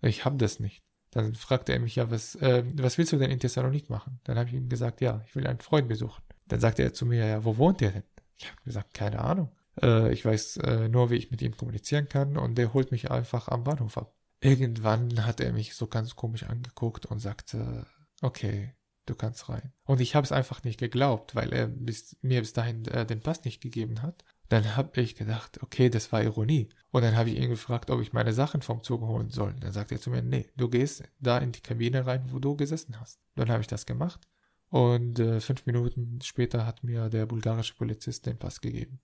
ich 0.00 0.24
habe 0.24 0.36
das 0.36 0.60
nicht. 0.60 0.84
Dann 1.12 1.34
fragte 1.34 1.72
er 1.72 1.78
mich, 1.78 1.96
ja, 1.96 2.10
was, 2.10 2.34
äh, 2.36 2.64
was 2.74 2.98
willst 2.98 3.12
du 3.12 3.18
denn 3.18 3.30
in 3.30 3.38
Thessalonik 3.38 3.90
machen? 3.90 4.18
Dann 4.24 4.38
habe 4.38 4.48
ich 4.48 4.54
ihm 4.54 4.68
gesagt, 4.68 5.00
ja, 5.02 5.22
ich 5.26 5.36
will 5.36 5.46
einen 5.46 5.60
Freund 5.60 5.86
besuchen. 5.86 6.22
Dann 6.48 6.58
sagte 6.58 6.82
er 6.82 6.94
zu 6.94 7.06
mir, 7.06 7.26
ja, 7.26 7.44
wo 7.44 7.56
wohnt 7.58 7.80
der 7.80 7.92
denn? 7.92 8.02
Ich 8.38 8.50
habe 8.50 8.60
gesagt, 8.64 8.94
keine 8.94 9.20
Ahnung. 9.20 9.52
Äh, 9.80 10.12
ich 10.12 10.24
weiß 10.24 10.56
äh, 10.58 10.88
nur, 10.88 11.10
wie 11.10 11.16
ich 11.16 11.30
mit 11.30 11.42
ihm 11.42 11.56
kommunizieren 11.56 12.08
kann 12.08 12.36
und 12.38 12.56
der 12.56 12.72
holt 12.72 12.90
mich 12.92 13.10
einfach 13.10 13.48
am 13.48 13.62
Bahnhof 13.62 13.98
ab. 13.98 14.14
Irgendwann 14.40 15.24
hat 15.26 15.40
er 15.40 15.52
mich 15.52 15.74
so 15.74 15.86
ganz 15.86 16.16
komisch 16.16 16.44
angeguckt 16.44 17.06
und 17.06 17.20
sagte, 17.20 17.86
okay, 18.22 18.74
du 19.06 19.14
kannst 19.14 19.48
rein. 19.48 19.72
Und 19.84 20.00
ich 20.00 20.14
habe 20.14 20.24
es 20.24 20.32
einfach 20.32 20.64
nicht 20.64 20.80
geglaubt, 20.80 21.34
weil 21.34 21.52
er 21.52 21.68
bis, 21.68 22.16
mir 22.22 22.40
bis 22.40 22.54
dahin 22.54 22.86
äh, 22.86 23.04
den 23.04 23.20
Pass 23.20 23.44
nicht 23.44 23.60
gegeben 23.60 24.00
hat. 24.02 24.24
Dann 24.52 24.76
habe 24.76 25.00
ich 25.00 25.14
gedacht, 25.14 25.62
okay, 25.62 25.88
das 25.88 26.12
war 26.12 26.22
Ironie. 26.22 26.68
Und 26.90 27.00
dann 27.00 27.16
habe 27.16 27.30
ich 27.30 27.38
ihn 27.38 27.48
gefragt, 27.48 27.90
ob 27.90 28.02
ich 28.02 28.12
meine 28.12 28.34
Sachen 28.34 28.60
vom 28.60 28.82
Zug 28.82 29.00
holen 29.00 29.30
soll. 29.30 29.54
Dann 29.58 29.72
sagt 29.72 29.92
er 29.92 29.98
zu 29.98 30.10
mir, 30.10 30.20
nee, 30.20 30.46
du 30.58 30.68
gehst 30.68 31.04
da 31.20 31.38
in 31.38 31.52
die 31.52 31.62
Kabine 31.62 32.04
rein, 32.04 32.26
wo 32.30 32.38
du 32.38 32.54
gesessen 32.54 33.00
hast. 33.00 33.18
Dann 33.34 33.48
habe 33.48 33.62
ich 33.62 33.66
das 33.66 33.86
gemacht. 33.86 34.28
Und 34.68 35.18
äh, 35.18 35.40
fünf 35.40 35.64
Minuten 35.64 36.20
später 36.22 36.66
hat 36.66 36.84
mir 36.84 37.08
der 37.08 37.24
bulgarische 37.24 37.72
Polizist 37.76 38.26
den 38.26 38.38
Pass 38.38 38.60
gegeben. 38.60 39.00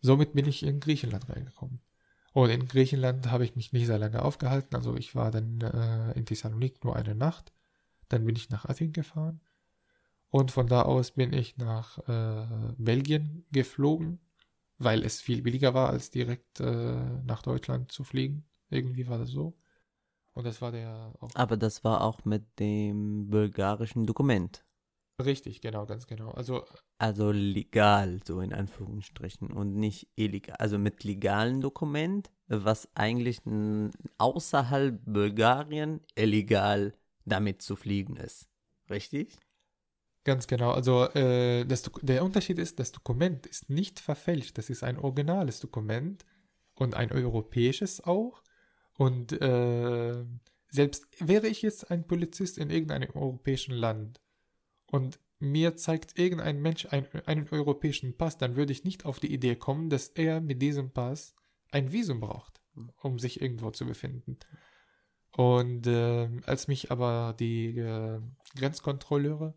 Somit 0.00 0.32
bin 0.32 0.48
ich 0.48 0.62
in 0.62 0.80
Griechenland 0.80 1.28
reingekommen. 1.28 1.82
Und 2.32 2.48
in 2.48 2.66
Griechenland 2.66 3.30
habe 3.30 3.44
ich 3.44 3.54
mich 3.54 3.74
nicht 3.74 3.88
sehr 3.88 3.98
lange 3.98 4.22
aufgehalten. 4.22 4.74
Also 4.74 4.96
ich 4.96 5.14
war 5.14 5.30
dann 5.30 5.60
äh, 5.60 6.12
in 6.12 6.24
Thessalonik 6.24 6.82
nur 6.82 6.96
eine 6.96 7.14
Nacht. 7.14 7.52
Dann 8.08 8.24
bin 8.24 8.36
ich 8.36 8.48
nach 8.48 8.64
Athen 8.64 8.94
gefahren. 8.94 9.42
Und 10.30 10.50
von 10.50 10.66
da 10.66 10.80
aus 10.80 11.10
bin 11.10 11.34
ich 11.34 11.58
nach 11.58 11.98
äh, 12.08 12.72
Belgien 12.78 13.44
geflogen, 13.52 14.18
weil 14.84 15.04
es 15.04 15.20
viel 15.20 15.42
billiger 15.42 15.74
war, 15.74 15.90
als 15.90 16.10
direkt 16.10 16.60
äh, 16.60 17.22
nach 17.24 17.42
Deutschland 17.42 17.92
zu 17.92 18.04
fliegen. 18.04 18.44
Irgendwie 18.70 19.08
war 19.08 19.18
das 19.18 19.30
so. 19.30 19.56
Und 20.34 20.44
das 20.44 20.62
war 20.62 20.72
der 20.72 21.14
auch. 21.20 21.30
Aber 21.34 21.56
das 21.56 21.84
war 21.84 22.02
auch 22.02 22.24
mit 22.24 22.58
dem 22.58 23.28
bulgarischen 23.28 24.06
Dokument. 24.06 24.64
Richtig, 25.22 25.60
genau, 25.60 25.86
ganz 25.86 26.06
genau. 26.06 26.30
Also, 26.30 26.64
also 26.98 27.30
legal, 27.30 28.20
so 28.26 28.40
in 28.40 28.52
Anführungsstrichen, 28.52 29.52
und 29.52 29.76
nicht 29.76 30.08
illegal. 30.16 30.56
Also 30.58 30.78
mit 30.78 31.04
legalem 31.04 31.60
Dokument, 31.60 32.30
was 32.48 32.88
eigentlich 32.94 33.40
außerhalb 34.18 35.04
Bulgarien 35.04 36.00
illegal 36.14 36.94
damit 37.24 37.62
zu 37.62 37.76
fliegen 37.76 38.16
ist. 38.16 38.48
Richtig? 38.88 39.38
Ganz 40.24 40.46
genau. 40.46 40.70
Also 40.70 41.04
äh, 41.10 41.64
das, 41.64 41.90
der 42.00 42.24
Unterschied 42.24 42.58
ist, 42.58 42.78
das 42.78 42.92
Dokument 42.92 43.46
ist 43.46 43.70
nicht 43.70 43.98
verfälscht. 43.98 44.56
Das 44.56 44.70
ist 44.70 44.84
ein 44.84 44.98
originales 44.98 45.58
Dokument 45.58 46.24
und 46.74 46.94
ein 46.94 47.10
europäisches 47.10 48.02
auch. 48.02 48.42
Und 48.96 49.32
äh, 49.32 50.24
selbst 50.68 51.06
wäre 51.18 51.48
ich 51.48 51.62
jetzt 51.62 51.90
ein 51.90 52.06
Polizist 52.06 52.58
in 52.58 52.70
irgendeinem 52.70 53.10
europäischen 53.14 53.74
Land 53.74 54.20
und 54.86 55.18
mir 55.38 55.74
zeigt 55.74 56.18
irgendein 56.18 56.62
Mensch 56.62 56.86
ein, 56.90 57.06
einen 57.26 57.48
europäischen 57.50 58.16
Pass, 58.16 58.38
dann 58.38 58.54
würde 58.54 58.72
ich 58.72 58.84
nicht 58.84 59.04
auf 59.04 59.18
die 59.18 59.32
Idee 59.32 59.56
kommen, 59.56 59.90
dass 59.90 60.08
er 60.08 60.40
mit 60.40 60.62
diesem 60.62 60.92
Pass 60.92 61.34
ein 61.72 61.90
Visum 61.90 62.20
braucht, 62.20 62.60
um 63.02 63.18
sich 63.18 63.40
irgendwo 63.40 63.70
zu 63.72 63.84
befinden. 63.84 64.38
Und 65.36 65.86
äh, 65.86 66.28
als 66.44 66.68
mich 66.68 66.92
aber 66.92 67.34
die 67.38 67.76
äh, 67.78 68.20
Grenzkontrolleure 68.54 69.54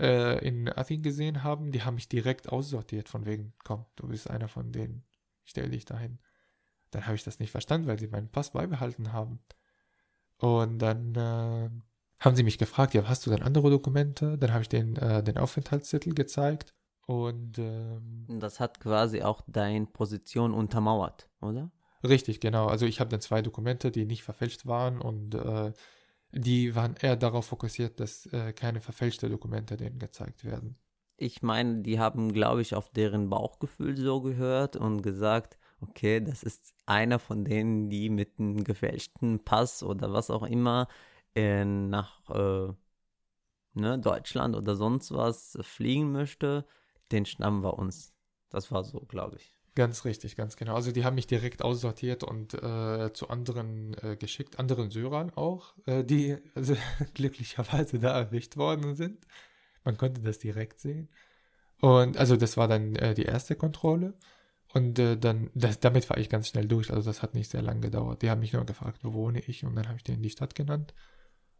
äh, 0.00 0.38
in 0.46 0.68
Athen 0.68 1.02
gesehen 1.02 1.42
haben, 1.42 1.72
die 1.72 1.82
haben 1.82 1.94
mich 1.94 2.08
direkt 2.08 2.48
aussortiert 2.48 3.08
von 3.08 3.26
wegen, 3.26 3.52
komm, 3.64 3.84
du 3.96 4.08
bist 4.08 4.30
einer 4.30 4.48
von 4.48 4.72
denen, 4.72 5.04
stell 5.44 5.70
dich 5.70 5.84
dahin. 5.84 6.18
Dann 6.90 7.06
habe 7.06 7.16
ich 7.16 7.22
das 7.22 7.38
nicht 7.38 7.50
verstanden, 7.50 7.86
weil 7.86 7.98
sie 7.98 8.08
meinen 8.08 8.30
Pass 8.30 8.52
beibehalten 8.52 9.12
haben. 9.12 9.40
Und 10.38 10.78
dann 10.78 11.14
äh, 11.14 11.70
haben 12.18 12.36
sie 12.36 12.42
mich 12.42 12.58
gefragt, 12.58 12.94
ja, 12.94 13.06
hast 13.06 13.26
du 13.26 13.30
denn 13.30 13.42
andere 13.42 13.70
Dokumente? 13.70 14.38
Dann 14.38 14.52
habe 14.52 14.62
ich 14.62 14.68
den, 14.68 14.96
äh, 14.96 15.22
den 15.22 15.38
Aufenthaltstitel 15.38 16.14
gezeigt. 16.14 16.74
Und 17.06 17.58
ähm, 17.58 18.26
das 18.28 18.60
hat 18.60 18.80
quasi 18.80 19.22
auch 19.22 19.42
deine 19.46 19.86
Position 19.86 20.54
untermauert, 20.54 21.28
oder? 21.40 21.70
Richtig, 22.02 22.40
genau. 22.40 22.66
Also 22.66 22.86
ich 22.86 23.00
habe 23.00 23.10
dann 23.10 23.20
zwei 23.20 23.42
Dokumente, 23.42 23.90
die 23.90 24.06
nicht 24.06 24.22
verfälscht 24.22 24.66
waren 24.66 25.00
und 25.00 25.34
äh, 25.34 25.72
die 26.32 26.74
waren 26.74 26.96
eher 26.96 27.16
darauf 27.16 27.46
fokussiert, 27.46 28.00
dass 28.00 28.26
äh, 28.26 28.52
keine 28.52 28.80
verfälschte 28.80 29.28
Dokumente 29.28 29.76
denen 29.76 29.98
gezeigt 29.98 30.44
werden. 30.44 30.76
Ich 31.16 31.42
meine, 31.42 31.82
die 31.82 31.98
haben, 31.98 32.32
glaube 32.32 32.62
ich, 32.62 32.74
auf 32.74 32.90
deren 32.90 33.28
Bauchgefühl 33.28 33.96
so 33.96 34.20
gehört 34.22 34.76
und 34.76 35.02
gesagt, 35.02 35.58
okay, 35.80 36.20
das 36.20 36.42
ist 36.42 36.74
einer 36.86 37.18
von 37.18 37.44
denen, 37.44 37.90
die 37.90 38.10
mit 38.10 38.38
einem 38.38 38.64
gefälschten 38.64 39.44
Pass 39.44 39.82
oder 39.82 40.12
was 40.12 40.30
auch 40.30 40.44
immer 40.44 40.88
äh, 41.34 41.64
nach 41.64 42.30
äh, 42.30 42.72
ne, 43.74 43.98
Deutschland 43.98 44.56
oder 44.56 44.76
sonst 44.76 45.12
was 45.12 45.58
fliegen 45.62 46.12
möchte, 46.12 46.66
den 47.12 47.26
schnappen 47.26 47.62
wir 47.62 47.78
uns. 47.78 48.14
Das 48.50 48.70
war 48.72 48.84
so, 48.84 49.00
glaube 49.00 49.36
ich. 49.36 49.59
Ganz 49.76 50.04
richtig, 50.04 50.36
ganz 50.36 50.56
genau. 50.56 50.74
Also 50.74 50.90
die 50.90 51.04
haben 51.04 51.14
mich 51.14 51.28
direkt 51.28 51.62
aussortiert 51.62 52.24
und 52.24 52.54
äh, 52.54 53.12
zu 53.12 53.28
anderen 53.28 53.94
äh, 54.02 54.16
geschickt, 54.16 54.58
anderen 54.58 54.90
Syrern 54.90 55.30
auch, 55.30 55.74
äh, 55.86 56.02
die 56.02 56.36
also, 56.54 56.76
glücklicherweise 57.14 57.98
da 57.98 58.18
erwischt 58.18 58.56
worden 58.56 58.96
sind. 58.96 59.26
Man 59.84 59.96
konnte 59.96 60.20
das 60.22 60.38
direkt 60.38 60.80
sehen. 60.80 61.08
Und 61.80 62.18
also 62.18 62.36
das 62.36 62.56
war 62.56 62.68
dann 62.68 62.96
äh, 62.96 63.14
die 63.14 63.24
erste 63.24 63.56
Kontrolle. 63.56 64.14
Und 64.72 64.98
äh, 64.98 65.16
dann, 65.16 65.50
das, 65.54 65.80
damit 65.80 66.08
war 66.10 66.18
ich 66.18 66.28
ganz 66.28 66.48
schnell 66.48 66.66
durch. 66.66 66.92
Also 66.92 67.08
das 67.08 67.22
hat 67.22 67.34
nicht 67.34 67.50
sehr 67.50 67.62
lange 67.62 67.80
gedauert. 67.80 68.22
Die 68.22 68.30
haben 68.30 68.40
mich 68.40 68.52
nur 68.52 68.64
gefragt, 68.66 69.00
wo 69.02 69.12
wohne 69.14 69.40
ich? 69.40 69.64
Und 69.64 69.74
dann 69.76 69.86
habe 69.86 69.96
ich 69.96 70.04
denen 70.04 70.22
die 70.22 70.30
Stadt 70.30 70.54
genannt. 70.54 70.94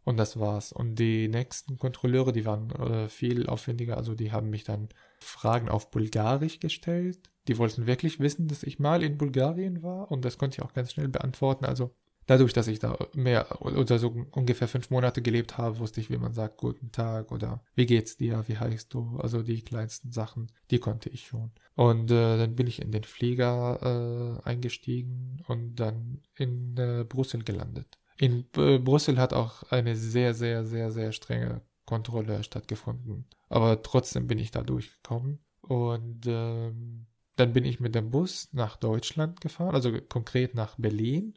Und 0.03 0.17
das 0.17 0.39
war's. 0.39 0.71
Und 0.71 0.95
die 0.95 1.27
nächsten 1.27 1.77
Kontrolleure, 1.77 2.31
die 2.31 2.45
waren 2.45 2.71
äh, 2.71 3.09
viel 3.09 3.47
aufwendiger. 3.47 3.97
Also 3.97 4.15
die 4.15 4.31
haben 4.31 4.49
mich 4.49 4.63
dann 4.63 4.89
Fragen 5.19 5.69
auf 5.69 5.91
Bulgarisch 5.91 6.59
gestellt. 6.59 7.19
Die 7.47 7.57
wollten 7.57 7.85
wirklich 7.85 8.19
wissen, 8.19 8.47
dass 8.47 8.63
ich 8.63 8.79
mal 8.79 9.03
in 9.03 9.17
Bulgarien 9.17 9.83
war. 9.83 10.11
Und 10.11 10.25
das 10.25 10.37
konnte 10.37 10.57
ich 10.57 10.63
auch 10.63 10.73
ganz 10.73 10.91
schnell 10.91 11.07
beantworten. 11.07 11.65
Also 11.65 11.91
dadurch, 12.25 12.53
dass 12.53 12.67
ich 12.67 12.79
da 12.79 12.97
mehr 13.13 13.61
oder 13.61 13.99
so 13.99 14.25
ungefähr 14.31 14.67
fünf 14.67 14.89
Monate 14.89 15.21
gelebt 15.21 15.57
habe, 15.57 15.79
wusste 15.79 16.01
ich, 16.01 16.09
wie 16.09 16.17
man 16.17 16.33
sagt, 16.33 16.57
guten 16.57 16.91
Tag 16.91 17.31
oder 17.31 17.63
wie 17.75 17.85
geht's 17.85 18.17
dir, 18.17 18.43
wie 18.47 18.57
heißt 18.57 18.93
du? 18.93 19.17
Also 19.19 19.43
die 19.43 19.61
kleinsten 19.61 20.11
Sachen, 20.11 20.51
die 20.71 20.79
konnte 20.79 21.09
ich 21.09 21.27
schon. 21.27 21.51
Und 21.75 22.09
äh, 22.11 22.37
dann 22.37 22.55
bin 22.55 22.67
ich 22.67 22.81
in 22.81 22.91
den 22.91 23.03
Flieger 23.03 24.39
äh, 24.45 24.49
eingestiegen 24.49 25.43
und 25.47 25.75
dann 25.75 26.21
in 26.35 26.77
äh, 26.77 27.05
Brüssel 27.07 27.43
gelandet. 27.43 28.00
In 28.21 28.45
äh, 28.55 28.77
Brüssel 28.77 29.17
hat 29.17 29.33
auch 29.33 29.63
eine 29.71 29.95
sehr, 29.95 30.35
sehr, 30.35 30.63
sehr, 30.63 30.91
sehr 30.91 31.11
strenge 31.11 31.61
Kontrolle 31.85 32.43
stattgefunden. 32.43 33.25
Aber 33.49 33.81
trotzdem 33.81 34.27
bin 34.27 34.37
ich 34.37 34.51
da 34.51 34.61
durchgekommen. 34.61 35.39
Und 35.61 36.27
ähm, 36.27 37.07
dann 37.35 37.53
bin 37.53 37.65
ich 37.65 37.79
mit 37.79 37.95
dem 37.95 38.11
Bus 38.11 38.49
nach 38.51 38.75
Deutschland 38.75 39.41
gefahren, 39.41 39.73
also 39.73 39.99
konkret 40.07 40.53
nach 40.53 40.75
Berlin. 40.77 41.33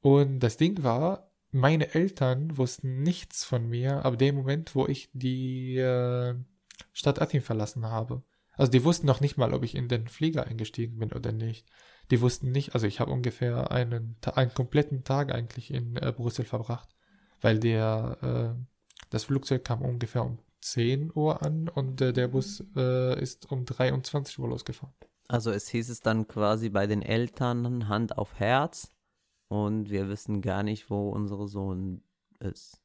Und 0.00 0.38
das 0.38 0.56
Ding 0.56 0.82
war, 0.82 1.30
meine 1.50 1.92
Eltern 1.92 2.56
wussten 2.56 3.02
nichts 3.02 3.44
von 3.44 3.68
mir 3.68 4.02
ab 4.06 4.16
dem 4.16 4.36
Moment, 4.36 4.74
wo 4.74 4.86
ich 4.86 5.10
die 5.12 5.76
äh, 5.76 6.34
Stadt 6.94 7.20
Athen 7.20 7.42
verlassen 7.42 7.84
habe. 7.84 8.22
Also 8.52 8.72
die 8.72 8.82
wussten 8.82 9.06
noch 9.06 9.20
nicht 9.20 9.36
mal, 9.36 9.52
ob 9.52 9.62
ich 9.62 9.74
in 9.74 9.88
den 9.88 10.08
Flieger 10.08 10.46
eingestiegen 10.46 10.98
bin 10.98 11.12
oder 11.12 11.32
nicht. 11.32 11.68
Die 12.10 12.20
wussten 12.20 12.52
nicht, 12.52 12.74
also 12.74 12.86
ich 12.86 13.00
habe 13.00 13.10
ungefähr 13.10 13.70
einen, 13.70 14.16
einen 14.34 14.54
kompletten 14.54 15.04
Tag 15.04 15.32
eigentlich 15.32 15.72
in 15.72 15.96
äh, 15.96 16.12
Brüssel 16.12 16.44
verbracht, 16.44 16.88
weil 17.40 17.58
der, 17.58 18.54
äh, 18.56 18.62
das 19.10 19.24
Flugzeug 19.24 19.64
kam 19.64 19.82
ungefähr 19.82 20.24
um 20.24 20.38
10 20.60 21.12
Uhr 21.14 21.42
an 21.42 21.68
und 21.68 22.00
äh, 22.00 22.12
der 22.12 22.28
Bus 22.28 22.64
äh, 22.76 23.20
ist 23.20 23.50
um 23.50 23.64
23 23.64 24.38
Uhr 24.38 24.48
losgefahren. 24.48 24.94
Also 25.28 25.50
es 25.50 25.68
hieß 25.68 25.88
es 25.88 26.00
dann 26.00 26.28
quasi 26.28 26.68
bei 26.68 26.86
den 26.86 27.02
Eltern 27.02 27.88
Hand 27.88 28.18
auf 28.18 28.38
Herz 28.38 28.90
und 29.48 29.90
wir 29.90 30.08
wissen 30.08 30.42
gar 30.42 30.62
nicht, 30.62 30.90
wo 30.90 31.10
unser 31.10 31.46
Sohn 31.48 32.02
ist. 32.38 32.80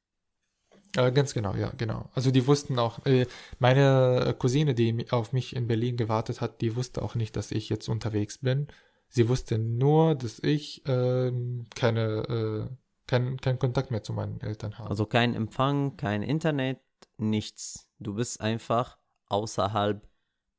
Äh, 0.95 1.11
ganz 1.11 1.33
genau, 1.33 1.55
ja, 1.55 1.71
genau. 1.77 2.09
Also 2.13 2.31
die 2.31 2.47
wussten 2.47 2.79
auch, 2.79 3.05
äh, 3.05 3.27
meine 3.59 4.35
Cousine, 4.39 4.73
die 4.73 5.11
auf 5.11 5.33
mich 5.33 5.55
in 5.55 5.67
Berlin 5.67 5.97
gewartet 5.97 6.41
hat, 6.41 6.61
die 6.61 6.75
wusste 6.75 7.01
auch 7.01 7.15
nicht, 7.15 7.35
dass 7.35 7.51
ich 7.51 7.69
jetzt 7.69 7.87
unterwegs 7.89 8.39
bin. 8.39 8.67
Sie 9.09 9.29
wusste 9.29 9.57
nur, 9.57 10.15
dass 10.15 10.39
ich 10.39 10.85
äh, 10.87 11.31
keine, 11.75 12.69
äh, 12.69 12.75
kein, 13.07 13.37
keinen 13.37 13.59
Kontakt 13.59 13.91
mehr 13.91 14.03
zu 14.03 14.13
meinen 14.13 14.41
Eltern 14.41 14.77
habe. 14.77 14.89
Also 14.89 15.05
kein 15.05 15.33
Empfang, 15.33 15.97
kein 15.97 16.23
Internet, 16.23 16.79
nichts. 17.17 17.89
Du 17.99 18.15
bist 18.15 18.41
einfach 18.41 18.97
außerhalb 19.27 20.07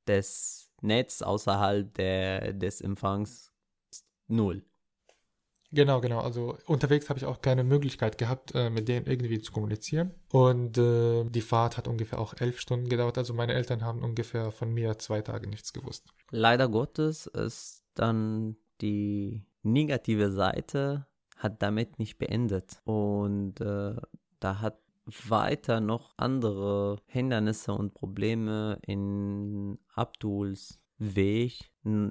des 0.07 0.71
Netz, 0.81 1.23
außerhalb 1.23 1.93
der, 1.95 2.53
des 2.53 2.81
Empfangs 2.81 3.53
null. 4.27 4.65
Genau, 5.71 6.01
genau. 6.01 6.21
Also 6.21 6.57
unterwegs 6.67 7.11
habe 7.11 7.19
ich 7.19 7.27
auch 7.27 7.43
keine 7.43 7.63
Möglichkeit 7.63 8.17
gehabt, 8.17 8.55
äh, 8.55 8.71
mit 8.71 8.89
denen 8.89 9.07
irgendwie 9.07 9.39
zu 9.41 9.53
kommunizieren. 9.53 10.15
Und 10.33 10.79
äh, 10.79 11.25
die 11.25 11.43
Fahrt 11.43 11.77
hat 11.77 11.89
ungefähr 11.89 12.19
auch 12.19 12.35
elf 12.39 12.59
Stunden 12.59 12.89
gedauert. 12.89 13.19
Also 13.19 13.35
meine 13.35 13.53
Eltern 13.53 13.85
haben 13.85 14.03
ungefähr 14.03 14.51
von 14.51 14.73
mir 14.73 14.99
zwei 14.99 15.21
Tage 15.21 15.47
nichts 15.47 15.75
gewusst. 15.75 16.07
Leider 16.31 16.69
Gottes 16.69 17.27
ist 17.27 17.83
dann 17.99 18.57
die 18.81 19.45
negative 19.63 20.31
Seite 20.31 21.07
hat 21.37 21.63
damit 21.63 21.99
nicht 21.99 22.19
beendet. 22.19 22.81
Und 22.85 23.61
äh, 23.61 23.97
da 24.41 24.61
hat 24.61 24.79
weiter 25.29 25.81
noch 25.81 26.15
andere 26.17 26.99
Hindernisse 27.07 27.73
und 27.73 27.95
Probleme 27.95 28.79
in 28.83 29.79
Abduls 29.95 30.81
Weg 30.99 31.71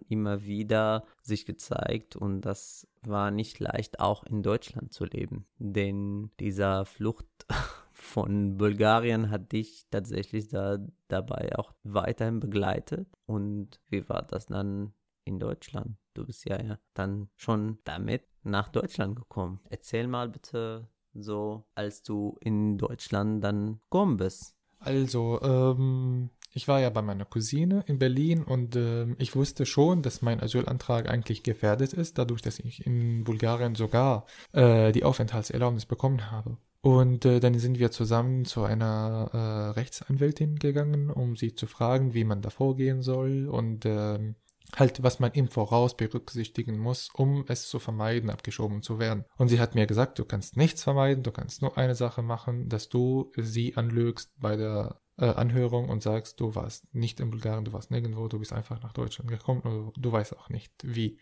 immer 0.09 0.45
wieder 0.45 1.03
sich 1.21 1.45
gezeigt. 1.45 2.15
Und 2.15 2.41
das 2.41 2.87
war 3.01 3.31
nicht 3.31 3.59
leicht 3.59 3.99
auch 3.99 4.23
in 4.23 4.41
Deutschland 4.41 4.93
zu 4.93 5.05
leben, 5.05 5.45
denn 5.59 6.31
dieser 6.39 6.85
Flucht 6.85 7.27
von 7.91 8.57
Bulgarien 8.57 9.29
hat 9.29 9.51
dich 9.51 9.85
tatsächlich 9.91 10.47
da 10.47 10.77
dabei 11.07 11.57
auch 11.57 11.73
weiterhin 11.83 12.39
begleitet. 12.39 13.07
Und 13.25 13.79
wie 13.89 14.07
war 14.07 14.23
das 14.23 14.47
dann 14.47 14.93
in 15.27 15.39
Deutschland? 15.39 15.97
Du 16.13 16.25
bist 16.25 16.45
ja, 16.45 16.61
ja 16.61 16.79
dann 16.93 17.29
schon 17.35 17.79
damit 17.83 18.23
nach 18.43 18.69
Deutschland 18.69 19.15
gekommen. 19.15 19.59
Erzähl 19.69 20.07
mal 20.07 20.29
bitte 20.29 20.87
so, 21.13 21.65
als 21.75 22.03
du 22.03 22.37
in 22.41 22.77
Deutschland 22.77 23.43
dann 23.43 23.79
gekommen 23.89 24.17
bist. 24.17 24.55
Also, 24.79 25.41
ähm, 25.41 26.29
ich 26.53 26.67
war 26.67 26.79
ja 26.79 26.89
bei 26.89 27.01
meiner 27.01 27.25
Cousine 27.25 27.83
in 27.87 27.99
Berlin 27.99 28.43
und 28.43 28.75
äh, 28.75 29.07
ich 29.17 29.35
wusste 29.35 29.65
schon, 29.65 30.01
dass 30.01 30.21
mein 30.21 30.41
Asylantrag 30.41 31.09
eigentlich 31.09 31.43
gefährdet 31.43 31.93
ist, 31.93 32.17
dadurch, 32.17 32.41
dass 32.41 32.59
ich 32.59 32.85
in 32.85 33.23
Bulgarien 33.23 33.75
sogar 33.75 34.25
äh, 34.53 34.91
die 34.91 35.03
Aufenthaltserlaubnis 35.03 35.85
bekommen 35.85 36.31
habe. 36.31 36.57
Und 36.81 37.25
äh, 37.25 37.39
dann 37.39 37.57
sind 37.59 37.79
wir 37.79 37.91
zusammen 37.91 38.45
zu 38.45 38.63
einer 38.63 39.29
äh, 39.33 39.79
Rechtsanwältin 39.79 40.57
gegangen, 40.57 41.09
um 41.09 41.35
sie 41.35 41.53
zu 41.53 41.67
fragen, 41.67 42.13
wie 42.13 42.23
man 42.23 42.41
da 42.41 42.49
vorgehen 42.49 43.01
soll 43.01 43.47
und 43.47 43.85
ähm, 43.85 44.35
halt, 44.75 45.01
was 45.03 45.19
man 45.19 45.31
im 45.31 45.47
Voraus 45.47 45.95
berücksichtigen 45.95 46.77
muss, 46.77 47.09
um 47.13 47.45
es 47.47 47.69
zu 47.69 47.79
vermeiden, 47.79 48.29
abgeschoben 48.29 48.81
zu 48.81 48.99
werden. 48.99 49.25
Und 49.37 49.47
sie 49.47 49.59
hat 49.59 49.75
mir 49.75 49.87
gesagt, 49.87 50.19
du 50.19 50.25
kannst 50.25 50.57
nichts 50.57 50.83
vermeiden, 50.83 51.23
du 51.23 51.31
kannst 51.31 51.61
nur 51.61 51.77
eine 51.77 51.95
Sache 51.95 52.21
machen, 52.21 52.69
dass 52.69 52.89
du 52.89 53.31
sie 53.37 53.75
anlügst 53.77 54.31
bei 54.39 54.55
der 54.55 54.99
äh, 55.17 55.25
Anhörung 55.25 55.89
und 55.89 56.03
sagst, 56.03 56.39
du 56.39 56.55
warst 56.55 56.93
nicht 56.93 57.19
in 57.19 57.29
Bulgarien, 57.29 57.65
du 57.65 57.73
warst 57.73 57.91
nirgendwo, 57.91 58.27
du 58.27 58.39
bist 58.39 58.53
einfach 58.53 58.81
nach 58.81 58.93
Deutschland 58.93 59.29
gekommen 59.29 59.61
und 59.61 59.93
du 59.97 60.11
weißt 60.11 60.37
auch 60.37 60.49
nicht, 60.49 60.73
wie 60.83 61.19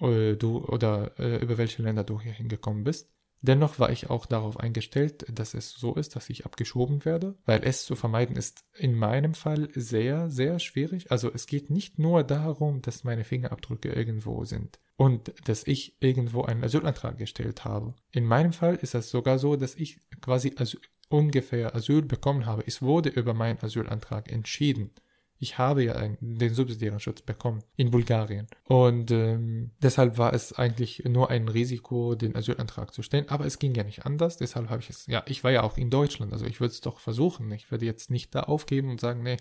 äh, 0.00 0.34
du 0.36 0.64
oder 0.64 1.18
äh, 1.18 1.36
über 1.38 1.58
welche 1.58 1.82
Länder 1.82 2.04
du 2.04 2.20
hier 2.20 2.32
hingekommen 2.32 2.84
bist. 2.84 3.10
Dennoch 3.40 3.78
war 3.78 3.90
ich 3.90 4.10
auch 4.10 4.26
darauf 4.26 4.58
eingestellt, 4.58 5.24
dass 5.30 5.54
es 5.54 5.70
so 5.70 5.94
ist, 5.94 6.16
dass 6.16 6.28
ich 6.28 6.44
abgeschoben 6.44 7.04
werde, 7.04 7.36
weil 7.44 7.62
es 7.64 7.84
zu 7.84 7.94
vermeiden 7.94 8.36
ist 8.36 8.64
in 8.74 8.94
meinem 8.94 9.34
Fall 9.34 9.68
sehr, 9.74 10.28
sehr 10.28 10.58
schwierig. 10.58 11.10
Also 11.12 11.30
es 11.32 11.46
geht 11.46 11.70
nicht 11.70 11.98
nur 11.98 12.24
darum, 12.24 12.82
dass 12.82 13.04
meine 13.04 13.24
Fingerabdrücke 13.24 13.90
irgendwo 13.90 14.44
sind 14.44 14.80
und 14.96 15.32
dass 15.48 15.66
ich 15.66 15.96
irgendwo 16.00 16.42
einen 16.42 16.64
Asylantrag 16.64 17.16
gestellt 17.16 17.64
habe. 17.64 17.94
In 18.10 18.24
meinem 18.24 18.52
Fall 18.52 18.74
ist 18.74 18.94
es 18.94 19.10
sogar 19.10 19.38
so, 19.38 19.54
dass 19.54 19.76
ich 19.76 20.00
quasi 20.20 20.54
Asyl, 20.56 20.80
ungefähr 21.08 21.74
Asyl 21.74 22.02
bekommen 22.02 22.44
habe. 22.44 22.64
Es 22.66 22.82
wurde 22.82 23.08
über 23.08 23.34
meinen 23.34 23.62
Asylantrag 23.62 24.30
entschieden. 24.30 24.90
Ich 25.38 25.58
habe 25.58 25.84
ja 25.84 26.08
den 26.20 26.54
subsidiären 26.54 27.00
Schutz 27.00 27.22
bekommen 27.22 27.62
in 27.76 27.90
Bulgarien. 27.90 28.46
Und 28.64 29.10
ähm, 29.10 29.70
deshalb 29.82 30.18
war 30.18 30.32
es 30.32 30.52
eigentlich 30.52 31.04
nur 31.04 31.30
ein 31.30 31.48
Risiko, 31.48 32.14
den 32.14 32.34
Asylantrag 32.34 32.92
zu 32.92 33.02
stellen. 33.02 33.28
Aber 33.28 33.46
es 33.46 33.58
ging 33.58 33.74
ja 33.74 33.84
nicht 33.84 34.04
anders. 34.04 34.36
Deshalb 34.36 34.68
habe 34.68 34.82
ich 34.82 34.90
es, 34.90 35.06
ja, 35.06 35.22
ich 35.26 35.44
war 35.44 35.50
ja 35.50 35.62
auch 35.62 35.76
in 35.78 35.90
Deutschland. 35.90 36.32
Also 36.32 36.46
ich 36.46 36.60
würde 36.60 36.72
es 36.72 36.80
doch 36.80 36.98
versuchen. 36.98 37.50
Ich 37.52 37.70
würde 37.70 37.86
jetzt 37.86 38.10
nicht 38.10 38.34
da 38.34 38.42
aufgeben 38.42 38.90
und 38.90 39.00
sagen, 39.00 39.22
nee, 39.22 39.36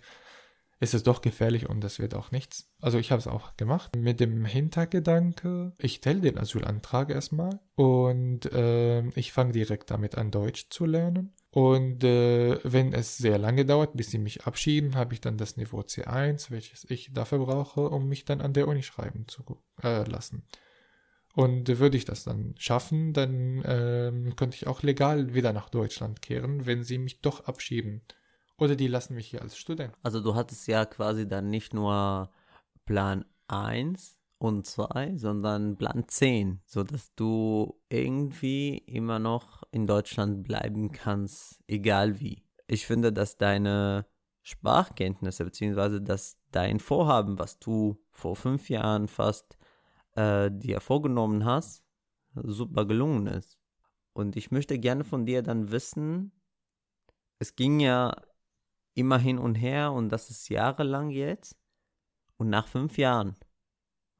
es 0.80 0.94
ist 0.94 1.08
doch 1.08 1.22
gefährlich 1.22 1.68
und 1.68 1.84
das 1.84 2.00
wird 2.00 2.14
auch 2.14 2.32
nichts. 2.32 2.70
Also 2.82 3.00
ich 3.00 3.12
habe 3.12 3.20
es 3.20 3.28
auch 3.28 3.56
gemacht 3.58 3.96
mit 3.96 4.20
dem 4.20 4.46
Hintergedanke, 4.46 5.74
ich 5.80 5.96
stelle 5.96 6.22
den 6.22 6.38
Asylantrag 6.38 7.10
erstmal 7.10 7.60
und 7.76 8.52
äh, 8.52 9.08
ich 9.10 9.32
fange 9.32 9.54
direkt 9.54 9.90
damit 9.90 10.16
an, 10.16 10.32
Deutsch 10.32 10.68
zu 10.70 10.86
lernen. 10.86 11.34
Und 11.58 12.04
äh, 12.04 12.60
wenn 12.64 12.94
es 12.94 13.18
sehr 13.18 13.40
lange 13.40 13.66
dauert, 13.66 13.98
bis 13.98 14.12
sie 14.12 14.20
mich 14.20 14.46
abschieben, 14.46 14.94
habe 14.94 15.16
ich 15.16 15.22
dann 15.22 15.40
das 15.40 15.58
Niveau 15.58 15.80
C1, 15.80 16.52
welches 16.52 16.86
ich 16.88 17.12
dafür 17.12 17.40
brauche, 17.40 17.90
um 17.90 18.08
mich 18.08 18.26
dann 18.26 18.42
an 18.42 18.54
der 18.54 18.68
Uni 18.68 18.84
schreiben 18.84 19.28
zu 19.28 19.42
äh, 19.82 20.08
lassen. 20.08 20.44
Und 21.34 21.68
äh, 21.68 21.80
würde 21.80 21.98
ich 21.98 22.06
das 22.06 22.24
dann 22.24 22.54
schaffen, 22.60 23.12
dann 23.12 23.64
äh, 23.64 24.12
könnte 24.36 24.56
ich 24.56 24.68
auch 24.68 24.84
legal 24.84 25.34
wieder 25.34 25.52
nach 25.52 25.70
Deutschland 25.70 26.22
kehren, 26.22 26.68
wenn 26.68 26.84
sie 26.84 27.00
mich 27.00 27.22
doch 27.22 27.46
abschieben. 27.46 28.04
Oder 28.60 28.76
die 28.76 28.88
lassen 28.88 29.16
mich 29.16 29.26
hier 29.26 29.42
als 29.42 29.58
Student. 29.58 29.96
Also 30.04 30.22
du 30.22 30.36
hattest 30.36 30.68
ja 30.68 30.86
quasi 30.86 31.28
dann 31.28 31.50
nicht 31.50 31.74
nur 31.74 32.30
Plan 32.86 33.26
1, 33.48 34.18
und 34.40 34.66
2, 34.66 35.14
sondern 35.16 35.78
Plan 35.78 36.06
10, 36.08 36.62
sodass 36.66 37.14
du 37.16 37.80
irgendwie 37.90 38.78
immer 38.78 39.20
noch 39.20 39.57
in 39.72 39.88
Deutschland 39.88 40.44
bleiben 40.44 40.92
kannst, 40.92 41.62
egal 41.68 42.20
wie. 42.20 42.44
Ich 42.68 42.86
finde, 42.86 43.14
dass 43.14 43.38
deine 43.38 44.06
Sprachkenntnisse 44.42 45.44
beziehungsweise 45.44 46.02
dass 46.02 46.38
dein 46.52 46.80
Vorhaben, 46.80 47.38
was 47.38 47.60
du 47.60 47.98
vor 48.12 48.36
fünf 48.36 48.70
Jahren 48.70 49.08
fast 49.08 49.58
äh, 50.16 50.50
dir 50.52 50.80
vorgenommen 50.80 51.46
hast, 51.46 51.84
super 52.34 52.86
gelungen 52.86 53.28
ist. 53.28 53.58
Und 54.14 54.36
ich 54.36 54.52
möchte 54.52 54.80
gerne 54.80 55.04
von 55.04 55.26
dir 55.26 55.44
dann 55.44 55.72
wissen, 55.72 56.32
es 57.40 57.56
ging 57.56 57.80
ja 57.80 58.16
immer 58.96 59.20
hin 59.20 59.38
und 59.38 59.56
her 59.56 59.92
und 59.92 60.10
das 60.10 60.30
ist 60.30 60.50
jahrelang 60.50 61.12
jetzt. 61.12 61.56
Und 62.38 62.50
nach 62.50 62.68
fünf 62.68 62.98
Jahren, 62.98 63.36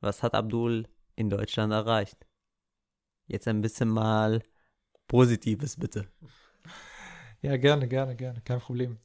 was 0.02 0.24
hat 0.24 0.36
Abdul 0.36 0.88
in 1.16 1.30
Deutschland 1.30 1.74
erreicht? 1.74 2.28
Jetzt 3.26 3.48
ein 3.48 3.62
bisschen 3.62 3.90
mal 3.90 4.44
Positives, 5.08 5.78
bitte. 5.78 6.08
Ja, 7.42 7.56
gerne, 7.58 7.88
gerne, 7.88 8.16
gerne, 8.16 8.42
kein 8.42 8.60
Problem. 8.60 8.98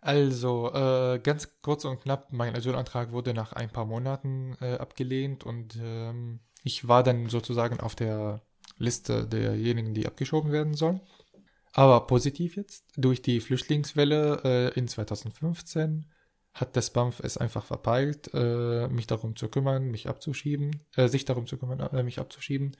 Also, 0.00 0.72
äh, 0.72 1.18
ganz 1.22 1.60
kurz 1.60 1.84
und 1.84 2.00
knapp, 2.00 2.32
mein 2.32 2.54
Asylantrag 2.54 3.12
wurde 3.12 3.34
nach 3.34 3.52
ein 3.52 3.70
paar 3.70 3.84
Monaten 3.84 4.56
äh, 4.60 4.74
abgelehnt 4.74 5.44
und 5.44 5.78
ähm, 5.82 6.40
ich 6.62 6.88
war 6.88 7.02
dann 7.02 7.28
sozusagen 7.28 7.80
auf 7.80 7.94
der 7.94 8.42
Liste 8.78 9.26
derjenigen, 9.26 9.92
die 9.92 10.06
abgeschoben 10.06 10.52
werden 10.52 10.74
sollen. 10.74 11.00
Aber 11.72 12.06
positiv 12.06 12.56
jetzt, 12.56 12.84
durch 12.96 13.22
die 13.22 13.40
Flüchtlingswelle 13.40 14.40
äh, 14.44 14.78
in 14.78 14.88
2015 14.88 16.06
hat 16.52 16.76
das 16.76 16.90
BAMF 16.90 17.20
es 17.20 17.36
einfach 17.36 17.64
verpeilt, 17.64 18.30
äh, 18.34 18.88
mich 18.88 19.06
darum 19.06 19.36
zu 19.36 19.48
kümmern, 19.48 19.90
mich 19.90 20.08
abzuschieben, 20.08 20.84
äh, 20.96 21.08
sich 21.08 21.24
darum 21.24 21.46
zu 21.46 21.58
kümmern, 21.58 21.80
äh, 21.80 22.02
mich 22.02 22.18
abzuschieben. 22.18 22.76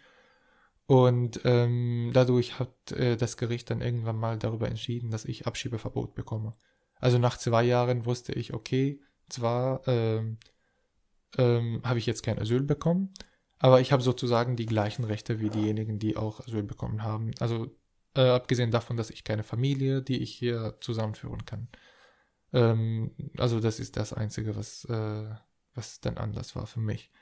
Und 0.91 1.43
ähm, 1.45 2.11
dadurch 2.12 2.59
hat 2.59 2.91
äh, 2.91 3.16
das 3.16 3.36
Gericht 3.36 3.70
dann 3.70 3.80
irgendwann 3.80 4.16
mal 4.16 4.36
darüber 4.36 4.66
entschieden, 4.66 5.12
dass 5.12 5.24
ich 5.24 5.47
Abschiebeverbot 5.47 6.16
bekomme. 6.16 6.57
Also 6.97 7.18
nach 7.18 7.36
zwei 7.36 7.62
Jahren 7.62 8.07
wusste 8.07 8.32
ich, 8.32 8.55
okay, 8.55 9.01
zwar 9.28 9.86
ähm, 9.86 10.38
ähm, 11.38 11.80
habe 11.84 12.01
ich 12.01 12.07
jetzt 12.07 12.24
kein 12.24 12.41
Asyl 12.41 12.64
bekommen, 12.64 13.14
aber 13.61 13.80
ich 13.80 13.93
habe 13.93 14.03
sozusagen 14.03 14.57
die 14.57 14.66
gleichen 14.66 15.05
Rechte 15.05 15.38
wie 15.38 15.49
diejenigen, 15.49 16.01
die 16.01 16.16
auch 16.16 16.41
Asyl 16.41 16.64
bekommen 16.64 17.05
haben. 17.05 17.30
Also 17.38 17.68
äh, 18.16 18.22
abgesehen 18.22 18.72
davon, 18.72 18.97
dass 18.97 19.11
ich 19.11 19.22
keine 19.22 19.45
Familie, 19.45 20.03
die 20.03 20.20
ich 20.20 20.34
hier 20.34 20.76
zusammenführen 20.80 21.45
kann. 21.45 21.68
Ähm, 22.53 23.14
also 23.38 23.61
das 23.61 23.78
ist 23.78 23.97
das 23.97 24.12
Einzige, 24.12 24.57
was, 24.57 24.86
äh, 24.86 25.34
was 25.72 26.01
dann 26.01 26.18
anders 26.18 26.57
war 26.57 26.66
für 26.66 26.80
mich. 26.80 27.12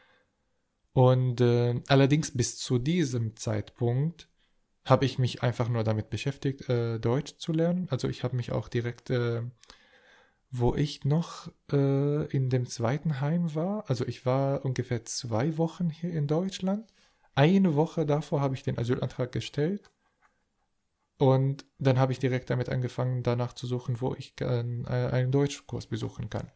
Und 0.98 1.40
äh, 1.40 1.80
allerdings 1.86 2.36
bis 2.36 2.58
zu 2.58 2.80
diesem 2.80 3.36
Zeitpunkt 3.36 4.28
habe 4.84 5.04
ich 5.04 5.16
mich 5.16 5.44
einfach 5.44 5.68
nur 5.68 5.84
damit 5.84 6.10
beschäftigt, 6.10 6.68
äh, 6.68 6.98
Deutsch 6.98 7.36
zu 7.38 7.52
lernen. 7.52 7.86
Also 7.88 8.08
ich 8.08 8.24
habe 8.24 8.34
mich 8.34 8.50
auch 8.50 8.66
direkt, 8.66 9.08
äh, 9.10 9.42
wo 10.50 10.74
ich 10.74 11.04
noch 11.04 11.52
äh, 11.70 12.26
in 12.36 12.50
dem 12.50 12.66
zweiten 12.66 13.20
Heim 13.20 13.54
war, 13.54 13.88
also 13.88 14.04
ich 14.08 14.26
war 14.26 14.64
ungefähr 14.64 15.04
zwei 15.04 15.56
Wochen 15.56 15.88
hier 15.88 16.10
in 16.10 16.26
Deutschland. 16.26 16.92
Eine 17.36 17.76
Woche 17.76 18.04
davor 18.04 18.40
habe 18.40 18.56
ich 18.56 18.64
den 18.64 18.76
Asylantrag 18.76 19.30
gestellt 19.30 19.92
und 21.16 21.64
dann 21.78 22.00
habe 22.00 22.10
ich 22.10 22.18
direkt 22.18 22.50
damit 22.50 22.70
angefangen, 22.70 23.22
danach 23.22 23.52
zu 23.52 23.68
suchen, 23.68 24.00
wo 24.00 24.16
ich 24.16 24.34
einen, 24.42 24.84
einen 24.86 25.30
Deutschkurs 25.30 25.86
besuchen 25.86 26.28
kann. 26.28 26.50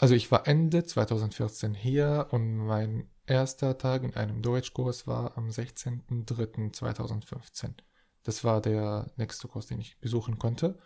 Also 0.00 0.14
ich 0.14 0.30
war 0.30 0.46
Ende 0.46 0.84
2014 0.84 1.74
hier 1.74 2.28
und 2.30 2.56
mein 2.56 3.10
erster 3.26 3.76
Tag 3.78 4.04
in 4.04 4.14
einem 4.14 4.42
Deutschkurs 4.42 5.08
war 5.08 5.36
am 5.36 5.48
16.03.2015. 5.48 7.74
Das 8.22 8.44
war 8.44 8.60
der 8.60 9.10
nächste 9.16 9.48
Kurs, 9.48 9.66
den 9.66 9.80
ich 9.80 9.98
besuchen 9.98 10.38
konnte. 10.38 10.78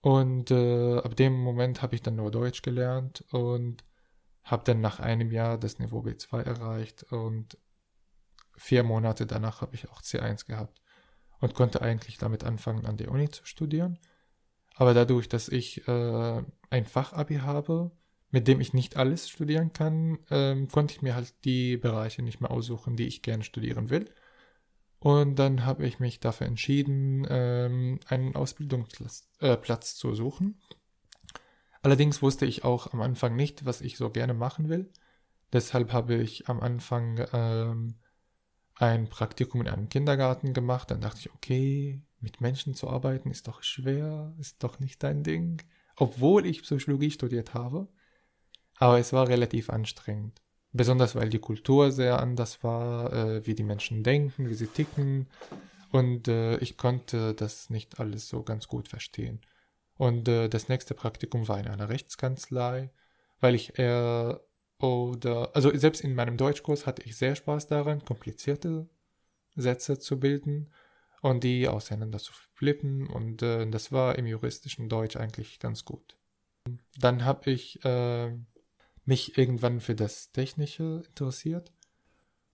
Und 0.00 0.50
äh, 0.50 0.98
ab 0.98 1.14
dem 1.14 1.34
Moment 1.34 1.82
habe 1.82 1.94
ich 1.94 2.02
dann 2.02 2.16
nur 2.16 2.32
Deutsch 2.32 2.62
gelernt 2.62 3.24
und 3.30 3.84
habe 4.42 4.64
dann 4.64 4.80
nach 4.80 4.98
einem 4.98 5.30
Jahr 5.30 5.56
das 5.56 5.78
Niveau 5.78 6.00
B2 6.00 6.42
erreicht 6.42 7.04
und 7.12 7.58
vier 8.56 8.82
Monate 8.82 9.24
danach 9.26 9.60
habe 9.60 9.76
ich 9.76 9.88
auch 9.88 10.02
C1 10.02 10.46
gehabt 10.46 10.82
und 11.38 11.54
konnte 11.54 11.80
eigentlich 11.80 12.18
damit 12.18 12.42
anfangen, 12.42 12.86
an 12.86 12.96
der 12.96 13.12
Uni 13.12 13.28
zu 13.28 13.44
studieren. 13.44 14.00
Aber 14.74 14.94
dadurch, 14.94 15.28
dass 15.28 15.48
ich 15.48 15.86
äh, 15.86 16.42
ein 16.70 16.86
Fachabi 16.86 17.36
habe, 17.36 17.92
mit 18.30 18.48
dem 18.48 18.60
ich 18.60 18.72
nicht 18.72 18.96
alles 18.96 19.28
studieren 19.28 19.72
kann, 19.72 20.18
ähm, 20.30 20.68
konnte 20.68 20.94
ich 20.94 21.02
mir 21.02 21.14
halt 21.14 21.34
die 21.44 21.76
Bereiche 21.76 22.22
nicht 22.22 22.40
mehr 22.40 22.50
aussuchen, 22.50 22.96
die 22.96 23.06
ich 23.06 23.22
gerne 23.22 23.44
studieren 23.44 23.90
will. 23.90 24.10
Und 25.00 25.38
dann 25.38 25.64
habe 25.64 25.86
ich 25.86 25.98
mich 25.98 26.20
dafür 26.20 26.46
entschieden, 26.46 27.26
ähm, 27.28 28.00
einen 28.06 28.36
Ausbildungsplatz 28.36 29.92
äh, 29.92 29.96
zu 29.96 30.14
suchen. 30.14 30.60
Allerdings 31.82 32.20
wusste 32.20 32.44
ich 32.44 32.64
auch 32.64 32.92
am 32.92 33.00
Anfang 33.00 33.34
nicht, 33.34 33.64
was 33.64 33.80
ich 33.80 33.96
so 33.96 34.10
gerne 34.10 34.34
machen 34.34 34.68
will. 34.68 34.92
Deshalb 35.52 35.92
habe 35.92 36.16
ich 36.16 36.48
am 36.48 36.60
Anfang 36.60 37.26
ähm, 37.32 37.94
ein 38.76 39.08
Praktikum 39.08 39.62
in 39.62 39.68
einem 39.68 39.88
Kindergarten 39.88 40.52
gemacht. 40.52 40.90
Dann 40.90 41.00
dachte 41.00 41.20
ich, 41.20 41.34
okay, 41.34 42.02
mit 42.20 42.42
Menschen 42.42 42.74
zu 42.74 42.88
arbeiten 42.88 43.30
ist 43.30 43.48
doch 43.48 43.62
schwer, 43.62 44.34
ist 44.38 44.62
doch 44.62 44.78
nicht 44.78 45.02
dein 45.02 45.22
Ding. 45.22 45.62
Obwohl 45.96 46.46
ich 46.46 46.62
Psychologie 46.62 47.10
studiert 47.10 47.54
habe. 47.54 47.88
Aber 48.80 48.98
es 48.98 49.12
war 49.12 49.28
relativ 49.28 49.70
anstrengend. 49.70 50.40
Besonders 50.72 51.14
weil 51.14 51.28
die 51.28 51.38
Kultur 51.38 51.92
sehr 51.92 52.18
anders 52.18 52.64
war, 52.64 53.12
äh, 53.12 53.46
wie 53.46 53.54
die 53.54 53.62
Menschen 53.62 54.02
denken, 54.02 54.48
wie 54.48 54.54
sie 54.54 54.68
ticken. 54.68 55.28
Und 55.92 56.28
äh, 56.28 56.56
ich 56.58 56.76
konnte 56.76 57.34
das 57.34 57.68
nicht 57.68 58.00
alles 58.00 58.28
so 58.28 58.42
ganz 58.42 58.68
gut 58.68 58.88
verstehen. 58.88 59.40
Und 59.96 60.28
äh, 60.28 60.48
das 60.48 60.68
nächste 60.68 60.94
Praktikum 60.94 61.46
war 61.46 61.58
in 61.60 61.68
einer 61.68 61.90
Rechtskanzlei, 61.90 62.90
weil 63.40 63.54
ich 63.54 63.78
eher 63.78 64.40
oder, 64.78 65.54
also 65.54 65.76
selbst 65.76 66.00
in 66.00 66.14
meinem 66.14 66.38
Deutschkurs 66.38 66.86
hatte 66.86 67.02
ich 67.02 67.16
sehr 67.16 67.36
Spaß 67.36 67.66
daran, 67.66 68.02
komplizierte 68.02 68.88
Sätze 69.56 69.98
zu 69.98 70.18
bilden 70.18 70.70
und 71.20 71.44
die 71.44 71.68
auseinander 71.68 72.18
zu 72.18 72.32
flippen 72.54 73.06
und 73.08 73.42
äh, 73.42 73.68
das 73.68 73.92
war 73.92 74.16
im 74.16 74.26
juristischen 74.26 74.88
Deutsch 74.88 75.16
eigentlich 75.16 75.58
ganz 75.58 75.84
gut. 75.84 76.16
Dann 76.98 77.26
habe 77.26 77.50
ich 77.50 77.84
äh, 77.84 78.32
mich 79.04 79.38
irgendwann 79.38 79.80
für 79.80 79.94
das 79.94 80.32
Technische 80.32 81.02
interessiert 81.08 81.72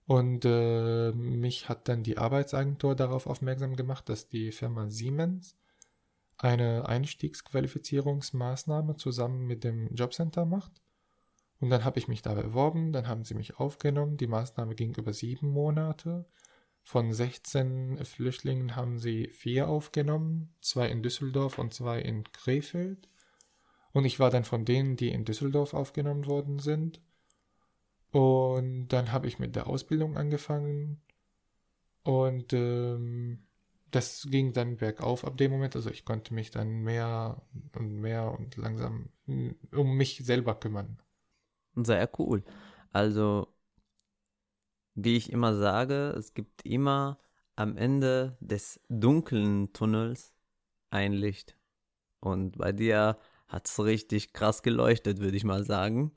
und 0.07 0.43
äh, 0.45 1.11
mich 1.11 1.67
hat 1.67 1.89
dann 1.89 2.01
die 2.01 2.17
Arbeitsagentur 2.17 2.95
darauf 2.95 3.27
aufmerksam 3.27 3.75
gemacht, 3.75 4.07
dass 4.07 4.29
die 4.29 4.53
Firma 4.53 4.89
Siemens 4.89 5.57
eine 6.37 6.87
Einstiegsqualifizierungsmaßnahme 6.87 8.95
zusammen 8.95 9.45
mit 9.45 9.65
dem 9.65 9.93
Jobcenter 9.93 10.45
macht. 10.45 10.71
Und 11.59 11.71
dann 11.71 11.83
habe 11.83 11.99
ich 11.99 12.07
mich 12.07 12.21
da 12.21 12.35
beworben, 12.35 12.93
dann 12.93 13.09
haben 13.09 13.25
sie 13.25 13.33
mich 13.33 13.59
aufgenommen. 13.59 14.15
Die 14.15 14.27
Maßnahme 14.27 14.75
ging 14.75 14.95
über 14.95 15.11
sieben 15.11 15.49
Monate. 15.49 16.23
Von 16.83 17.11
16 17.11 18.05
Flüchtlingen 18.05 18.77
haben 18.77 18.99
sie 18.99 19.27
vier 19.27 19.67
aufgenommen, 19.67 20.55
zwei 20.61 20.87
in 20.87 21.03
Düsseldorf 21.03 21.59
und 21.59 21.73
zwei 21.73 21.99
in 21.99 22.23
Krefeld. 22.31 23.09
Und 23.97 24.05
ich 24.05 24.19
war 24.19 24.29
dann 24.29 24.43
von 24.43 24.63
denen, 24.63 24.95
die 24.95 25.09
in 25.09 25.25
Düsseldorf 25.25 25.73
aufgenommen 25.73 26.27
worden 26.27 26.59
sind. 26.59 27.01
Und 28.11 28.89
dann 28.89 29.11
habe 29.11 29.25
ich 29.25 29.39
mit 29.39 29.55
der 29.55 29.65
Ausbildung 29.65 30.17
angefangen. 30.17 31.01
Und 32.03 32.53
ähm, 32.53 33.47
das 33.89 34.27
ging 34.29 34.53
dann 34.53 34.77
bergauf 34.77 35.25
ab 35.25 35.35
dem 35.37 35.49
Moment. 35.49 35.75
Also 35.75 35.89
ich 35.89 36.05
konnte 36.05 36.35
mich 36.35 36.51
dann 36.51 36.83
mehr 36.83 37.41
und 37.73 37.99
mehr 37.99 38.37
und 38.37 38.55
langsam 38.55 39.09
hm, 39.25 39.55
um 39.71 39.97
mich 39.97 40.23
selber 40.23 40.53
kümmern. 40.53 41.01
Sehr 41.73 42.07
cool. 42.19 42.43
Also, 42.91 43.47
wie 44.93 45.17
ich 45.17 45.31
immer 45.31 45.55
sage, 45.55 46.13
es 46.15 46.35
gibt 46.35 46.63
immer 46.67 47.17
am 47.55 47.75
Ende 47.77 48.37
des 48.41 48.79
dunklen 48.89 49.73
Tunnels 49.73 50.35
ein 50.91 51.13
Licht. 51.13 51.57
Und 52.19 52.59
bei 52.59 52.71
dir 52.71 53.17
hat 53.47 53.67
es 53.67 53.79
richtig 53.79 54.33
krass 54.33 54.61
geleuchtet, 54.61 55.19
würde 55.19 55.37
ich 55.37 55.43
mal 55.43 55.63
sagen. 55.63 56.13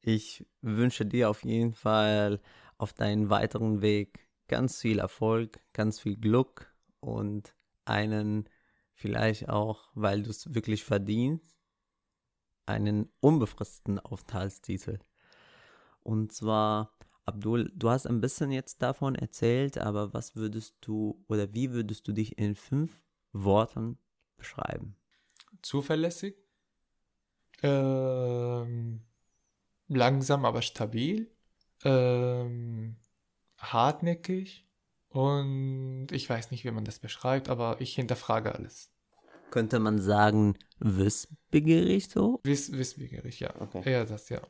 Ich 0.00 0.44
wünsche 0.60 1.06
dir 1.06 1.30
auf 1.30 1.44
jeden 1.44 1.74
Fall 1.74 2.40
auf 2.76 2.92
deinen 2.92 3.30
weiteren 3.30 3.82
Weg 3.82 4.28
ganz 4.48 4.80
viel 4.80 4.98
Erfolg, 4.98 5.60
ganz 5.72 6.00
viel 6.00 6.16
Glück 6.16 6.74
und 7.00 7.54
einen 7.84 8.48
vielleicht 8.92 9.48
auch, 9.48 9.90
weil 9.94 10.22
du 10.22 10.30
es 10.30 10.54
wirklich 10.54 10.84
verdienst, 10.84 11.56
einen 12.66 13.10
unbefristeten 13.20 13.98
Aufenthaltstitel. 13.98 14.98
Und 16.00 16.32
zwar, 16.32 16.96
Abdul, 17.24 17.72
du 17.74 17.90
hast 17.90 18.06
ein 18.06 18.20
bisschen 18.20 18.50
jetzt 18.50 18.82
davon 18.82 19.14
erzählt, 19.14 19.78
aber 19.78 20.12
was 20.12 20.36
würdest 20.36 20.76
du 20.80 21.24
oder 21.28 21.52
wie 21.54 21.72
würdest 21.72 22.06
du 22.08 22.12
dich 22.12 22.38
in 22.38 22.54
fünf 22.54 23.00
Worten 23.32 23.98
beschreiben? 24.36 24.96
Zuverlässig, 25.62 26.36
ähm, 27.62 29.02
langsam 29.88 30.44
aber 30.44 30.62
stabil, 30.62 31.30
ähm, 31.84 32.96
hartnäckig 33.58 34.66
und 35.08 36.08
ich 36.10 36.28
weiß 36.28 36.50
nicht, 36.50 36.64
wie 36.64 36.70
man 36.70 36.84
das 36.84 36.98
beschreibt, 36.98 37.48
aber 37.48 37.80
ich 37.80 37.94
hinterfrage 37.94 38.54
alles. 38.54 38.90
Könnte 39.50 39.78
man 39.78 39.98
sagen, 39.98 40.56
wissbegierig 40.78 42.08
so? 42.08 42.40
Wiss, 42.44 42.72
wissbegierig, 42.72 43.40
ja. 43.40 43.54
Okay. 43.60 43.82
Eher 43.84 44.06
das, 44.06 44.30
ja. 44.30 44.40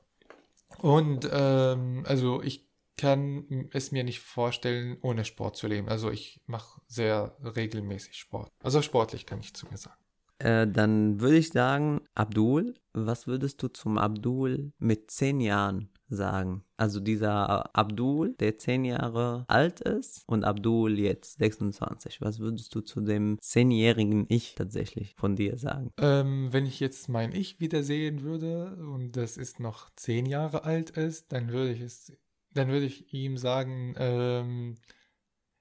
Und 0.79 1.29
ähm, 1.31 2.05
also 2.07 2.41
ich 2.43 2.69
kann 2.97 3.69
es 3.73 3.91
mir 3.91 4.05
nicht 4.05 4.21
vorstellen, 4.21 4.99
ohne 5.03 5.25
Sport 5.25 5.57
zu 5.57 5.67
leben. 5.67 5.89
Also 5.89 6.11
ich 6.11 6.41
mache 6.47 6.81
sehr 6.87 7.37
regelmäßig 7.41 8.17
Sport. 8.17 8.51
Also 8.63 8.83
sportlich 8.83 9.27
kann 9.27 9.41
ich 9.41 9.55
zu 9.55 9.67
mir 9.67 9.77
sagen. 9.77 10.02
Äh, 10.43 10.67
dann 10.67 11.21
würde 11.21 11.39
ich 11.39 11.51
sagen, 11.51 12.01
Abdul, 12.15 12.75
was 12.93 13.27
würdest 13.27 13.63
du 13.63 13.69
zum 13.69 13.97
Abdul 13.97 14.73
mit 14.79 15.11
zehn 15.11 15.41
Jahren 15.41 15.89
sagen? 16.09 16.65
Also 16.77 16.99
dieser 16.99 17.77
Abdul, 17.77 18.35
der 18.41 18.59
zehn 18.59 18.85
Jahre 18.85 19.45
alt 19.47 19.81
ist 19.81 20.25
und 20.27 20.45
Abdul 20.45 20.99
jetzt 20.99 21.39
26. 21.39 22.21
Was 22.21 22.41
würdest 22.41 22.75
du 22.75 22.81
zu 22.81 23.01
dem 23.01 23.39
zehnjährigen 23.41 24.27
Ich 24.29 24.57
tatsächlich 24.57 25.15
von 25.15 25.37
dir 25.37 25.59
sagen? 25.59 25.93
Ähm, 25.99 26.53
wenn 26.53 26.67
ich 26.67 26.81
jetzt 26.81 27.09
mein 27.09 27.33
Ich 27.33 27.61
wiedersehen 27.61 28.23
würde 28.23 28.77
und 28.77 29.13
das 29.13 29.37
ist 29.37 29.61
noch 29.61 29.91
zehn 29.95 30.27
Jahre 30.27 30.65
alt 30.65 30.91
ist, 30.91 31.33
dann 31.33 31.51
würde 31.51 31.73
ich 31.73 31.81
es, 31.81 32.13
dann 32.53 32.69
würde 32.69 32.87
ich 32.87 33.15
ihm 33.15 33.37
sagen, 33.37 33.95
ähm, 33.97 34.75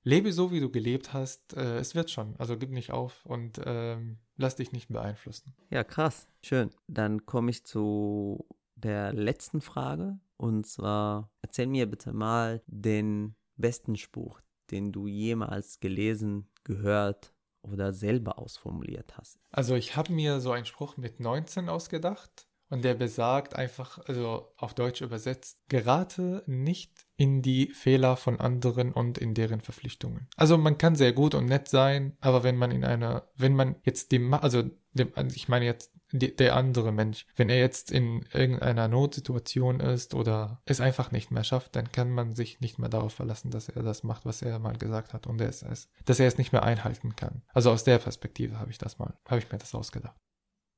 lebe 0.04 0.32
so, 0.34 0.52
wie 0.52 0.60
du 0.60 0.70
gelebt 0.70 1.14
hast. 1.14 1.54
Äh, 1.56 1.78
es 1.78 1.96
wird 1.96 2.12
schon. 2.12 2.36
Also 2.38 2.58
gib 2.58 2.72
nicht 2.72 2.92
auf 2.92 3.26
und 3.26 3.62
ähm, 3.66 4.20
lass 4.38 4.56
dich 4.56 4.72
nicht 4.72 4.90
beeinflussen. 4.90 5.54
Ja, 5.70 5.84
krass. 5.84 6.28
Schön. 6.44 6.72
Dann 6.88 7.26
komme 7.26 7.52
ich 7.52 7.66
zu 7.66 8.46
der 8.76 9.14
letzten 9.14 9.62
Frage. 9.62 10.20
Und 10.38 10.66
zwar, 10.66 11.30
erzähl 11.42 11.68
mir 11.68 11.90
bitte 11.90 12.14
mal 12.14 12.64
den 12.66 13.36
besten 13.58 13.96
Spruch, 13.96 14.42
den 14.72 14.92
du 14.92 15.08
jemals 15.08 15.80
gelesen, 15.80 16.50
gehört 16.64 17.34
oder 17.62 17.94
selber 17.94 18.40
ausformuliert 18.40 19.18
hast. 19.18 19.40
Also 19.52 19.76
ich 19.76 19.96
habe 19.96 20.12
mir 20.12 20.40
so 20.40 20.52
einen 20.52 20.66
Spruch 20.66 20.98
mit 20.98 21.20
19 21.20 21.70
ausgedacht 21.70 22.48
und 22.70 22.84
der 22.84 22.96
besagt 22.96 23.56
einfach, 23.56 24.00
also 24.08 24.52
auf 24.58 24.74
Deutsch 24.74 25.02
übersetzt, 25.02 25.60
gerate 25.68 26.44
nicht 26.48 27.06
in 27.22 27.44
die 27.44 27.68
Fehler 27.68 28.18
von 28.18 28.40
anderen 28.40 28.92
und 28.92 29.20
in 29.20 29.36
deren 29.36 29.62
Verpflichtungen. 29.62 30.28
Also 30.38 30.58
man 30.58 30.80
kann 30.80 30.96
sehr 30.96 31.14
gut 31.14 31.36
und 31.36 31.46
nett 31.46 31.68
sein, 31.68 32.18
aber 32.20 32.42
wenn 32.42 32.58
man 32.58 32.72
in 32.72 32.84
einer, 32.84 33.28
wenn 33.36 33.54
man 33.54 33.76
jetzt 33.84 34.12
dem, 34.12 34.34
also 34.34 34.64
dem, 34.94 35.12
also 35.14 35.36
ich 35.36 35.48
meine 35.48 35.66
jetzt 35.66 35.92
der 36.14 36.56
andere 36.56 36.92
Mensch, 36.92 37.28
wenn 37.36 37.50
er 37.50 37.60
jetzt 37.60 37.92
in 37.92 38.26
irgendeiner 38.34 38.88
Notsituation 38.88 39.82
ist 39.82 40.16
oder 40.16 40.64
es 40.66 40.82
einfach 40.82 41.12
nicht 41.12 41.30
mehr 41.30 41.44
schafft, 41.44 41.76
dann 41.76 41.92
kann 41.92 42.10
man 42.10 42.34
sich 42.36 42.60
nicht 42.60 42.80
mehr 42.80 42.90
darauf 42.90 43.14
verlassen, 43.14 43.52
dass 43.52 43.70
er 43.70 43.84
das 43.84 44.02
macht, 44.02 44.26
was 44.26 44.42
er 44.42 44.58
mal 44.58 44.78
gesagt 44.78 45.14
hat 45.14 45.28
und 45.28 45.40
er 45.40 45.50
es, 45.50 45.90
dass 46.06 46.20
er 46.20 46.28
es 46.28 46.40
nicht 46.40 46.54
mehr 46.54 46.64
einhalten 46.64 47.16
kann. 47.16 47.44
Also 47.54 47.70
aus 47.70 47.84
der 47.84 48.00
Perspektive 48.00 48.58
habe 48.58 48.72
ich 48.72 48.80
das 48.80 48.98
mal, 48.98 49.14
habe 49.28 49.38
ich 49.38 49.52
mir 49.52 49.60
das 49.60 49.76
ausgedacht 49.76 50.18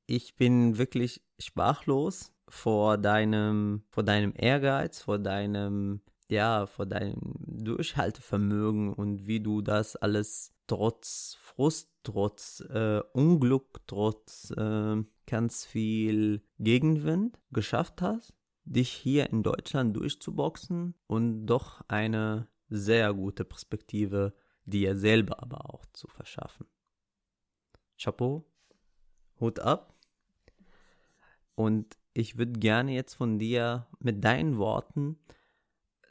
ich 0.06 0.36
bin 0.36 0.78
wirklich 0.78 1.22
sprachlos 1.38 2.32
vor 2.48 2.98
deinem, 2.98 3.84
vor 3.90 4.02
deinem 4.02 4.34
Ehrgeiz, 4.36 5.00
vor 5.00 5.18
deinem, 5.18 6.02
ja, 6.28 6.66
vor 6.66 6.86
deinem 6.86 7.34
Durchhaltevermögen 7.38 8.92
und 8.92 9.26
wie 9.26 9.40
du 9.40 9.60
das 9.60 9.96
alles 9.96 10.54
trotz 10.66 11.36
Frust, 11.40 11.90
trotz 12.02 12.60
äh, 12.70 13.00
Unglück, 13.12 13.80
trotz 13.86 14.50
äh, 14.56 15.02
ganz 15.26 15.64
viel 15.64 16.42
Gegenwind 16.58 17.38
geschafft 17.50 18.02
hast, 18.02 18.34
dich 18.64 18.90
hier 18.90 19.30
in 19.30 19.42
Deutschland 19.42 19.96
durchzuboxen 19.96 20.94
und 21.06 21.46
doch 21.46 21.82
eine 21.88 22.48
sehr 22.68 23.12
gute 23.12 23.44
Perspektive 23.44 24.34
dir 24.64 24.96
selber 24.96 25.42
aber 25.42 25.74
auch 25.74 25.84
zu 25.92 26.08
verschaffen. 26.08 26.66
Chapeau, 27.98 28.44
Hut 29.40 29.60
ab. 29.60 29.94
Und 31.54 31.98
ich 32.14 32.38
würde 32.38 32.58
gerne 32.58 32.92
jetzt 32.92 33.14
von 33.14 33.38
dir 33.38 33.86
mit 34.00 34.24
deinen 34.24 34.58
Worten 34.58 35.18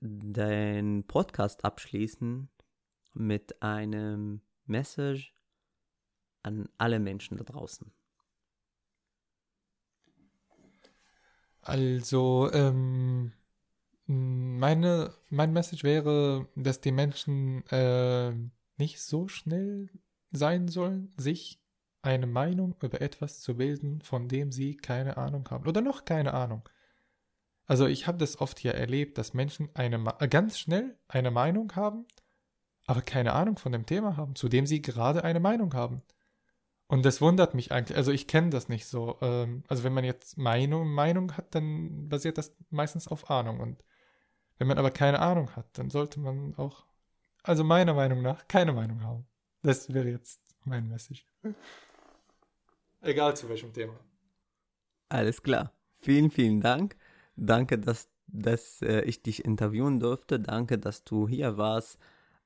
deinen 0.04 1.06
Podcast 1.06 1.64
abschließen 1.64 2.50
mit 3.14 3.62
einem 3.62 4.42
Message 4.66 5.34
an 6.42 6.68
alle 6.78 7.00
Menschen 7.00 7.38
da 7.38 7.44
draußen. 7.44 7.92
Also, 11.62 12.52
ähm, 12.52 13.32
meine, 14.08 15.14
mein 15.30 15.54
Message 15.54 15.84
wäre, 15.84 16.50
dass 16.56 16.82
die 16.82 16.92
Menschen 16.92 17.66
äh, 17.68 18.34
nicht 18.78 19.02
so 19.02 19.30
schnell 19.30 19.90
sein 20.32 20.68
sollen, 20.68 21.14
sich 21.16 21.62
eine 22.02 22.28
Meinung 22.28 22.76
über 22.82 23.00
etwas 23.00 23.40
zu 23.40 23.56
bilden, 23.56 24.02
von 24.02 24.28
dem 24.28 24.52
sie 24.52 24.76
keine 24.76 25.16
Ahnung 25.16 25.50
haben 25.50 25.66
oder 25.66 25.80
noch 25.80 26.04
keine 26.04 26.34
Ahnung. 26.34 26.68
Also 27.66 27.88
ich 27.88 28.08
habe 28.08 28.18
das 28.18 28.40
oft 28.42 28.60
hier 28.60 28.74
erlebt, 28.74 29.18
dass 29.18 29.34
Menschen 29.34 29.70
eine 29.74 30.04
ganz 30.30 30.60
schnell 30.60 30.98
eine 31.08 31.32
Meinung 31.32 31.76
haben, 31.76 32.06
aber 32.86 33.02
keine 33.02 33.34
Ahnung 33.34 33.58
von 33.58 33.72
dem 33.72 33.86
Thema 33.86 34.18
haben, 34.18 34.36
zu 34.36 34.50
dem 34.50 34.66
sie 34.66 34.82
gerade 34.82 35.24
eine 35.24 35.40
Meinung 35.40 35.74
haben. 35.74 36.02
Und 36.88 37.06
das 37.06 37.22
wundert 37.22 37.54
mich 37.56 37.72
eigentlich. 37.72 37.98
Also 37.98 38.12
ich 38.12 38.28
kenne 38.28 38.50
das 38.50 38.70
nicht 38.70 38.86
so. 38.86 39.18
Ähm, 39.22 39.64
also 39.68 39.84
wenn 39.84 39.94
man 39.94 40.04
jetzt 40.04 40.38
Meinung, 40.38 40.90
Meinung 40.90 41.36
hat, 41.36 41.56
dann 41.56 42.10
basiert 42.10 42.38
das 42.38 42.56
meistens 42.70 43.08
auf 43.08 43.30
Ahnung. 43.30 43.62
Und 43.62 43.84
wenn 44.58 44.68
man 44.68 44.78
aber 44.78 44.92
keine 44.92 45.20
Ahnung 45.20 45.56
hat, 45.56 45.66
dann 45.78 45.90
sollte 45.90 46.20
man 46.20 46.54
auch, 46.56 46.86
also 47.42 47.64
meiner 47.64 47.94
Meinung 47.94 48.22
nach, 48.22 48.48
keine 48.48 48.74
Meinung 48.74 49.02
haben. 49.04 49.26
Das 49.64 49.94
wäre 49.94 50.10
jetzt 50.10 50.40
mein 50.66 50.88
Message. 50.90 51.26
Egal 53.02 53.36
zu 53.36 53.50
welchem 53.50 53.74
Thema. 53.74 53.94
Alles 55.10 55.42
klar. 55.42 55.72
Vielen, 56.02 56.30
vielen 56.30 56.62
Dank. 56.62 56.98
Danke, 57.36 57.80
dass, 57.80 58.10
dass 58.28 58.82
äh, 58.82 59.02
ich 59.02 59.24
dich 59.24 59.46
interviewen 59.46 60.00
durfte. 60.00 60.40
Danke, 60.40 60.78
dass 60.78 61.04
du 61.04 61.28
hier 61.28 61.58
warst. 61.58 61.98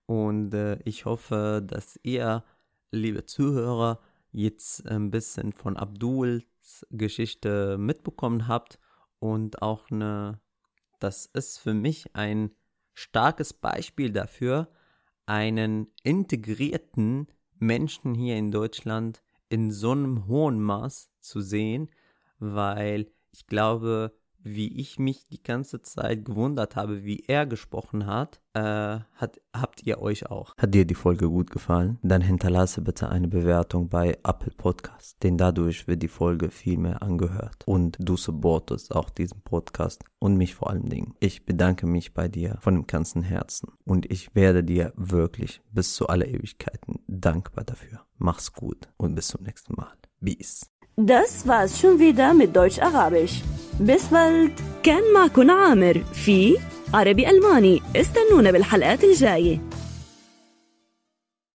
Und 0.05 0.53
äh, 0.53 0.79
ich 0.85 1.05
hoffe, 1.05 1.61
dass 1.65 1.99
ihr, 2.03 2.43
liebe 2.91 3.25
Zuhörer, 3.25 3.99
jetzt 4.31 4.87
ein 4.87 5.11
bisschen 5.11 5.53
von 5.53 5.77
Abduls 5.77 6.85
Geschichte 6.89 7.77
mitbekommen 7.77 8.47
habt 8.47 8.79
und 9.19 9.61
auch 9.61 9.89
eine, 9.89 10.39
das 10.99 11.25
ist 11.27 11.59
für 11.59 11.73
mich 11.73 12.15
ein 12.15 12.51
starkes 12.93 13.53
Beispiel 13.53 14.11
dafür, 14.11 14.69
einen 15.25 15.87
integrierten 16.03 17.27
Menschen 17.59 18.15
hier 18.15 18.37
in 18.37 18.51
Deutschland 18.51 19.23
in 19.49 19.71
so 19.71 19.91
einem 19.91 20.27
hohen 20.27 20.61
Maß 20.61 21.09
zu 21.19 21.41
sehen, 21.41 21.89
weil 22.39 23.11
ich 23.31 23.47
glaube, 23.47 24.13
wie 24.49 24.79
ich 24.79 24.99
mich 24.99 25.25
die 25.27 25.41
ganze 25.41 25.81
Zeit 25.81 26.25
gewundert 26.25 26.75
habe, 26.75 27.03
wie 27.03 27.23
er 27.27 27.45
gesprochen 27.45 28.05
hat, 28.05 28.41
äh, 28.53 28.99
hat, 29.15 29.39
habt 29.53 29.83
ihr 29.83 30.01
euch 30.01 30.29
auch. 30.29 30.53
Hat 30.57 30.73
dir 30.73 30.85
die 30.85 30.95
Folge 30.95 31.29
gut 31.29 31.51
gefallen? 31.51 31.99
Dann 32.01 32.21
hinterlasse 32.21 32.81
bitte 32.81 33.09
eine 33.09 33.27
Bewertung 33.27 33.89
bei 33.89 34.17
Apple 34.23 34.51
Podcast, 34.57 35.21
denn 35.23 35.37
dadurch 35.37 35.87
wird 35.87 36.01
die 36.03 36.07
Folge 36.07 36.49
viel 36.49 36.77
mehr 36.77 37.01
angehört 37.01 37.63
und 37.65 37.97
du 37.99 38.17
supportest 38.17 38.95
auch 38.95 39.09
diesen 39.09 39.41
Podcast 39.41 40.03
und 40.19 40.37
mich 40.37 40.55
vor 40.55 40.69
allen 40.69 40.89
Dingen. 40.89 41.15
Ich 41.19 41.45
bedanke 41.45 41.87
mich 41.87 42.13
bei 42.13 42.27
dir 42.27 42.57
von 42.61 42.75
dem 42.75 42.87
ganzen 42.87 43.21
Herzen 43.21 43.69
und 43.83 44.11
ich 44.11 44.33
werde 44.35 44.63
dir 44.63 44.93
wirklich 44.95 45.61
bis 45.71 45.95
zu 45.95 46.07
aller 46.07 46.27
Ewigkeiten 46.27 46.99
dankbar 47.07 47.63
dafür. 47.63 48.01
Mach's 48.17 48.53
gut 48.53 48.89
und 48.97 49.15
bis 49.15 49.27
zum 49.27 49.43
nächsten 49.43 49.75
Mal. 49.75 49.93
Peace. 50.19 50.76
Das 50.99 51.47
war's 51.47 51.79
schon 51.79 51.99
wieder 51.99 52.33
mit 52.33 52.55
Deutsch-Arabisch. 52.55 53.43
Bis 53.79 54.05
bald. 54.09 54.51
كان 54.83 55.13
معكم 55.13 55.51
عامر 55.51 56.03
في 56.13 56.57
عربي 56.93 57.29
ألماني 57.29 57.81
استنونا 57.95 58.51
بالحلقات 58.51 59.03
الجايه 59.03 59.61